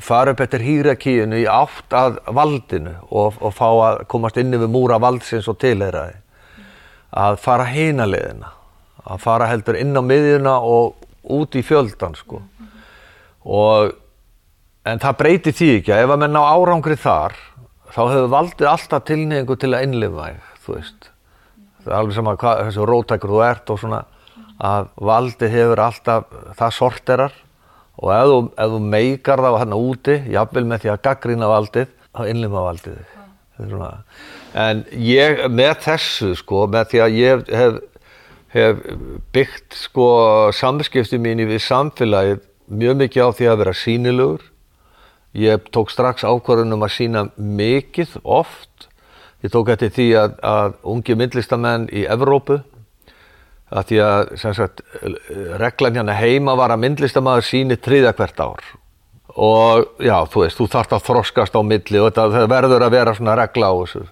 fara 0.00 0.32
upp 0.32 0.40
eftir 0.40 0.64
hýrakíinu 0.64 1.38
í 1.42 1.46
átt 1.50 1.94
að 1.94 2.18
valdinu 2.32 2.94
og, 3.10 3.36
og 3.40 3.54
fá 3.54 3.66
að 3.68 4.04
komast 4.10 4.38
inn 4.40 4.54
yfir 4.56 4.70
múra 4.72 5.00
valdsins 5.02 5.48
og 5.50 5.58
tilheyraði 5.60 6.20
að 7.14 7.38
fara 7.42 7.66
hina 7.70 8.06
leiðina 8.08 8.54
að 9.04 9.20
fara 9.20 9.48
heldur 9.50 9.76
inn 9.78 9.92
á 9.92 10.02
miðjuna 10.02 10.54
og 10.64 11.04
út 11.34 11.56
í 11.56 11.62
fjöldan 11.64 12.16
sko. 12.16 12.40
Og 13.44 13.92
en 14.88 15.00
það 15.00 15.18
breyti 15.20 15.52
því 15.56 15.70
ekki 15.78 15.94
að 15.94 16.04
ef 16.04 16.14
að 16.14 16.22
menn 16.24 16.40
á 16.40 16.44
árangri 16.44 16.96
þar 17.00 17.36
þá 17.92 18.00
hefur 18.00 18.32
valdið 18.32 18.70
alltaf 18.70 19.06
tilneyingu 19.08 19.56
til 19.60 19.72
að 19.72 19.86
innlifa 19.86 20.28
þig, 20.30 20.50
þú 20.64 20.76
veist. 20.78 21.08
Það 21.84 21.92
er 21.92 21.98
alveg 21.98 22.16
sama 22.16 22.36
hvað 22.40 22.62
þessu 22.64 22.88
rótækur 22.88 23.34
þú 23.34 23.40
ert 23.44 23.72
og 23.72 23.80
svona 23.82 24.02
að 24.64 24.90
valdið 25.10 25.56
hefur 25.58 25.82
alltaf 25.84 26.36
það 26.56 26.76
sorterar 26.78 27.40
og 28.02 28.14
ef 28.14 28.30
þú, 28.30 28.38
ef 28.58 28.72
þú 28.74 28.84
meikar 28.94 29.42
það 29.44 29.58
hérna 29.62 29.80
úti, 29.80 30.20
jafnvel 30.34 30.64
með 30.70 30.84
því 30.84 30.94
að 30.94 31.02
gaggrina 31.08 31.50
valdið, 31.50 31.92
þá 32.14 32.22
innlima 32.30 32.64
valdið 32.68 33.02
Svona. 33.54 33.90
En 34.58 34.82
ég 34.98 35.44
með 35.50 35.76
þessu 35.84 36.32
sko, 36.38 36.64
með 36.70 36.88
því 36.90 37.02
að 37.04 37.18
ég 37.18 37.52
hef, 37.54 37.76
hef 38.54 38.80
byggt 39.34 39.76
sko 39.78 40.08
samskipti 40.54 41.20
mín 41.22 41.44
við 41.46 41.62
samfélagið 41.62 42.42
mjög 42.66 42.98
mikið 43.04 43.30
á 43.30 43.30
því 43.38 43.48
að 43.50 43.60
vera 43.62 43.76
sínilegur. 43.78 44.44
Ég 45.38 45.70
tók 45.74 45.90
strax 45.90 46.26
ákvarðun 46.26 46.74
um 46.76 46.86
að 46.86 46.94
sína 46.96 47.24
mikið 47.36 48.18
oft. 48.22 48.88
Ég 49.42 49.54
tók 49.54 49.70
eftir 49.74 49.94
því 49.94 50.08
að, 50.18 50.36
að 50.42 50.76
ungi 50.90 51.18
myndlistamenn 51.18 51.88
í 51.94 52.06
Evrópu 52.10 52.60
að 53.70 53.86
því 53.90 54.00
að 54.04 54.32
sagt, 54.42 54.82
reglan 55.60 56.00
hérna 56.00 56.16
heima 56.18 56.56
var 56.58 56.74
að 56.74 56.82
myndlistamæður 56.84 57.46
síni 57.48 57.78
tríða 57.80 58.14
hvert 58.18 58.42
ár. 58.42 58.66
Og 59.34 60.02
já, 60.04 60.18
þú 60.30 60.44
veist, 60.44 60.58
þú 60.60 60.68
þarft 60.74 60.92
að 60.94 61.06
þroskast 61.08 61.56
á 61.58 61.60
milli 61.66 62.02
og 62.02 62.12
þetta 62.12 62.44
verður 62.50 62.84
að 62.86 62.94
vera 62.94 63.16
svona 63.16 63.38
regla 63.40 63.72
á 63.72 63.74
þessu. 63.80 64.04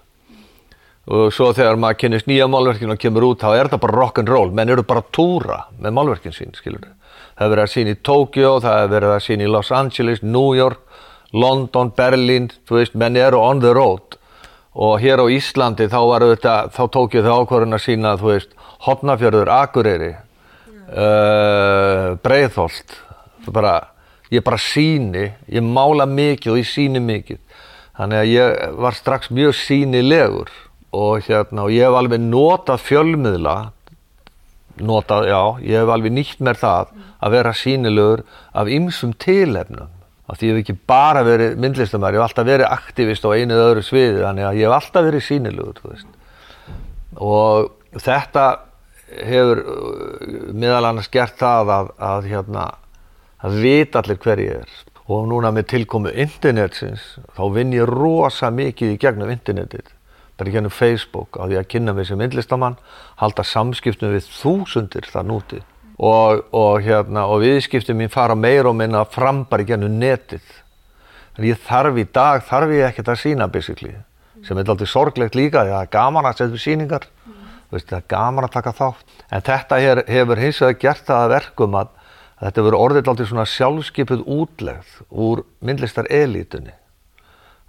Og 1.13 1.29
svo 1.35 1.51
þegar 1.55 1.79
maður 1.79 1.99
kynist 1.99 2.27
nýja 2.27 2.47
málverkinu 2.47 2.95
og 2.95 2.99
kemur 2.99 3.27
út, 3.29 3.43
þá 3.43 3.53
er 3.53 3.67
þetta 3.67 3.79
bara 3.83 3.97
rock'n'roll 3.99 4.51
menn 4.55 4.71
eru 4.71 4.85
bara 4.87 5.03
túra 5.11 5.65
með 5.79 5.97
málverkin 5.97 6.35
sín 6.35 6.55
skilur 6.55 6.93
það 7.37 7.45
er 7.45 7.53
verið 7.53 7.63
að 7.63 7.73
sína 7.73 7.93
í 7.93 7.99
Tokyo 8.05 8.51
það 8.63 8.79
er 8.79 8.91
verið 8.93 9.13
að 9.13 9.23
sína 9.27 9.45
í 9.45 9.51
Los 9.51 9.71
Angeles, 9.73 10.23
New 10.23 10.53
York 10.57 10.81
London, 11.33 11.89
Berlin, 11.97 12.49
veist 12.69 12.93
menn 12.93 13.17
eru 13.17 13.41
on 13.41 13.63
the 13.63 13.73
road 13.73 14.17
og 14.73 14.97
hér 15.01 15.21
á 15.21 15.25
Íslandi 15.29 15.87
þá 15.91 15.99
var 16.09 16.25
þetta, 16.25 16.55
þá 16.73 16.83
tók 16.93 17.17
ég 17.17 17.25
það 17.25 17.41
ákvörðun 17.43 17.77
að 17.77 17.83
sína, 17.85 18.15
þú 18.17 18.29
veist, 18.31 18.55
Hopnafjörður, 18.83 19.51
Akureyri, 19.53 20.11
uh, 20.89 22.07
Breiðholt, 22.25 22.97
bara, 23.53 23.75
ég 24.33 24.43
bara 24.45 24.59
síni, 24.59 25.29
ég 25.47 25.63
mála 25.63 26.07
mikið 26.09 26.55
og 26.55 26.59
ég 26.59 26.69
síni 26.69 27.03
mikið, 27.03 27.39
þannig 27.99 28.23
að 28.23 28.33
ég 28.33 28.75
var 28.81 28.97
strax 28.97 29.31
mjög 29.31 29.55
sínilegur 29.61 30.51
og 30.93 31.29
hérna, 31.29 31.67
og 31.67 31.73
ég 31.73 31.85
hef 31.85 32.01
alveg 32.01 32.25
notað 32.25 32.85
fjölmiðla, 32.89 33.57
notað, 34.81 35.29
já, 35.29 35.41
ég 35.69 35.83
hef 35.83 35.93
alveg 35.93 36.17
nýtt 36.17 36.41
mér 36.41 36.57
það 36.57 36.95
að 37.21 37.37
vera 37.37 37.53
sínilegur 37.55 38.25
af 38.57 38.73
ymsum 38.73 39.13
tilefnum, 39.21 39.92
af 40.27 40.39
því 40.39 40.49
ég 40.49 40.53
hef 40.55 40.61
ekki 40.63 40.75
bara 40.87 41.23
verið 41.27 41.57
myndlistamæður, 41.59 42.15
ég 42.15 42.21
hef 42.21 42.29
alltaf 42.29 42.47
verið 42.47 42.69
aktivist 42.71 43.25
á 43.27 43.29
einu 43.35 43.55
eða 43.55 43.65
öðru 43.71 43.83
sviði, 43.83 44.21
þannig 44.23 44.47
að 44.47 44.59
ég 44.59 44.69
hef 44.69 44.75
alltaf 44.77 45.07
verið 45.07 45.25
sínilegur, 45.25 45.81
þú 45.81 45.91
veist. 45.91 46.13
Og 47.23 47.99
þetta 48.03 48.45
hefur 49.19 49.63
uh, 49.63 50.45
meðal 50.55 50.87
annars 50.89 51.11
gert 51.11 51.35
það 51.41 51.73
að, 51.75 51.91
að 52.07 52.29
hérna, 52.31 52.69
að 53.43 53.59
vita 53.65 53.99
allir 53.99 54.21
hver 54.23 54.43
ég 54.43 54.63
er. 54.63 54.79
Og 55.11 55.27
núna 55.27 55.51
með 55.51 55.67
tilkomu 55.73 56.13
internetsins, 56.15 57.17
þá 57.35 57.43
vinn 57.57 57.75
ég 57.75 57.89
rosa 57.89 58.47
mikið 58.55 58.95
í 58.95 59.01
gegnum 59.03 59.33
internetið. 59.33 59.91
Bara 60.39 60.55
gegnum 60.55 60.73
Facebook, 60.73 61.35
á 61.35 61.43
því 61.43 61.59
að 61.59 61.69
kynna 61.75 61.93
mig 61.93 62.07
sem 62.07 62.17
myndlistamann, 62.17 62.79
halda 63.19 63.43
samskiptum 63.45 64.15
við 64.15 64.31
þúsundir 64.31 65.11
þar 65.11 65.27
nútið 65.27 65.67
og, 65.97 66.43
og, 66.53 66.81
hérna, 66.81 67.27
og 67.29 67.43
viðskiptum 67.43 67.99
mín 67.99 68.11
fara 68.11 68.35
meir 68.35 68.67
og 68.69 68.75
minna 68.77 69.03
fram 69.05 69.43
bara 69.49 69.63
í 69.63 69.69
gennum 69.69 69.99
netið. 70.01 70.43
Þannig 71.35 71.53
ég 71.53 71.63
þarf 71.67 71.97
í 71.97 72.05
dag, 72.13 72.43
þarf 72.45 72.73
ég 72.73 72.87
ekkert 72.89 73.13
að 73.13 73.21
sína 73.23 73.47
basically, 73.49 73.95
sem 74.45 74.57
er 74.57 74.69
alltaf 74.69 74.89
sorglegt 74.89 75.37
líka, 75.37 75.65
það 75.65 75.79
er 75.79 75.91
gaman 75.93 76.29
að 76.29 76.43
setja 76.43 76.61
síningar, 76.61 77.07
mm. 77.25 77.49
veist, 77.73 77.89
það 77.89 77.99
er 77.99 78.07
gaman 78.13 78.47
að 78.47 78.55
taka 78.57 78.75
þátt. 78.77 79.17
En 79.29 79.45
þetta 79.49 79.81
her, 79.81 80.03
hefur 80.09 80.43
hins 80.43 80.61
vegar 80.61 80.79
gert 80.85 81.09
það 81.09 81.25
að 81.25 81.33
verkum 81.33 81.77
að, 81.81 81.91
að 82.37 82.47
þetta 82.47 82.67
verður 82.67 82.79
orðið 82.85 83.11
alltaf 83.13 83.31
svona 83.31 83.49
sjálfskeipið 83.49 84.25
útlegð 84.37 84.95
úr 85.09 85.43
myndlistar 85.65 86.09
elitunni. 86.13 86.77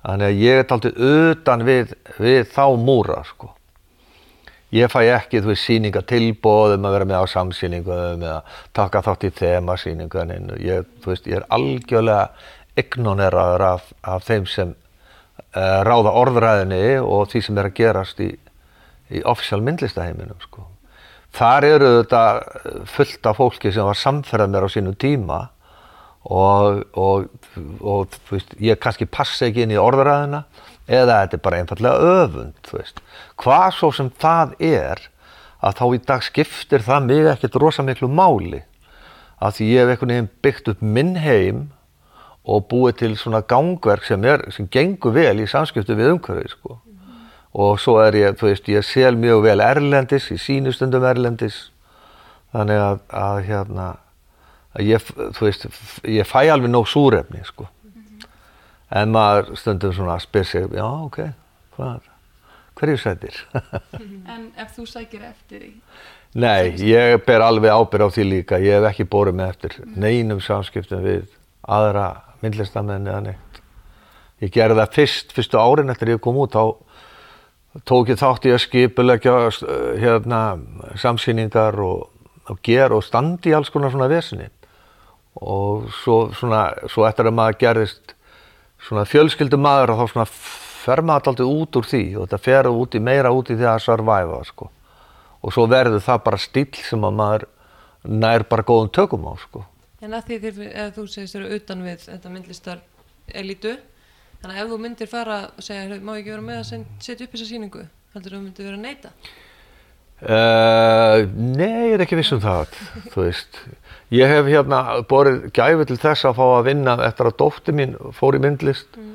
Þannig 0.05 0.29
að 0.29 0.41
ég 0.45 0.61
er 0.61 0.67
alltaf 0.69 1.05
utan 1.09 1.65
við, 1.65 1.95
við 2.21 2.43
þá 2.53 2.65
múra 2.77 3.23
sko 3.25 3.55
ég 4.75 4.91
fæ 4.91 5.01
ekki, 5.15 5.41
þú 5.43 5.53
veist, 5.53 5.69
síningatilbóð 5.69 6.77
um 6.77 6.89
að 6.89 6.97
vera 6.97 7.09
með 7.09 7.23
á 7.23 7.27
samsýningu 7.35 7.95
eða 7.95 8.37
taka 8.77 9.03
þátt 9.07 9.29
í 9.29 9.33
þemasýningu 9.39 10.27
ég, 10.65 10.89
þú 11.03 11.13
veist, 11.13 11.29
ég 11.31 11.41
er 11.41 11.49
algjörlega 11.55 12.29
ignoreraður 12.81 13.67
af, 13.69 13.89
af 14.03 14.27
þeim 14.27 14.47
sem 14.51 14.75
uh, 14.75 15.81
ráða 15.87 16.15
orðræðinni 16.21 16.85
og 17.03 17.29
því 17.31 17.43
sem 17.47 17.59
er 17.61 17.71
að 17.71 17.77
gerast 17.79 18.23
í, 18.25 18.31
í 19.15 19.23
offisjál 19.23 19.63
myndlistaheiminum 19.63 20.41
sko. 20.43 20.67
þar 21.35 21.69
eru 21.71 21.91
þetta 22.01 22.25
fullt 22.91 23.27
af 23.31 23.39
fólki 23.39 23.73
sem 23.75 23.87
var 23.87 23.99
samferðað 23.99 24.55
mér 24.55 24.67
á 24.67 24.75
sínu 24.75 24.95
tíma 24.99 25.41
og, 26.25 26.83
og, 26.99 27.27
og 27.81 28.19
veist, 28.31 28.57
ég 28.59 28.81
kannski 28.81 29.07
passa 29.07 29.47
ekki 29.47 29.65
inn 29.65 29.75
í 29.75 29.81
orðræðina 29.81 30.45
eða 30.89 31.23
þetta 31.23 31.37
er 31.37 31.43
bara 31.45 31.61
einfallega 31.63 32.13
öfund. 32.21 33.03
Hvað 33.41 33.67
svo 33.79 33.91
sem 33.95 34.11
það 34.21 34.55
er, 34.61 35.03
að 35.65 35.79
þá 35.79 35.85
í 35.87 36.01
dag 36.11 36.25
skiptir 36.25 36.85
það 36.85 37.09
mig 37.09 37.29
ekkert 37.33 37.59
rosa 37.63 37.85
miklu 37.85 38.11
máli. 38.13 38.63
Að 39.41 39.59
því 39.59 39.71
ég 39.71 39.81
hef 39.81 39.93
einhvern 39.95 40.15
veginn 40.15 40.33
byggt 40.45 40.71
upp 40.73 40.83
minn 40.85 41.15
heim 41.21 41.67
og 42.45 42.67
búið 42.69 42.99
til 43.01 43.13
svona 43.17 43.41
gangverk 43.49 44.05
sem, 44.05 44.25
er, 44.29 44.45
sem 44.53 44.69
gengur 44.69 45.15
vel 45.17 45.41
í 45.41 45.49
samskiptu 45.49 45.97
við 45.97 46.13
umhverfið, 46.15 46.51
sko. 46.53 46.77
Mm. 46.85 47.23
Og 47.65 47.79
svo 47.81 47.97
er 48.05 48.19
ég, 48.21 48.37
þú 48.37 48.51
veist, 48.51 48.69
ég 48.69 48.85
sel 48.85 49.17
mjög 49.17 49.47
vel 49.47 49.65
erlendis, 49.65 50.29
í 50.29 50.37
sínustundum 50.41 51.07
erlendis. 51.09 51.71
Þannig 52.53 52.83
að, 52.85 53.01
að 53.17 53.39
hérna, 53.49 53.87
að 54.77 54.91
ég, 54.93 55.09
þú 55.09 55.49
veist, 55.49 55.65
ég 56.05 56.29
fæ 56.29 56.43
alveg 56.53 56.71
nóg 56.75 56.91
súrefni, 56.93 57.41
sko 57.49 57.71
en 58.95 59.15
maður 59.15 59.55
stundum 59.59 59.95
svona 59.95 60.19
spyr 60.23 60.47
sig 60.49 60.67
já 60.71 60.85
ok, 60.87 61.21
hvað 61.77 62.11
hverju 62.79 62.99
sætir? 62.99 63.39
En 64.35 64.51
ef 64.59 64.75
þú 64.77 64.87
sækir 64.91 65.25
eftir 65.29 65.63
því? 65.63 65.73
Nei, 66.35 66.75
ég 66.83 67.21
ber 67.27 67.45
alveg 67.47 67.71
ábyrð 67.71 68.09
á 68.11 68.15
því 68.17 68.25
líka. 68.27 68.59
Ég 68.59 68.81
hef 68.81 68.89
ekki 68.89 69.07
bórið 69.07 69.37
með 69.39 69.53
eftir 69.53 69.77
mm. 69.79 69.93
neinum 70.03 70.41
samskiptum 70.43 71.05
við 71.05 71.29
aðra 71.63 72.09
myndlistamenni 72.43 73.13
eða 73.13 73.21
neitt. 73.29 73.61
Ég 74.43 74.51
gerði 74.55 74.81
það 74.81 74.97
fyrst, 74.99 75.37
fyrstu 75.37 75.61
árin 75.63 75.95
eftir 75.95 76.11
ég 76.11 76.23
kom 76.23 76.41
út 76.43 76.57
þá 76.57 76.75
tók 77.87 78.11
ég 78.11 78.19
þátt 78.19 78.49
í 78.49 78.55
að 78.55 78.65
skipulegja 78.65 79.37
hérna, 80.03 80.41
samsýningar 81.01 81.79
og, 81.83 82.11
og 82.51 82.61
gera 82.67 82.99
og 82.99 83.07
standi 83.07 83.51
í 83.51 83.57
alls 83.57 83.71
konar 83.75 83.95
svona 83.95 84.11
vesinni 84.11 84.51
og 85.35 85.89
svo, 86.03 86.19
svona, 86.39 86.69
svo 86.91 87.07
eftir 87.09 87.27
að 87.27 87.39
maður 87.39 87.59
gerðist 87.63 88.14
svona 88.85 89.05
fjölskyldum 89.09 89.65
maður 89.65 89.95
og 89.95 90.01
þá 90.01 90.13
svona 90.13 90.29
fer 90.85 91.03
maður 91.03 91.33
alltaf 91.33 91.51
út 91.51 91.79
úr 91.81 91.89
því 91.89 92.03
og 92.15 92.27
þetta 92.27 92.41
fer 92.45 92.71
út 92.71 92.97
í 92.97 93.03
meira 93.03 93.33
út 93.33 93.53
í 93.53 93.57
því 93.59 93.69
að 93.71 93.85
survive 93.87 94.41
sko. 94.49 94.71
og 95.45 95.53
svo 95.53 95.67
verður 95.69 96.05
það 96.05 96.25
bara 96.25 96.41
stíl 96.41 96.69
sem 96.81 97.05
að 97.05 97.17
maður 97.21 97.47
nær 98.05 98.45
bara 98.49 98.65
góðum 98.65 98.91
tökum 98.93 99.27
á 99.29 99.33
sko. 99.41 99.65
En 100.05 100.13
að 100.13 100.29
því 100.29 100.39
þegar 100.45 100.93
þú 100.97 101.07
segist 101.09 101.37
þér 101.37 101.57
utan 101.57 101.85
við 101.85 102.05
þetta 102.05 102.33
myndlistar 102.33 102.83
elítu 103.33 103.75
þannig 104.43 104.59
að 104.59 104.63
ef 104.63 104.71
þú 104.71 104.79
myndir 104.85 105.09
fara 105.09 105.39
og 105.49 105.65
segja 105.65 106.01
má 106.01 106.13
ekki 106.19 106.35
vera 106.35 106.45
með 106.45 106.61
að 106.61 106.87
setja 107.01 107.25
upp 107.25 107.37
þessa 107.37 107.49
síningu 107.49 107.85
heldur 108.15 108.37
þú 108.37 108.43
myndir 108.43 108.69
vera 108.69 108.79
að 108.79 108.85
neyta? 108.85 109.13
Uh, 110.25 111.25
nei, 111.35 111.91
ég 111.91 111.97
er 111.97 112.05
ekki 112.05 112.19
viss 112.21 112.33
um 112.37 112.43
það 112.45 112.77
þú 113.13 113.25
veist 113.25 113.59
Ég 114.13 114.29
hef 114.29 114.49
hérna 114.51 114.81
borið 115.09 115.47
gæfi 115.57 115.87
til 115.89 115.99
þess 116.01 116.27
að 116.29 116.37
fá 116.39 116.45
að 116.47 116.67
vinna 116.69 116.97
eftir 117.07 117.31
að 117.31 117.39
dótti 117.41 117.75
mín 117.77 117.95
fór 118.13 118.37
í 118.37 118.43
myndlist 118.45 118.99
mm. 118.99 119.15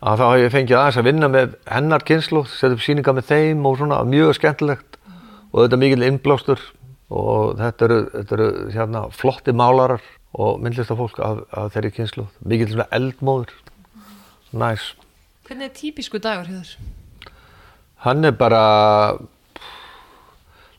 að 0.00 0.22
þá 0.22 0.24
hef 0.30 0.44
ég 0.44 0.54
fengið 0.54 0.78
aðeins 0.78 1.00
að 1.02 1.08
vinna 1.10 1.28
með 1.32 1.58
hennar 1.68 2.06
kynslu, 2.08 2.44
setja 2.48 2.76
upp 2.76 2.84
síninga 2.84 3.14
með 3.18 3.28
þeim 3.28 3.66
og 3.68 3.76
svona 3.78 4.00
mjög 4.08 4.32
skemmtilegt 4.38 4.96
mm. 4.96 5.20
og 5.52 5.58
þetta 5.60 5.78
er 5.78 5.82
mikil 5.84 6.08
innblástur 6.08 6.64
og 7.12 7.60
þetta 7.60 7.86
eru, 7.88 8.00
þetta 8.16 8.36
eru 8.38 8.48
hérna 8.72 9.04
flotti 9.12 9.54
málarar 9.56 10.02
og 10.32 10.62
myndlistafólk 10.64 11.20
af, 11.20 11.44
af 11.52 11.74
þeirri 11.74 11.92
kynslu, 11.98 12.26
mikil 12.48 12.70
svona 12.70 12.88
eldmóður, 12.96 13.52
næs. 14.52 14.56
Nice. 14.56 14.94
Hvernig 15.46 15.68
er 15.68 15.74
típisku 15.76 16.20
dagur 16.22 16.48
hér? 16.48 16.70
Hann 18.06 18.24
er 18.24 18.32
bara, 18.32 18.62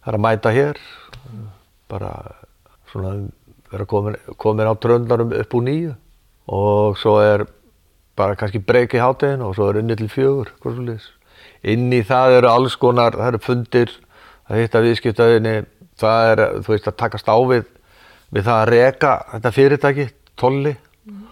það 0.02 0.10
er 0.10 0.18
að 0.18 0.24
mæta 0.26 0.54
hér, 0.56 0.80
bara 1.92 2.12
svona 2.90 3.14
vera 3.74 3.90
komin, 3.90 4.18
komin 4.38 4.70
á 4.70 4.74
tröndarum 4.78 5.34
upp 5.34 5.58
úr 5.58 5.68
nýju 5.68 5.94
og 6.54 6.98
svo 7.02 7.18
er 7.24 7.46
bara 8.18 8.38
kannski 8.38 8.62
breyki 8.62 9.00
í 9.00 9.04
háttegin 9.04 9.42
og 9.42 9.56
svo 9.58 9.70
er 9.70 9.82
unni 9.82 9.98
til 9.98 10.10
fjögur 10.12 10.52
inn 11.64 11.94
í 11.94 12.02
það 12.06 12.38
eru 12.38 12.52
alls 12.52 12.76
konar 12.78 13.16
það 13.18 13.30
eru 13.32 13.42
fundir, 13.42 13.94
það 14.48 14.62
hitta 14.62 14.84
viðskiptaðinni 14.84 15.56
það 16.00 16.32
er, 16.32 16.42
þú 16.66 16.74
veist, 16.74 16.90
að 16.90 17.00
takast 17.00 17.30
á 17.32 17.38
við 17.50 17.66
við 18.34 18.48
það 18.48 18.60
að 18.60 18.70
reka 18.74 19.14
þetta 19.32 19.54
fyrirtæki, 19.54 20.08
tolli 20.40 20.74
mm. 20.74 21.24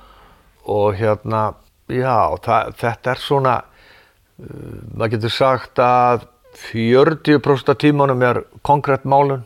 og 0.69 0.97
hérna 0.99 1.43
já, 1.89 2.17
það, 2.45 2.73
þetta 2.81 3.13
er 3.13 3.21
svona 3.21 3.55
uh, 3.61 4.77
maður 4.95 5.13
getur 5.15 5.35
sagt 5.35 5.81
að 5.83 6.27
40% 6.61 7.71
af 7.71 7.79
tímanum 7.79 8.23
er 8.27 8.43
konkrétt 8.67 9.05
málun 9.07 9.45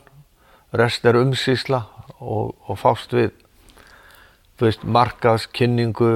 rest 0.76 1.06
er 1.06 1.20
umsýsla 1.20 1.84
og, 2.20 2.54
og 2.68 2.80
fást 2.80 3.16
við 3.16 3.32
veist, 4.62 4.84
markaðskynningu 4.84 6.14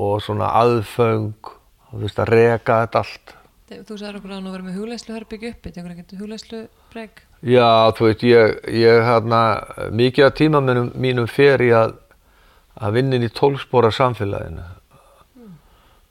og 0.00 0.22
svona 0.24 0.50
aðföng 0.60 1.52
og 1.90 2.02
veist, 2.02 2.18
að 2.18 2.34
reka 2.34 2.82
þetta 2.84 3.04
allt 3.04 3.36
Þú 3.70 3.96
sagði 4.00 4.18
okkur 4.18 4.32
að 4.34 4.40
nú 4.42 4.50
verðum 4.50 4.66
við 4.72 4.78
hugleislu 4.80 5.12
herbyggju 5.14 5.50
uppi, 5.52 5.70
tegur 5.70 5.92
ekki 5.92 6.16
hugleislu 6.18 6.64
breg? 6.90 7.20
Já, 7.46 7.92
þú 7.94 8.08
veit, 8.08 8.24
ég, 8.26 8.56
ég 8.74 9.04
hérna, 9.06 9.42
mikið 9.94 10.26
af 10.26 10.32
tíma 10.40 10.60
mínum, 10.64 10.88
mínum 10.98 11.28
fer 11.30 11.62
í 11.62 11.68
að, 11.78 11.94
að 12.82 12.98
vinna 12.98 13.14
inn 13.14 13.28
í 13.28 13.30
tólspóra 13.30 13.92
samfélaginu 13.94 14.64
mm. 14.64 15.52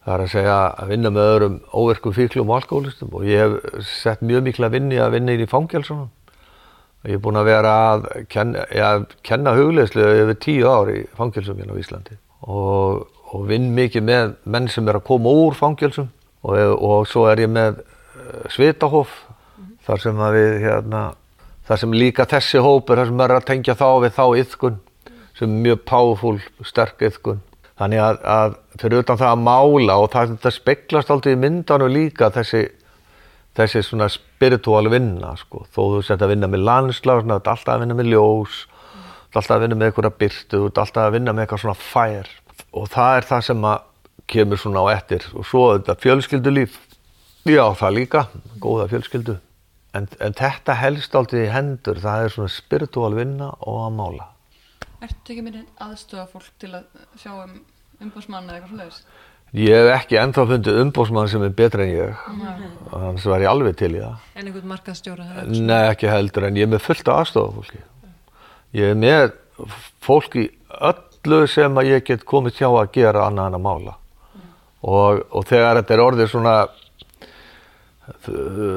það 0.05 0.13
er 0.15 0.23
að 0.23 0.32
segja 0.32 0.55
að 0.69 0.93
vinna 0.93 1.12
með 1.17 1.32
öðrum 1.34 1.60
óverkum 1.84 2.15
fíklum 2.15 2.53
og 2.53 2.62
alkoholistum 2.62 3.12
og 3.19 3.27
ég 3.27 3.43
hef 3.43 3.91
sett 3.91 4.23
mjög 4.23 4.47
mikla 4.47 4.71
vinni 4.71 5.03
að 5.03 5.17
vinna 5.17 5.36
inn 5.36 5.43
í 5.43 5.51
fangjálsunum 5.51 6.08
Ég 7.07 7.15
er 7.15 7.21
búin 7.23 7.39
að 7.39 7.47
vera 7.47 7.73
að 7.93 8.07
kenna, 8.27 8.65
kenna 9.23 9.53
hugleðslu 9.55 10.03
yfir 10.03 10.39
tíu 10.43 10.67
ár 10.67 10.89
í 10.91 11.05
fangilsum 11.15 11.59
hérna 11.62 11.77
á 11.77 11.79
Íslandi 11.79 12.17
og, 12.43 13.05
og 13.31 13.45
vinn 13.47 13.69
mikið 13.75 14.03
með 14.03 14.33
menn 14.43 14.67
sem 14.71 14.88
er 14.89 14.99
að 14.99 15.05
koma 15.07 15.31
úr 15.31 15.55
fangilsum 15.55 16.09
og, 16.43 16.59
og 16.75 17.07
svo 17.07 17.23
er 17.31 17.45
ég 17.45 17.51
með 17.51 17.79
eh, 17.79 18.49
svitahof 18.51 19.13
mm 19.15 19.31
-hmm. 19.63 19.73
þar 19.88 20.03
sem 20.03 20.19
að 20.19 20.35
við 20.39 20.59
hérna, 20.65 21.03
þar 21.67 21.79
sem 21.79 21.93
líka 21.93 22.25
þessi 22.25 22.63
hópur, 22.63 22.97
þar 22.97 23.12
sem 23.12 23.21
er 23.21 23.35
að 23.35 23.47
tengja 23.47 23.75
þá 23.79 23.89
við 24.03 24.12
þá 24.19 24.25
yðkun 24.43 24.79
sem 25.39 25.49
er 25.49 25.62
mjög 25.63 25.85
powerful, 25.85 26.39
sterk 26.67 27.01
yðkun. 27.01 27.39
Þannig 27.79 27.99
að, 28.03 28.17
að 28.27 28.55
fyrir 28.81 28.99
utan 28.99 29.17
það 29.17 29.31
að 29.31 29.43
mála 29.45 29.95
og 30.03 30.12
það, 30.12 30.33
það 30.43 30.53
speklast 30.57 31.12
alltaf 31.13 31.31
í 31.31 31.39
myndanu 31.39 31.88
líka 31.88 32.27
þessi 32.29 32.65
þessi 33.57 33.81
svona 33.85 34.07
spirituál 34.12 34.89
vinna 34.91 35.33
sko, 35.39 35.65
þó 35.73 35.81
þú 35.95 36.01
sett 36.05 36.21
að 36.23 36.33
vinna 36.33 36.49
með 36.51 36.65
landslag, 36.67 37.23
þú 37.23 37.35
ert 37.35 37.51
alltaf 37.53 37.73
að 37.75 37.83
vinna 37.83 37.97
með 37.97 38.12
ljós, 38.13 38.62
þú 38.69 39.29
ert 39.29 39.39
alltaf 39.41 39.55
að 39.55 39.65
vinna 39.65 39.79
með 39.79 39.89
eitthvað 39.89 40.17
byrtu, 40.21 40.55
þú 40.55 40.69
ert 40.69 40.81
alltaf 40.83 41.07
að 41.07 41.15
vinna 41.17 41.35
með 41.35 41.45
eitthvað 41.45 41.63
svona 41.65 41.79
fær 41.83 42.31
og 42.69 42.89
það 42.93 43.17
er 43.17 43.27
það 43.29 43.45
sem 43.49 43.67
að 43.71 43.85
kemur 44.29 44.62
svona 44.62 44.83
á 44.85 44.88
ettir 44.93 45.25
og 45.33 45.47
svo 45.49 45.63
þetta 45.73 45.97
fjölskyldulíf, 46.03 46.79
já 47.49 47.63
það 47.79 47.95
líka, 47.97 48.25
góða 48.62 48.89
fjölskyldu, 48.91 49.39
en, 49.97 50.09
en 50.21 50.38
þetta 50.38 50.77
helst 50.77 51.15
aldrei 51.17 51.47
í 51.47 51.53
hendur, 51.53 52.01
það 52.03 52.25
er 52.25 52.35
svona 52.35 52.53
spirituál 52.53 53.15
vinna 53.17 53.49
og 53.65 53.81
að 53.88 53.97
mála. 53.97 54.29
Ertu 54.99 55.33
ekki 55.33 55.43
minni 55.45 55.63
aðstöða 55.81 56.27
fólk 56.29 56.51
til 56.59 56.73
að 56.75 56.88
sjá 57.17 57.31
um 57.31 57.59
umbásmann 58.03 58.49
eða 58.51 58.62
eitthvað? 58.62 59.01
Ég 59.57 59.73
hef 59.73 59.88
ekki 59.95 60.19
ennþá 60.21 60.43
fundið 60.45 60.75
umbósmann 60.83 61.25
sem 61.29 61.41
er 61.41 61.49
betra 61.57 61.81
en 61.81 61.89
ég. 61.89 62.13
Þannig 62.91 63.23
var 63.31 63.41
ég 63.41 63.49
alveg 63.49 63.77
til 63.79 63.95
í 63.95 64.01
það. 64.03 64.17
En 64.35 64.45
einhvern 64.45 64.67
markaðstjóra? 64.69 65.23
Nei, 65.49 65.89
ekki 65.89 66.07
heldur 66.12 66.45
en 66.45 66.57
ég 66.59 66.65
er 66.67 66.71
með 66.75 66.85
fullt 66.85 67.07
af 67.09 67.15
aðstofafólki. 67.23 67.81
Ég 68.77 68.85
er 68.93 68.97
með 68.99 69.33
fólk 70.05 70.38
í 70.38 70.53
öllu 70.91 71.39
sem 71.49 71.73
að 71.81 71.89
ég 71.95 72.05
get 72.05 72.27
komið 72.29 72.62
hjá 72.62 72.69
að 72.69 72.93
gera 72.99 73.25
annað 73.25 73.49
en 73.49 73.57
að 73.57 73.65
mála. 73.65 73.93
Og, 74.85 75.25
og 75.33 75.41
þegar 75.49 75.81
þetta 75.81 75.97
er 75.97 76.05
orðið 76.05 76.29
svona 76.35 76.55
uh, 76.69 76.77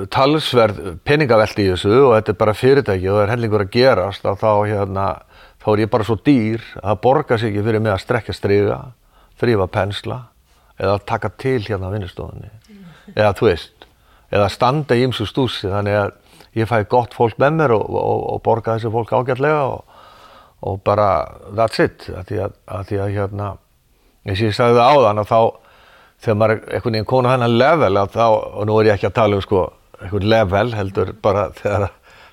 talsverð 0.08 0.96
peningavelti 1.04 1.68
í 1.68 1.70
þessu 1.74 1.92
og 2.00 2.16
þetta 2.16 2.32
er 2.32 2.40
bara 2.40 2.56
fyrirtæki 2.56 3.12
og 3.12 3.20
það 3.20 3.26
er 3.26 3.32
hellingur 3.36 3.68
að 3.68 3.74
gerast 3.76 4.24
að 4.24 4.40
þá, 4.40 4.52
hérna, 4.72 5.20
þá 5.60 5.68
er 5.76 5.84
ég 5.84 5.92
bara 5.92 6.08
svo 6.08 6.16
dýr 6.16 6.64
að 6.80 6.88
það 6.88 7.04
borgar 7.04 7.36
sig 7.38 7.52
ekki 7.52 7.68
fyrir 7.68 7.84
mig 7.84 7.92
að 7.92 8.04
strekka 8.08 8.32
stryga, 8.40 8.96
þrýfa 9.38 9.68
pensla 9.76 10.31
eða 10.82 10.98
taka 11.06 11.30
til 11.38 11.60
hérna 11.62 11.90
á 11.90 11.94
vinnustofunni. 11.94 12.50
Eða 13.14 13.32
þú 13.38 13.48
veist 13.50 13.86
eða 14.32 14.48
standa 14.52 14.96
í 14.96 15.04
ymsu 15.06 15.26
stúsi 15.28 15.70
þannig 15.70 15.98
að 16.00 16.12
ég 16.58 16.68
fæ 16.68 16.82
gott 16.90 17.14
fólk 17.16 17.38
með 17.40 17.58
mér 17.60 17.74
og, 17.76 17.84
og, 17.88 18.22
og 18.34 18.42
borga 18.44 18.76
þessi 18.76 18.92
fólk 18.92 19.12
ágætlega 19.12 19.64
og, 19.68 19.98
og 20.68 20.80
bara 20.84 21.08
that's 21.56 21.82
it. 21.82 22.08
Að 22.12 22.30
því 22.30 22.40
að, 22.46 22.56
að, 22.66 22.86
því 22.88 23.02
að 23.04 23.14
hérna 23.16 23.50
eins 24.22 24.40
og 24.40 24.48
ég 24.48 24.56
sagði 24.56 24.80
það 24.80 24.96
áðan 24.96 25.22
að 25.22 25.32
þá 25.32 25.40
þegar 26.22 26.38
maður 26.40 26.54
er 26.54 26.62
einhvern 26.76 26.96
veginn 26.96 27.10
konu 27.12 27.32
hennar 27.32 27.56
level 27.62 27.96
að 27.98 28.12
þá, 28.16 28.26
og 28.30 28.68
nú 28.68 28.78
er 28.78 28.90
ég 28.90 28.98
ekki 28.98 29.10
að 29.10 29.18
tala 29.18 29.38
um 29.38 29.44
sko 29.44 29.64
einhvern 30.02 30.28
level 30.32 30.76
heldur 30.76 31.12
bara 31.22 31.48
þegar, 31.58 31.88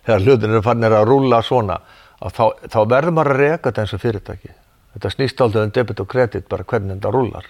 þegar 0.06 0.26
hlutin 0.26 0.54
eru 0.54 0.66
fannir 0.66 0.96
að 0.96 1.08
rúla 1.10 1.42
svona 1.46 1.80
að 2.20 2.36
þá, 2.36 2.46
þá 2.70 2.80
verður 2.94 3.16
maður 3.18 3.36
að 3.36 3.42
reka 3.44 3.70
þetta 3.70 3.86
eins 3.86 3.96
og 3.96 4.04
fyrirtæki. 4.04 4.54
Þetta 4.94 5.12
snýst 5.14 5.42
aldrei 5.44 5.64
um 5.64 5.74
debit 5.74 6.02
og 6.04 6.10
kredit 6.12 6.48
bara 6.52 6.66
hvernig 6.68 6.98
þetta 6.98 7.12
rúlar 7.14 7.50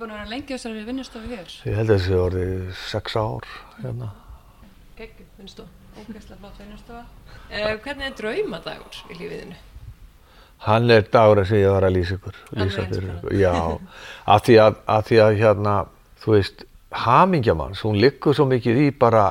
Þú 0.00 0.06
er 0.06 0.08
búin 0.08 0.16
að 0.16 0.20
vera 0.22 0.32
lengi 0.32 0.48
á 0.48 0.56
þessari 0.56 0.82
vinnustofu 0.86 1.28
hér. 1.28 1.48
ég 1.68 1.74
held 1.76 1.90
að 1.90 1.98
þessi 1.98 2.14
orðið 2.16 2.68
sex 2.88 3.16
ár 3.20 3.48
hérna. 3.82 4.06
Finnst 4.96 5.58
þú? 5.58 5.64
Ógeðslega 6.00 6.38
flott 6.40 6.60
vinnustofa. 6.62 7.02
Eh, 7.50 7.74
hvernig 7.84 8.06
er 8.06 8.14
draumadagur 8.16 8.96
í 9.10 9.16
lífiðinu? 9.18 9.58
Hann 10.64 10.94
er 10.94 11.04
dagurinn 11.04 11.48
sem 11.50 11.60
ég 11.60 11.74
var 11.74 11.84
að 11.84 11.92
lýsa 11.98 12.16
ykkur, 12.16 12.38
lýsa 12.56 12.86
ykkur. 12.86 13.10
Já, 13.36 13.52
að 14.24 14.46
því 14.46 14.56
að, 14.64 14.80
að 14.96 15.04
því 15.10 15.20
að 15.26 15.34
hérna, 15.42 15.76
þú 16.24 16.32
veist, 16.38 16.64
hamingjamanns, 17.04 17.84
hún 17.84 18.00
liggur 18.00 18.40
svo 18.40 18.48
mikið 18.48 18.82
í 18.86 18.88
bara 19.04 19.26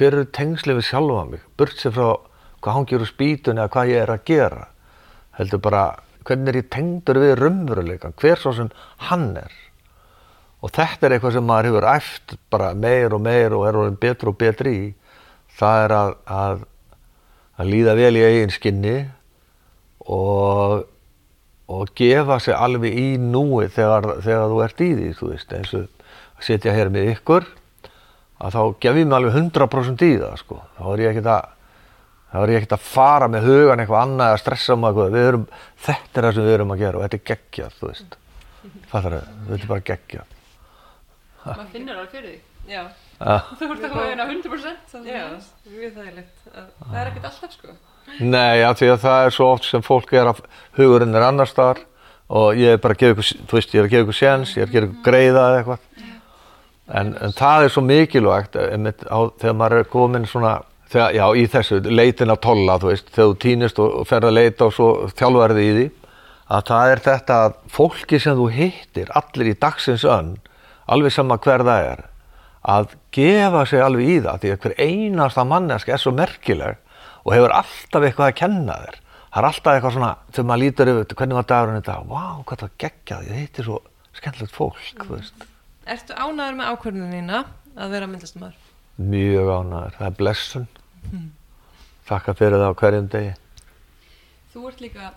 hver 0.00 0.16
eru 0.16 0.24
tengslið 0.40 0.80
við 0.80 0.90
sjálfa 0.94 1.28
mig, 1.34 1.44
burt 1.60 1.76
sér 1.76 1.92
frá 1.92 2.08
hvað 2.64 2.78
hann 2.78 2.88
gerur 2.88 3.12
spýtunni 3.12 3.60
eða 3.60 3.74
hvað 3.76 3.92
ég 3.92 4.02
er 4.06 4.16
að 4.16 4.26
gera. 4.32 4.64
Heldur 5.36 5.64
bara, 5.68 5.84
hvernig 6.24 6.54
er 6.54 6.62
ég 6.62 6.72
tengdur 6.72 7.20
við 7.20 7.36
raunveruleikan, 7.44 8.16
hver 8.16 8.40
svo 8.40 8.56
sem 8.56 8.72
hann 9.12 9.34
er. 9.44 9.62
Og 10.66 10.72
þetta 10.74 11.06
er 11.06 11.14
eitthvað 11.14 11.36
sem 11.36 11.44
maður 11.46 11.68
hefur 11.70 11.84
æft 11.92 12.32
bara 12.50 12.72
meir 12.74 13.14
og 13.14 13.22
meir 13.22 13.54
og 13.54 13.68
er 13.68 13.76
orðin 13.78 14.00
betur 14.02 14.32
og 14.32 14.38
betri 14.40 14.72
í. 14.74 14.86
Það 15.56 15.82
er 15.84 15.94
að, 15.94 16.10
að, 16.26 16.64
að 17.60 17.70
líða 17.70 17.94
vel 18.00 18.16
í 18.18 18.24
eigin 18.26 18.54
skinni 18.54 18.96
og, 20.10 20.82
og 21.70 21.94
gefa 21.98 22.40
sig 22.42 22.58
alveg 22.58 22.98
í 22.98 23.06
núi 23.22 23.70
þegar, 23.70 24.16
þegar 24.26 24.50
þú 24.50 24.60
ert 24.66 24.82
í 24.82 24.90
því, 24.90 25.12
þú 25.20 25.30
veist, 25.30 25.54
eins 25.54 25.72
og 25.78 25.86
að 25.86 26.48
sitja 26.50 26.74
hér 26.74 26.92
með 26.92 27.12
ykkur, 27.14 27.48
að 28.42 28.58
þá 28.58 28.62
gef 28.82 29.00
ég 29.00 29.06
mig 29.06 29.18
alveg 29.20 29.38
100% 29.38 30.06
í 30.06 30.12
það, 30.18 30.38
sko. 30.42 30.60
Þá 30.76 30.84
er 30.90 31.06
ég 31.06 31.14
ekkert 31.14 31.32
að, 31.32 31.50
þá 32.34 32.38
er 32.42 32.52
ég 32.52 32.60
ekkert 32.60 32.76
að 32.76 32.86
fara 32.90 33.30
með 33.32 33.50
hugan 33.52 33.82
eitthvað 33.84 34.02
annað 34.02 34.34
að 34.34 34.40
stressa 34.42 34.76
um 34.76 34.88
eitthvað. 34.90 35.20
Erum, 35.22 35.50
þetta 35.86 36.20
er 36.20 36.28
það 36.28 36.38
sem 36.40 36.48
við 36.50 36.58
erum 36.58 36.74
að 36.74 36.82
gera 36.84 36.98
og 36.98 37.06
þetta 37.06 37.22
er 37.22 37.28
geggjað, 37.32 37.76
þú 37.78 37.92
veist. 37.92 38.24
Fattar 38.90 39.14
þau, 39.16 39.36
þetta 39.46 39.62
er 39.62 39.70
bara 39.70 39.86
geggjað. 39.92 40.32
Maður 41.46 41.72
finnur 41.72 41.98
alveg 42.00 42.14
fyrir 42.16 42.30
því. 42.30 42.38
Já, 42.72 42.84
Ah. 43.16 43.46
Þú 43.56 43.66
ert 43.72 43.84
að 43.86 43.92
hérna 43.96 44.24
100%. 44.28 44.80
þannig 44.92 45.14
já, 45.14 45.22
mjög 45.72 45.92
þægilegt. 45.96 46.40
Það 46.52 46.96
er 47.00 47.06
ekkert 47.10 47.28
alltaf 47.30 47.52
sko. 47.54 47.68
Nei, 48.20 48.62
af 48.62 48.76
því 48.76 48.88
að 48.92 48.98
það 49.06 49.26
er 49.26 49.30
svo 49.32 49.46
oft 49.54 49.64
sem 49.64 49.82
fólk 49.82 50.12
er 50.12 50.28
að 50.30 50.40
hugurinn 50.76 51.14
er 51.16 51.24
annar 51.24 51.48
staðar 51.48 51.80
og 52.28 52.58
ég 52.60 52.74
er 52.74 52.82
bara 52.82 52.92
að 52.94 53.00
gefa 53.00 53.14
ykkur, 53.16 53.30
þú 53.48 53.56
veist, 53.56 53.72
ég 53.72 53.80
er 53.80 53.86
að 53.86 53.94
gefa 53.94 54.04
ykkur 54.04 54.18
séns, 54.18 54.52
ég 54.58 54.62
er 54.62 54.68
að 54.68 54.74
gera 54.76 54.86
ykkur 54.90 55.06
greiða 55.08 55.44
eða 55.46 55.58
eitthvað. 55.62 55.78
En, 57.00 57.14
en 57.18 57.32
það 57.34 57.64
er 57.64 57.72
svo 57.74 57.82
mikilvægt 57.82 58.58
einmitt, 58.62 59.02
á, 59.10 59.18
þegar 59.40 59.56
maður 59.58 59.80
er 59.80 59.88
komin 59.90 60.26
svona, 60.30 60.52
þegar, 60.92 61.16
já, 61.16 61.24
í 61.34 61.46
þessu, 61.50 61.80
leitin 61.90 62.30
að 62.34 62.42
tolla, 62.46 62.76
þú 62.82 62.90
veist, 62.92 63.08
þegar 63.16 63.30
þú 63.32 63.38
týnist 63.46 63.80
og, 63.82 63.94
og 64.02 64.06
ferð 64.12 64.28
að 64.28 64.36
leita 64.36 64.68
og 64.68 64.74
svo 64.76 64.90
þjálfarði 65.18 65.64
í 65.64 65.72
því, 65.78 65.86
að 66.52 66.66
það 66.68 66.92
er 66.92 67.02
þetta 67.08 67.40
að 67.48 67.56
fólki 67.74 68.20
sem 68.22 68.36
þú 68.38 68.46
hittir, 68.54 69.10
allir 69.18 69.50
í 69.50 69.56
dagsins 69.64 70.04
önn, 70.06 70.36
alveg 70.92 71.14
sama 71.14 71.38
hver 71.42 71.64
það 71.66 71.88
er, 71.92 72.04
að 72.66 72.94
gefa 73.14 73.64
sig 73.70 73.82
alveg 73.82 74.12
í 74.12 74.16
það, 74.24 74.38
því 74.42 74.52
að 74.52 74.62
hver 74.64 74.76
einasta 74.86 75.44
mannesk 75.46 75.90
er 75.90 76.02
svo 76.02 76.12
merkileg 76.14 76.78
og 77.26 77.34
hefur 77.34 77.54
alltaf 77.58 78.06
eitthvað 78.06 78.30
að 78.30 78.38
kenna 78.40 78.78
þér. 78.84 79.00
Það 79.26 79.42
er 79.42 79.48
alltaf 79.50 79.74
eitthvað 79.74 79.94
svona, 79.96 80.10
þegar 80.30 80.48
maður 80.48 80.62
lítur 80.62 80.90
yfir, 80.92 81.16
hvernig 81.18 81.36
var 81.36 81.48
dagurinn 81.50 81.80
þetta, 81.82 81.96
vá, 82.08 82.24
hvað 82.48 82.62
það 82.62 82.76
geggjað, 82.84 83.26
ég 83.26 83.42
hitti 83.42 83.64
svo 83.66 83.80
skemmtilegt 84.16 84.54
fólk, 84.54 85.02
þú 85.02 85.08
veist. 85.12 85.46
Ertu 85.86 86.16
ánæður 86.16 86.56
með 86.60 86.70
ákvörðunina 86.72 87.42
að 87.76 87.92
vera 87.92 88.08
myndlistamæður? 88.10 88.62
Mjög 88.96 89.50
ánæður, 89.52 89.98
það 89.98 90.06
er 90.08 90.16
blessun. 90.22 90.68
Þakka 92.06 92.36
fyrir 92.38 92.62
það 92.62 92.72
á 92.72 92.80
hverjum 92.80 93.10
degi. 93.12 93.34
Þú 94.54 94.64
ert 94.70 94.80
líka, 94.86 95.10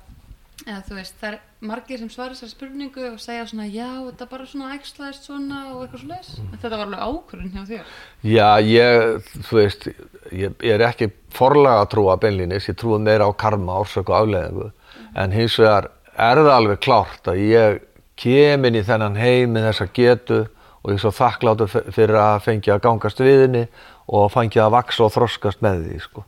eða 0.65 0.80
þú 0.88 0.95
veist, 0.98 1.15
það 1.19 1.30
er 1.30 1.38
margir 1.69 2.00
sem 2.02 2.10
svarar 2.12 2.36
þessari 2.36 2.54
spurningu 2.54 3.06
og 3.10 3.19
segja 3.22 3.45
svona, 3.50 3.67
já, 3.69 3.88
þetta 4.08 4.28
bara 4.32 4.48
svona 4.50 4.76
æxlaðist 4.76 5.28
svona 5.28 5.60
og 5.74 5.84
eitthvað 5.84 6.04
svona 6.04 6.17
leis. 6.17 6.32
Þetta 6.54 6.72
var 6.74 6.84
alveg 6.86 7.04
ákvörðun 7.06 7.54
hjá 7.56 7.63
þér. 7.69 7.93
Já, 8.30 8.48
ég, 8.65 9.30
þú 9.50 9.60
veist, 9.60 9.88
ég, 10.32 10.56
ég 10.65 10.76
er 10.76 10.86
ekki 10.88 11.10
forlega 11.36 11.84
að 11.84 11.91
trúa 11.95 12.17
beinlínis, 12.22 12.69
ég 12.72 12.80
trúi 12.80 13.00
meira 13.04 13.28
á 13.28 13.32
karma, 13.39 13.80
orsök 13.84 14.12
og 14.12 14.22
afleðingu. 14.22 14.72
En 15.19 15.36
hins 15.36 15.60
vegar 15.60 15.91
er 16.15 16.43
það 16.43 16.56
alveg 16.56 16.82
klárt 16.86 17.30
að 17.32 17.43
ég 17.45 17.84
kem 18.19 18.65
inn 18.67 18.80
í 18.80 18.86
þennan 18.88 19.19
heim 19.19 19.56
með 19.56 19.69
þessa 19.69 19.88
getu 19.95 20.41
og 20.80 20.91
ég 20.91 20.98
er 20.98 21.04
svo 21.04 21.13
þakkláttur 21.15 21.72
fyrir 21.95 22.17
að 22.19 22.41
fengja 22.48 22.76
að 22.76 22.84
gangast 22.88 23.22
við 23.24 23.45
henni 23.45 23.63
og 24.10 24.32
fengja 24.34 24.65
að 24.65 24.76
vaksa 24.76 25.06
og 25.06 25.15
þroskast 25.15 25.63
með 25.63 25.86
því, 25.86 26.02
sko. 26.08 26.26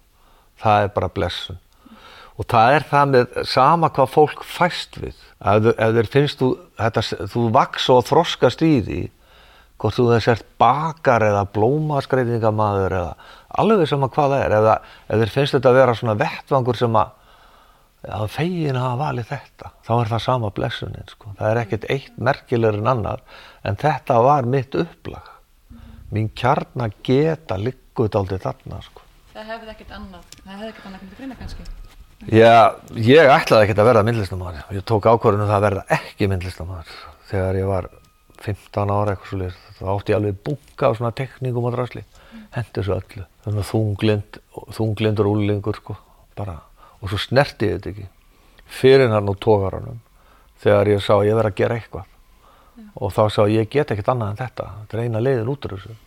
Það 0.62 0.86
er 0.86 0.96
bara 0.96 1.12
blessun. 1.12 1.60
Og 2.40 2.48
það 2.50 2.76
er 2.76 2.86
það 2.90 3.10
með 3.14 3.40
sama 3.52 3.90
hvað 3.94 4.14
fólk 4.14 4.44
fæst 4.48 5.00
við. 5.02 5.18
Ef, 5.42 5.72
ef 5.76 5.96
þeir 5.98 6.12
finnst 6.14 6.42
þú, 6.42 6.52
þetta, 6.80 7.04
þú 7.34 7.48
vaksa 7.58 7.98
og 7.98 8.06
þroskast 8.08 8.64
í 8.66 8.74
því, 8.86 9.02
hvort 9.82 9.98
þú 9.98 10.06
þess 10.14 10.32
ert 10.36 10.52
bakar 10.62 11.26
eða 11.26 11.48
blómaskreitingamaður 11.56 12.98
eða 13.00 13.16
alveg 13.62 13.90
sama 13.90 14.12
hvað 14.14 14.36
það 14.36 14.46
er. 14.46 14.56
Eða, 14.60 14.78
ef 15.08 15.24
þeir 15.24 15.34
finnst 15.36 15.58
þetta 15.58 15.74
að 15.74 15.82
vera 15.82 15.98
svona 15.98 16.20
vettvangur 16.22 16.80
sem 16.80 17.02
að 17.02 17.18
að 18.02 18.32
fegin 18.34 18.78
að 18.78 18.86
hafa 18.88 19.00
valið 19.02 19.28
þetta, 19.30 19.72
þá 19.86 19.92
er 19.96 20.10
það 20.12 20.24
sama 20.26 20.50
blessunin. 20.58 21.12
Sko. 21.12 21.34
Það 21.38 21.52
er 21.52 21.60
ekkert 21.62 21.86
eitt 21.94 22.18
merkilegur 22.18 22.80
en 22.80 22.90
annar, 22.96 23.22
en 23.62 23.78
þetta 23.82 24.18
var 24.26 24.50
mitt 24.50 24.78
upplag. 24.78 25.30
Mín 26.12 26.32
kjarna 26.36 26.90
geta 27.06 27.60
ligguð 27.62 28.18
aldrei 28.20 28.42
þarna. 28.42 28.82
Sko. 28.88 29.06
Það 29.36 29.54
hefði 29.54 29.72
ekkert 29.76 29.94
annað, 30.00 30.34
það 30.42 30.58
hefði 30.58 30.74
ekkert 30.74 30.90
annað 30.90 31.04
komið 31.04 31.14
til 31.14 31.22
greina 31.22 31.40
kannski. 31.40 31.70
Já, 32.30 32.78
ég 32.94 33.32
ætlaði 33.34 33.66
ekkert 33.66 33.80
að 33.82 33.88
verða 33.88 34.04
myndlistamæður. 34.06 34.66
Ég 34.78 34.84
tók 34.86 35.08
ákvörðinu 35.10 35.48
það 35.50 35.56
að 35.56 35.64
verða 35.66 35.84
ekki 35.98 36.28
myndlistamæður. 36.30 36.92
Þegar 37.32 37.58
ég 37.58 37.70
var 37.72 37.88
15 38.46 38.94
ára 38.94 39.16
eitthvað 39.16 39.32
svolítið, 39.32 39.58
þá 39.80 39.86
átti 39.96 40.14
ég 40.14 40.20
alveg 40.20 40.38
bunga 40.46 40.92
á 40.92 40.98
svona 40.98 41.12
tekníkum 41.18 41.66
og 41.66 41.74
drasli. 41.74 42.04
Hendi 42.54 42.76
þessu 42.78 42.94
öllu. 42.94 43.26
Þannig 43.46 43.64
að 43.64 43.70
þunglind, 43.72 44.40
þunglindur 44.78 45.32
úlingur, 45.32 45.82
sko, 45.82 45.98
bara. 46.38 46.60
Og 47.02 47.10
svo 47.10 47.22
snerti 47.26 47.72
ég 47.72 47.80
þetta 47.80 47.94
ekki. 47.96 48.08
Fyrir 48.72 49.10
hann 49.10 49.30
á 49.30 49.34
tógaranum, 49.42 50.00
þegar 50.62 50.94
ég 50.94 51.02
sá 51.02 51.16
að 51.18 51.28
ég 51.32 51.42
verði 51.42 51.54
að 51.56 51.60
gera 51.64 51.80
eitthvað. 51.80 52.10
Og 53.02 53.14
þá 53.18 53.24
sá 53.34 53.42
ég, 53.50 53.70
get 53.72 53.94
ekkert 53.94 54.14
annað 54.14 54.36
en 54.36 54.42
þetta. 54.46 54.72
Þetta 54.84 54.98
er 54.98 55.04
eina 55.08 55.26
leiðin 55.26 55.54
út 55.54 55.66
úr 55.66 55.78
þessu. 55.78 55.98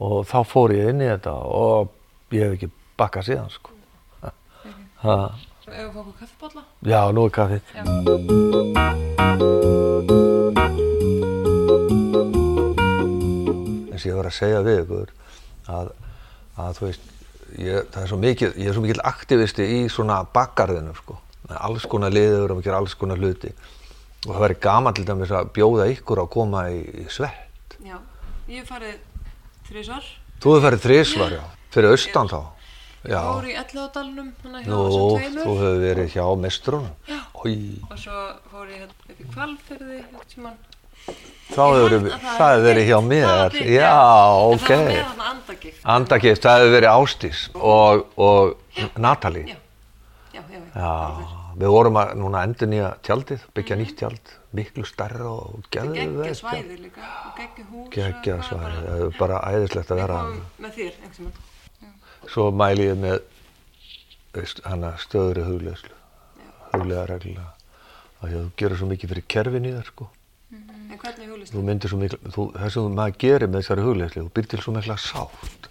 Og 0.00 0.22
þá 0.26 0.38
fór 0.46 0.74
ég 0.74 0.90
inn 0.90 1.04
í 1.04 1.10
þetta 1.10 1.38
og 1.38 2.34
ég 2.34 2.46
hef 2.48 2.58
ekki 2.58 2.72
bakkað 2.98 3.30
síðan, 3.30 3.52
sko. 3.54 3.69
Við 5.00 5.86
fá 5.94 6.00
okkur 6.02 6.12
kaffibólla? 6.18 6.62
Já, 6.84 6.98
nú 7.16 7.22
er 7.24 7.32
kaffið. 7.32 7.62
Eins 13.88 14.04
og 14.04 14.10
ég 14.10 14.18
var 14.18 14.28
að 14.28 14.36
segja 14.36 14.60
við 14.66 14.82
ykkur 14.82 15.14
að, 15.72 15.88
að 16.60 16.76
þú 16.76 16.86
veist 16.90 17.08
ég, 17.56 17.88
það 17.94 18.02
er 18.02 18.12
svo 18.12 18.20
mikið, 18.26 18.60
ég 18.60 18.68
er 18.68 18.76
svo 18.76 18.84
mikil 18.84 19.00
aktivisti 19.08 19.70
í 19.78 19.80
svona 19.88 20.20
bakgarðinu 20.36 20.92
sko. 21.00 21.16
Alls 21.48 21.88
konar 21.88 22.12
liður 22.12 22.58
og 22.58 22.62
gera 22.68 22.84
alls 22.84 22.98
konar 22.98 23.16
hluti. 23.16 23.56
Og 24.28 24.34
það 24.34 24.44
væri 24.44 24.60
gaman 24.68 25.00
til 25.00 25.08
dæmis 25.08 25.32
að 25.32 25.52
bjóða 25.56 25.88
ykkur 25.96 26.26
að 26.26 26.32
koma 26.36 26.68
í, 26.68 26.84
í 26.84 27.08
svett. 27.08 27.80
Já, 27.80 27.96
ég 28.52 28.60
hef 28.60 28.68
farið 28.68 29.00
þrísvar. 29.70 30.14
Þú 30.40 30.56
hefur 30.58 30.68
farið 30.68 30.88
þrísvar, 30.90 31.38
já, 31.40 31.44
fyrir 31.72 31.94
austan 31.96 32.28
þá 32.28 32.40
Já. 33.00 33.20
fór 33.24 33.46
í 33.48 33.54
Elliðadalunum 33.56 34.32
þannig 34.42 34.66
hjá 34.66 34.74
þessum 34.76 35.06
þú 35.06 35.14
tveimur 35.16 35.46
hefur 35.60 35.78
verið 35.86 36.10
hjá 36.12 36.24
mestrunum. 36.36 36.90
Og 37.40 37.96
svo 37.96 38.24
fór 38.50 38.68
ég 38.68 38.82
hérna 38.82 39.46
upp 39.48 40.20
í 40.20 40.26
tímann 40.34 40.58
þá 41.50 41.64
hefur 41.74 41.94
það 42.12 42.52
hefur 42.52 42.64
verið 42.66 42.88
hjá 42.90 42.98
mér. 43.06 43.56
Já, 43.72 43.94
ok. 44.52 44.70
andagift 45.96 46.44
það 46.44 46.60
hefur 46.60 46.74
verið 46.76 46.92
Ástís 46.92 47.42
og, 47.56 48.06
og 48.20 48.96
Natalie. 49.00 49.48
Já, 49.48 49.58
já, 50.34 50.42
já, 50.44 50.62
já. 50.76 51.36
Við 51.60 51.72
vorum 51.74 51.98
að 52.00 52.12
núna 52.20 52.44
endur 52.46 52.68
nýja 52.70 52.92
tjaldið, 53.04 53.42
byggja 53.56 53.76
nýtt 53.76 53.96
tjald, 53.98 54.30
miklu 54.56 54.84
starra 54.88 55.26
og 55.28 55.66
Geggja 55.74 56.34
svæði 56.38 56.78
líka 56.86 57.02
og 57.04 57.34
geggja 57.40 57.66
hús 57.72 57.90
Geggja 57.96 58.36
og 58.38 58.46
svæði, 58.46 58.78
það 58.86 59.04
er 59.08 59.18
bara 59.18 59.40
æðislegt 59.50 59.92
að 59.92 60.00
vera 60.04 60.20
með 60.30 60.76
þér 60.78 60.92
einhvern 60.92 61.16
tímann 61.18 61.49
Svo 62.28 62.50
mæli 62.52 62.90
ég 62.90 63.00
með 63.00 63.22
veist, 64.34 64.60
hana 64.66 64.92
stöðuri 65.00 65.46
hugleðslu, 65.46 65.96
huglega 66.74 67.18
því 67.20 67.36
að 68.20 68.34
þú 68.36 68.48
gerir 68.60 68.78
svo 68.78 68.88
mikið 68.90 69.12
fyrir 69.14 69.26
kerfin 69.32 69.66
í 69.66 69.74
þér, 69.74 69.86
sko. 69.88 70.08
En 70.50 70.98
hvernig 71.00 71.30
huglist 71.30 71.54
Þú 71.54 71.62
myndir 71.64 71.92
svo 71.92 72.08
þú, 72.34 72.46
það 72.56 72.72
sem 72.74 72.96
maður 72.98 73.18
gerir 73.24 73.48
með 73.48 73.62
þessari 73.62 73.86
hugleðslu, 73.86 74.24
þú 74.26 74.32
býr 74.36 74.48
til 74.50 74.62
svo 74.64 74.74
mikla 74.76 74.96
sátt 75.00 75.68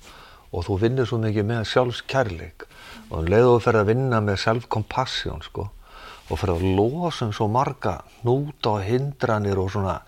og 0.50 0.66
þú 0.66 0.78
vinnur 0.82 1.06
svo 1.06 1.20
mikið 1.22 1.45
með 1.45 1.68
sjálfskærleik. 1.70 2.66
Og 3.10 3.20
um 3.20 3.28
leið 3.30 3.47
og 3.47 3.60
þú 3.60 3.66
ferð 3.68 3.82
að 3.84 3.91
vinna 3.91 4.22
með 4.26 4.39
self-compassion, 4.43 5.43
sko, 5.45 5.68
og 6.30 6.41
ferð 6.41 6.56
að 6.56 6.66
losa 6.78 7.28
um 7.28 7.34
svo 7.38 7.45
marga 7.54 8.00
hnúta 8.22 8.76
og 8.76 8.86
hindranir 8.86 9.62
og 9.62 9.70
svona 9.74 10.00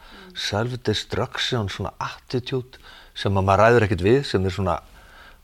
self-destruction, 0.48 1.70
svona 1.70 1.94
attitude 2.02 2.82
sem 3.14 3.38
að 3.38 3.46
maður 3.46 3.64
ræður 3.66 3.86
ekkert 3.88 4.06
við, 4.06 4.20
sem 4.26 4.46
er 4.46 4.56
svona 4.56 4.80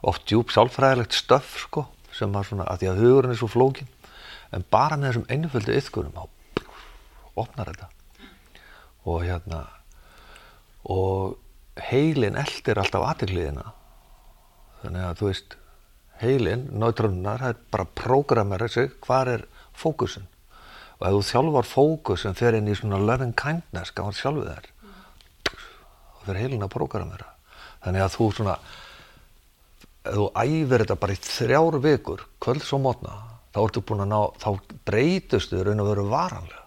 oft 0.01 0.27
djúb 0.29 0.51
sálfræðilegt 0.53 1.15
stöff, 1.17 1.57
sko, 1.65 1.87
sem 2.13 2.31
maður 2.33 2.51
svona, 2.51 2.67
að 2.69 2.83
því 2.83 2.91
að 2.91 3.01
hugurinn 3.03 3.33
er 3.33 3.39
svo 3.39 3.49
flókin, 3.51 3.89
en 4.53 4.65
bara 4.71 4.97
með 4.97 5.11
þessum 5.11 5.27
einföldu 5.33 5.77
yðkurum, 5.77 6.13
þá 6.13 6.67
opnar 7.37 7.71
þetta. 7.71 7.89
Og 9.07 9.23
hérna 9.23 9.65
og 10.87 11.37
heilin 11.89 12.37
eldir 12.39 12.79
alltaf 12.79 13.03
aðtikliðina 13.09 13.73
þannig 14.81 15.03
að 15.03 15.19
þú 15.19 15.29
veist 15.29 15.57
heilin, 16.21 16.63
neutrónunar, 16.73 17.43
það 17.43 17.53
er 17.53 17.59
bara 17.73 17.89
prógramera 17.99 18.69
sig, 18.71 18.93
hvar 19.05 19.29
er 19.29 19.45
fókusin 19.77 20.27
og 20.97 21.05
ef 21.05 21.13
þú 21.13 21.23
þjálfar 21.29 21.69
fókusin 21.69 22.37
fer 22.37 22.57
inn 22.57 22.69
í 22.71 22.75
svona 22.77 23.01
loving 23.01 23.35
kindness 23.37 23.93
gafan 23.93 24.17
sjálfið 24.17 24.49
þér 24.53 24.71
þá 25.47 26.23
fer 26.27 26.41
heilin 26.41 26.65
að 26.65 26.73
prógramera. 26.73 27.33
Þannig 27.83 28.03
að 28.03 28.15
þú 28.17 28.25
svona 28.35 28.55
ef 30.07 30.15
þú 30.17 30.27
æfir 30.43 30.83
þetta 30.83 30.99
bara 31.01 31.15
í 31.15 31.21
þrjár 31.27 31.77
vikur 31.83 32.23
kvölds 32.43 32.71
og 32.75 32.83
mótna 32.85 33.17
þá 33.53 33.59
ertu 33.63 33.83
búin 33.89 34.03
að 34.05 34.11
ná, 34.11 34.19
þá 34.37 34.49
breytustu 34.87 35.61
raun 35.65 35.81
og 35.81 35.87
veru 35.91 36.07
varanlega. 36.11 36.63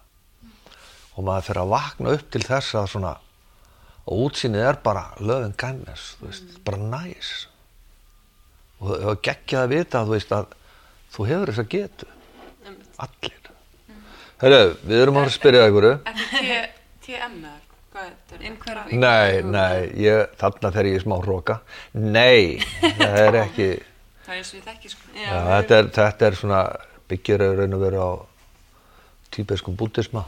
Og 1.15 1.27
maður 1.27 1.47
fyrir 1.47 1.61
að 1.61 1.73
vakna 1.75 2.15
upp 2.15 2.31
til 2.31 2.41
þess 2.47 2.75
að 2.79 2.89
svona 2.93 3.13
og 4.01 4.23
útsýnið 4.25 4.65
er 4.65 4.79
bara 4.83 5.03
and 5.19 5.57
kindness 5.59 6.15
þú 6.19 6.29
veist, 6.29 6.55
bara 6.65 6.77
nice 6.77 7.47
og 8.81 8.89
það 8.89 9.05
var 9.05 9.19
geggjað 9.27 9.61
að 9.63 9.73
vita 9.75 10.01
þú 10.07 10.15
veist 10.15 10.31
að 10.35 10.55
þú 11.13 11.27
hefur 11.29 11.51
þess 11.51 11.61
að 11.61 11.71
getu 11.75 12.07
allir. 13.01 13.37
Herru, 14.41 14.61
við 14.89 15.03
erum 15.03 15.19
að 15.21 15.33
spyrja 15.35 15.67
ykkur 15.69 15.87
Ekki 15.91 16.39
T- 16.41 16.71
TM 17.05 17.35
eða 17.45 17.60
hvað 18.01 18.09
þetta 18.11 18.37
er? 18.37 18.45
Innhverfi. 18.49 18.99
Nei, 19.01 19.41
nei, 19.45 19.91
ég, 20.01 20.33
þarna 20.39 20.71
fer 20.73 20.89
ég 20.89 20.97
í 20.97 21.03
smá 21.03 21.17
hróka 21.21 21.59
Nei, 21.93 22.61
það 22.81 23.19
er 23.21 23.39
ekki 23.45 23.69
Það 24.25 24.33
er 24.33 24.39
eins 24.39 24.51
og 24.51 24.57
ég 24.57 24.65
þekki 24.65 24.91
sko. 24.91 25.07
Já, 25.17 25.31
þetta, 25.47 25.77
er, 25.77 25.87
þetta 25.97 26.27
er 26.27 26.35
svona 26.39 26.59
byggir 27.11 27.43
að 27.43 27.55
raun 27.59 27.75
og 27.75 27.81
veru 27.81 28.01
á 28.01 28.11
tíbeskum 29.33 29.77
bútisma 29.79 30.25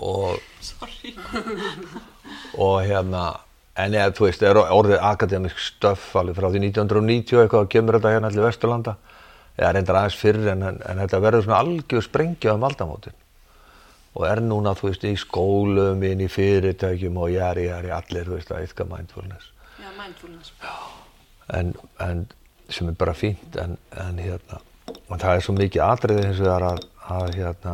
og, 0.00 0.36
Sorry. 0.62 1.14
og 2.66 2.76
hérna 2.86 3.24
en 3.80 3.96
eða 3.96 4.12
þú 4.14 4.26
veist, 4.26 4.44
er 4.44 4.60
orðið 4.60 5.00
akademisk 5.08 5.62
stöff 5.62 6.12
alveg 6.20 6.36
frá 6.38 6.50
því 6.50 6.62
1990 6.68 7.42
eitthvað 7.42 7.64
og 7.64 7.72
kemur 7.72 7.98
þetta 7.98 8.14
hérna 8.14 8.30
allir 8.30 8.46
Vesturlanda 8.46 8.96
eða 9.56 9.72
reyndar 9.76 10.00
aðeins 10.02 10.20
fyrir 10.20 10.52
en, 10.52 10.64
en, 10.68 10.80
en 10.84 11.02
þetta 11.02 11.22
verður 11.24 11.46
svona 11.46 11.62
algjör 11.64 12.06
sprengja 12.06 12.54
um 12.56 12.68
aldamótin 12.68 13.16
og 14.14 14.26
er 14.26 14.40
núna, 14.42 14.72
þú 14.78 14.88
veist, 14.90 15.04
í 15.06 15.14
skólum, 15.20 16.02
inn 16.02 16.20
í 16.24 16.28
fyrirtækjum 16.30 17.16
og 17.22 17.30
jæri, 17.30 17.68
jæri, 17.68 17.92
allir, 17.94 18.26
þú 18.26 18.36
veist, 18.38 18.50
að 18.50 18.64
eitthvað 18.64 18.90
mindfulness. 18.96 19.50
Já, 19.80 19.88
mindfulness. 19.98 20.52
en, 21.54 21.72
en 22.00 22.26
sem 22.70 22.88
er 22.88 22.94
bara 22.98 23.14
fínt 23.18 23.56
en, 23.58 23.72
en 23.98 24.18
hérna 24.22 24.60
og 25.10 25.16
það 25.18 25.32
er 25.36 25.40
svo 25.42 25.54
mikið 25.56 25.82
atriði 25.82 26.26
hins 26.28 26.38
vegar 26.42 26.62
að, 26.68 26.84
að 27.10 27.32
hérna 27.34 27.72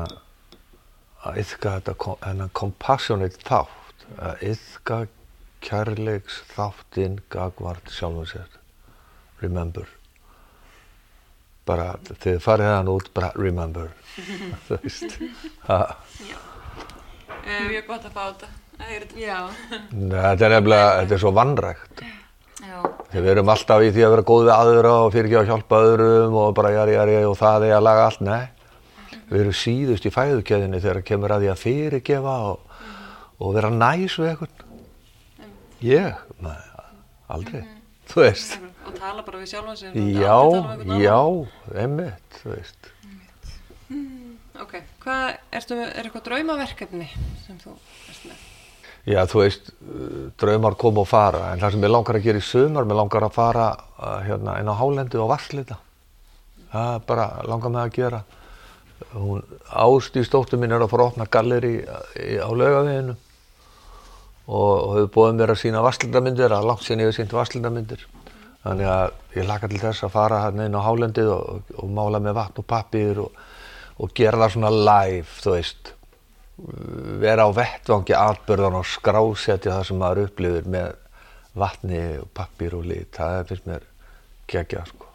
að 1.27 1.41
yfka 1.43 1.73
þetta 1.79 1.95
kom- 2.01 2.19
þennan 2.23 2.53
compassionate 2.57 3.43
þátt 3.45 4.07
að 4.29 4.45
yfka 4.53 4.99
kærleiks 5.67 6.39
þáttinn 6.55 7.19
gagvart 7.33 7.91
sjálfum 7.93 8.29
sér. 8.31 8.49
Remember 9.43 9.89
bara 11.67 11.89
þið 12.09 12.39
farið 12.45 12.73
hann 12.73 12.93
út 12.93 13.11
bara 13.17 13.33
remember 13.37 13.91
þú 14.69 14.79
veist. 14.83 15.19
Uh, 15.69 15.91
mjög 17.71 17.91
gott 17.91 18.07
að 18.07 18.13
fá 18.13 18.23
þetta. 18.27 18.53
þetta. 18.83 19.19
Já, 19.21 19.41
Nei, 19.93 20.21
þetta 20.21 20.47
er 20.49 20.57
nefnilega, 20.57 20.95
þetta 21.03 21.19
er 21.19 21.25
svo 21.27 21.35
vannrægt 21.37 22.07
við 23.15 23.31
erum 23.33 23.51
alltaf 23.53 23.85
í 23.85 23.91
því 23.95 24.05
að 24.05 24.13
vera 24.15 24.27
góð 24.27 24.45
við 24.47 24.53
aðra 24.57 24.93
og 25.05 25.11
fyrir 25.15 25.29
ekki 25.29 25.39
að 25.41 25.51
hjálpa 25.51 25.81
öðrum 25.87 26.37
og 26.41 26.55
bara 26.57 26.73
jari, 26.75 26.97
jari 26.97 27.17
og 27.29 27.37
það 27.39 27.67
er 27.69 27.75
að 27.77 27.87
laga 27.87 28.07
allt, 28.09 28.23
nei. 28.27 28.45
Við 29.31 29.41
erum 29.43 29.57
síðust 29.59 30.07
í 30.07 30.13
fæðukeðinni 30.15 30.81
þegar 30.83 31.03
kemur 31.07 31.35
að 31.35 31.45
því 31.45 31.51
að 31.53 31.63
fyrirgefa 31.63 32.37
og, 32.51 32.77
og 33.43 33.57
vera 33.57 33.73
næs 33.75 34.19
við 34.21 34.31
eitthvað. 34.33 34.65
Ég? 35.87 36.23
Nei, 36.43 36.57
aldrei. 37.37 37.63
Þú 38.11 38.23
veist. 38.23 38.59
Og 38.87 38.95
tala 38.99 39.23
bara 39.27 39.39
við 39.43 39.51
sjálfan 39.53 39.77
sig. 39.81 39.95
Já, 40.15 40.37
einhvern 40.39 41.01
já, 41.03 41.19
einmitt, 41.83 42.37
þú 42.43 42.53
veist. 42.55 42.91
annan. 43.91 44.37
Ok, 44.63 44.75
hvað, 45.03 45.25
ertu, 45.53 45.77
með- 45.77 45.91
er 45.99 46.07
eitthvað 46.09 46.25
draumaverkefni 46.31 47.09
sem 47.47 47.59
þú 47.61 47.75
ert 48.09 48.23
með? 48.31 48.45
Já, 49.07 49.21
þú 49.31 49.43
veist, 49.43 49.69
uh, 49.83 50.31
draumar 50.41 50.75
koma 50.81 51.03
og 51.05 51.09
fara, 51.11 51.53
en 51.53 51.61
það 51.61 51.73
sem 51.77 51.85
ég 51.87 51.93
langar 51.93 52.17
að 52.19 52.25
gera 52.25 52.39
í 52.41 52.47
sumar, 52.47 52.85
mér 52.89 52.97
langar 53.03 53.27
að 53.29 53.35
fara 53.37 53.67
uh, 53.77 54.17
hérna 54.27 54.57
inn 54.63 54.71
á 54.73 54.75
hálendi 54.81 55.21
og 55.23 55.29
vasslita. 55.31 55.77
Það 56.73 56.95
er 56.97 57.05
bara 57.07 57.27
langar 57.47 57.71
mig 57.71 57.83
að 57.85 57.95
gera. 58.01 58.23
Hún 59.13 59.45
Ástís 59.71 60.31
dóttur 60.33 60.59
mín 60.59 60.73
er 60.73 60.81
að 60.83 60.91
fara 60.91 61.05
að 61.07 61.13
opna 61.13 61.27
galleri 61.31 61.75
í- 61.85 62.41
á 62.43 62.49
laugaveginu 62.49 63.15
og, 64.47 64.97
hefur 64.97 65.11
búið 65.15 65.37
mér 65.39 65.53
að 65.55 65.61
sína 65.63 65.83
vasslitamindir, 65.85 66.51
að 66.55 66.67
langt 66.71 66.83
síðan 66.87 67.05
ég 67.05 67.11
hef 67.13 67.19
sínt 67.21 67.35
vasslitamindir. 67.37 68.07
Þannig 68.67 68.89
að 68.91 69.37
ég 69.39 69.47
laka 69.47 69.69
til 69.71 69.79
þess 69.79 70.07
að 70.07 70.15
fara 70.17 70.43
hérna 70.43 70.67
inn 70.67 70.75
á 70.75 70.83
hálendið 70.83 71.29
og, 71.31 71.73
og 71.79 71.93
mála 71.95 72.21
með 72.23 72.39
vatn 72.41 72.63
og 72.63 72.67
pappir 72.73 73.21
og, 73.23 73.43
og 74.03 74.15
gera 74.17 74.41
það 74.43 74.55
svona 74.57 74.73
live, 74.75 75.29
þú 75.43 75.55
veist 75.55 75.93
vera 77.23 77.45
á 77.47 77.51
vettvangi 77.53 78.17
atbyrðan 78.17 78.79
og 78.79 78.89
skrásetja 78.89 79.75
það 79.75 79.85
sem 79.91 80.01
maður 80.01 80.23
upplifir 80.25 80.71
með 80.73 80.95
vatni 81.57 82.01
og 82.23 82.31
pappir 82.37 82.77
og 82.77 82.89
lit 82.89 83.13
það 83.17 83.43
fyrst 83.51 83.69
mér 83.69 83.85
gegja 84.51 84.87
sko. 84.89 85.13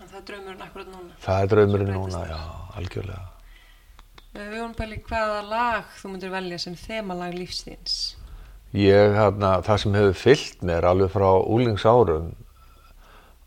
Það 0.00 0.16
er 0.20 0.24
draumurinn 0.30 0.64
akkurat 0.64 0.88
núna. 0.90 1.18
það 1.22 1.42
er 1.42 1.52
draumurinn 1.52 1.92
núna, 1.94 2.22
já, 2.30 2.40
algjörlega 2.78 3.26
Við 4.30 4.50
vorum 4.54 4.74
pæli 4.78 5.00
hvaða 5.02 5.38
lag 5.42 5.94
þú 5.98 6.12
myndir 6.12 6.30
velja 6.30 6.58
sem 6.62 6.74
þemalag 6.78 7.34
lífsþíns. 7.34 7.94
Ég, 8.76 9.16
hérna, 9.16 9.58
það 9.66 9.82
sem 9.82 9.98
hefur 9.98 10.20
fyllt 10.20 10.62
mér 10.66 10.86
alveg 10.90 11.12
frá 11.14 11.28
úlingsárum 11.40 12.30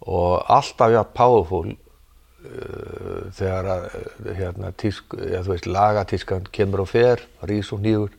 og 0.03 0.43
alltaf 0.51 0.91
jafn 0.91 1.13
powerful 1.15 1.67
uh, 1.71 3.27
þegar 3.35 3.69
að 3.75 3.85
uh, 3.87 4.31
hérna, 4.39 4.71
tísk, 4.75 5.15
þú 5.15 5.53
veist, 5.53 5.69
lagatískan 5.69 6.49
kemur 6.51 6.83
og 6.83 6.91
fer, 6.91 7.23
rís 7.47 7.71
og 7.75 7.83
nýgur 7.85 8.11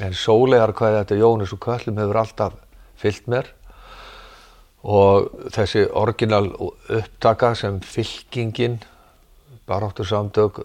en 0.00 0.14
sólegar 0.16 0.72
hvað 0.76 1.02
þetta 1.02 1.18
Jónis 1.20 1.52
og 1.52 1.60
Köllum 1.60 2.00
hefur 2.00 2.22
alltaf 2.22 2.54
fyllt 3.02 3.26
mér. 3.28 3.50
Og 4.82 5.28
þessi 5.54 5.84
orginal 5.94 6.48
upptaka 6.56 7.52
sem 7.54 7.76
fylkingin 7.86 8.80
baráttur 9.68 10.08
samtök 10.08 10.62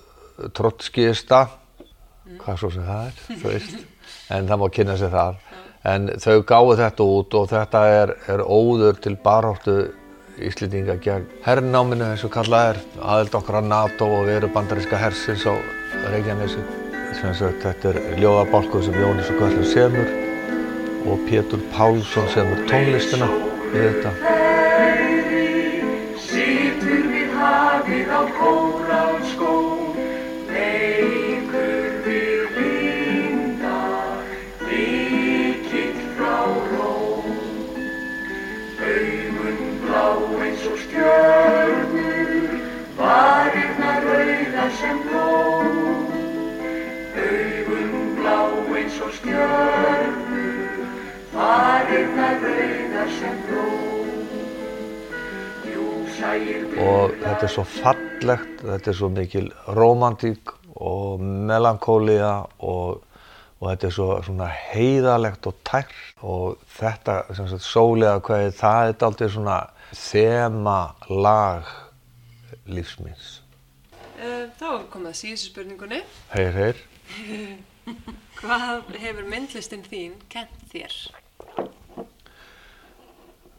trotskista 0.57 1.43
hvað 2.41 2.57
svo 2.59 2.72
sem 2.74 2.88
það 2.88 3.03
er 3.05 3.20
þú 3.28 3.51
veist, 3.51 3.78
en 4.34 4.49
það 4.49 4.61
má 4.61 4.68
kynna 4.74 4.97
sér 4.99 5.13
það 5.13 5.38
en 5.88 6.10
þau 6.20 6.42
gáðu 6.48 6.76
þetta 6.82 7.08
út 7.08 7.38
og 7.40 7.48
þetta 7.52 7.84
er, 7.94 8.14
er 8.34 8.44
óður 8.44 9.00
til 9.04 9.16
baráttu 9.24 9.78
Íslendinga 10.38 11.00
gegn 11.02 11.24
herrnáminu 11.48 12.06
eins 12.12 12.22
og 12.28 12.30
kallað 12.36 12.68
er 12.72 12.82
aðeld 13.02 13.38
okkar 13.40 13.58
að 13.58 13.70
NATO 13.72 14.10
og 14.20 14.28
veru 14.30 14.52
bandaríska 14.54 15.00
hersins 15.02 15.48
á 15.50 15.58
Reykjanesi. 16.12 16.62
Þetta 17.18 17.90
er 17.90 18.00
ljóðabálkur 18.22 18.86
sem 18.86 19.00
Jónis 19.02 19.32
og 19.34 19.42
Köllum 19.42 19.66
semur 19.66 20.14
og 21.10 21.26
Pétur 21.26 21.64
Pálsson 21.74 22.30
semur 22.36 22.62
tónlistina 22.70 23.32
við 23.74 23.96
þetta. 23.96 24.38
Kóralskó, 28.38 28.87
og 56.78 57.14
þetta 57.22 57.45
er 57.45 57.52
svo 57.52 57.64
fallegt, 57.68 58.62
þetta 58.62 58.91
er 58.91 58.98
svo 58.98 59.10
mikil 59.14 59.50
romantík 59.76 60.54
og 60.78 61.22
melankólia 61.22 62.32
og, 62.60 63.02
og 63.60 63.66
þetta 63.72 63.89
er 63.89 63.95
svo 63.95 64.10
svona 64.26 64.50
heiðalegt 64.52 65.50
og 65.50 65.58
tært 65.68 66.22
og 66.22 66.62
þetta 66.78 67.20
sem 67.38 67.50
sagt 67.52 67.66
sólega 67.66 68.22
hvað 68.26 68.52
það 68.60 68.91
er 68.91 69.08
aldrei 69.10 69.30
svona 69.34 69.58
þema 69.95 70.80
lag 71.10 71.74
lífsmins. 72.68 73.38
Uh, 74.18 74.50
þá 74.58 74.68
erum 74.72 75.04
við 75.06 75.12
að 75.12 75.20
síðustu 75.22 75.52
spurningunni. 75.52 76.02
Heyr, 76.34 76.54
heyr. 76.58 76.82
Hvað 78.38 78.89
hefur 79.00 79.30
myndlistin 79.30 79.86
þín 79.86 80.18
kent 80.30 80.66
þér? 80.74 80.98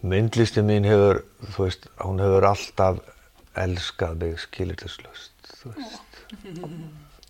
Myndlisti 0.03 0.63
mín 0.63 0.85
hefur, 0.87 1.25
þú 1.55 1.65
veist, 1.65 1.87
hún 2.05 2.21
hefur 2.23 2.45
alltaf 2.47 2.99
elskað 3.59 4.21
mig 4.23 4.39
skilirtislaust, 4.39 5.33
þú 5.59 5.73
veist, 5.75 6.19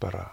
bara, 0.02 0.24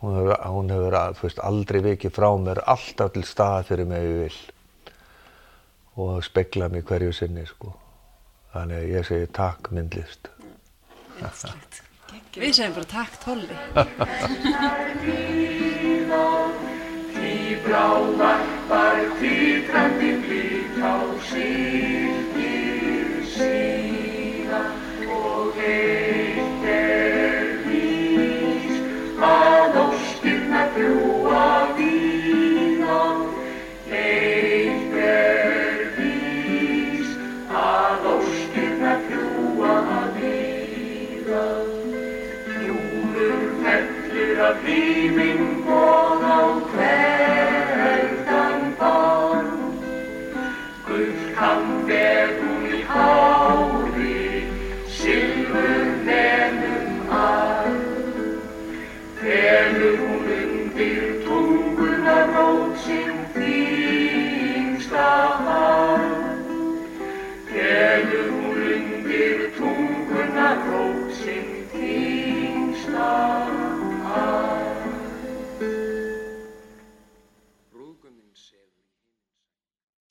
hún 0.00 0.12
hefur, 0.16 0.32
hún 0.54 0.70
hefur, 0.72 0.96
veist, 1.20 1.40
aldrei 1.44 1.80
vikið 1.84 2.12
frá 2.16 2.30
mér, 2.40 2.58
alltaf 2.64 3.12
til 3.12 3.24
staða 3.28 3.68
fyrir 3.68 3.86
mig 3.90 4.00
ef 4.00 4.06
ég 4.08 4.16
vil 4.22 4.38
og 6.00 6.24
spegla 6.24 6.72
mig 6.72 6.82
hverju 6.88 7.12
sinni, 7.12 7.44
sko. 7.44 7.76
Þannig 8.54 8.76
að 8.78 8.88
ég 8.94 9.04
segi 9.08 9.26
takk 9.36 9.68
myndlist. 9.76 10.24
Við 12.32 12.52
segjum 12.56 12.74
bara 12.78 12.88
takk 12.88 13.12
Tolli. 13.20 13.56
Því 17.12 17.60
brávarpar 17.64 19.00
kvitrandi 19.18 20.10
blík 20.16 20.21
á 21.32 21.34
sýrtir 21.34 23.24
sína 23.24 24.60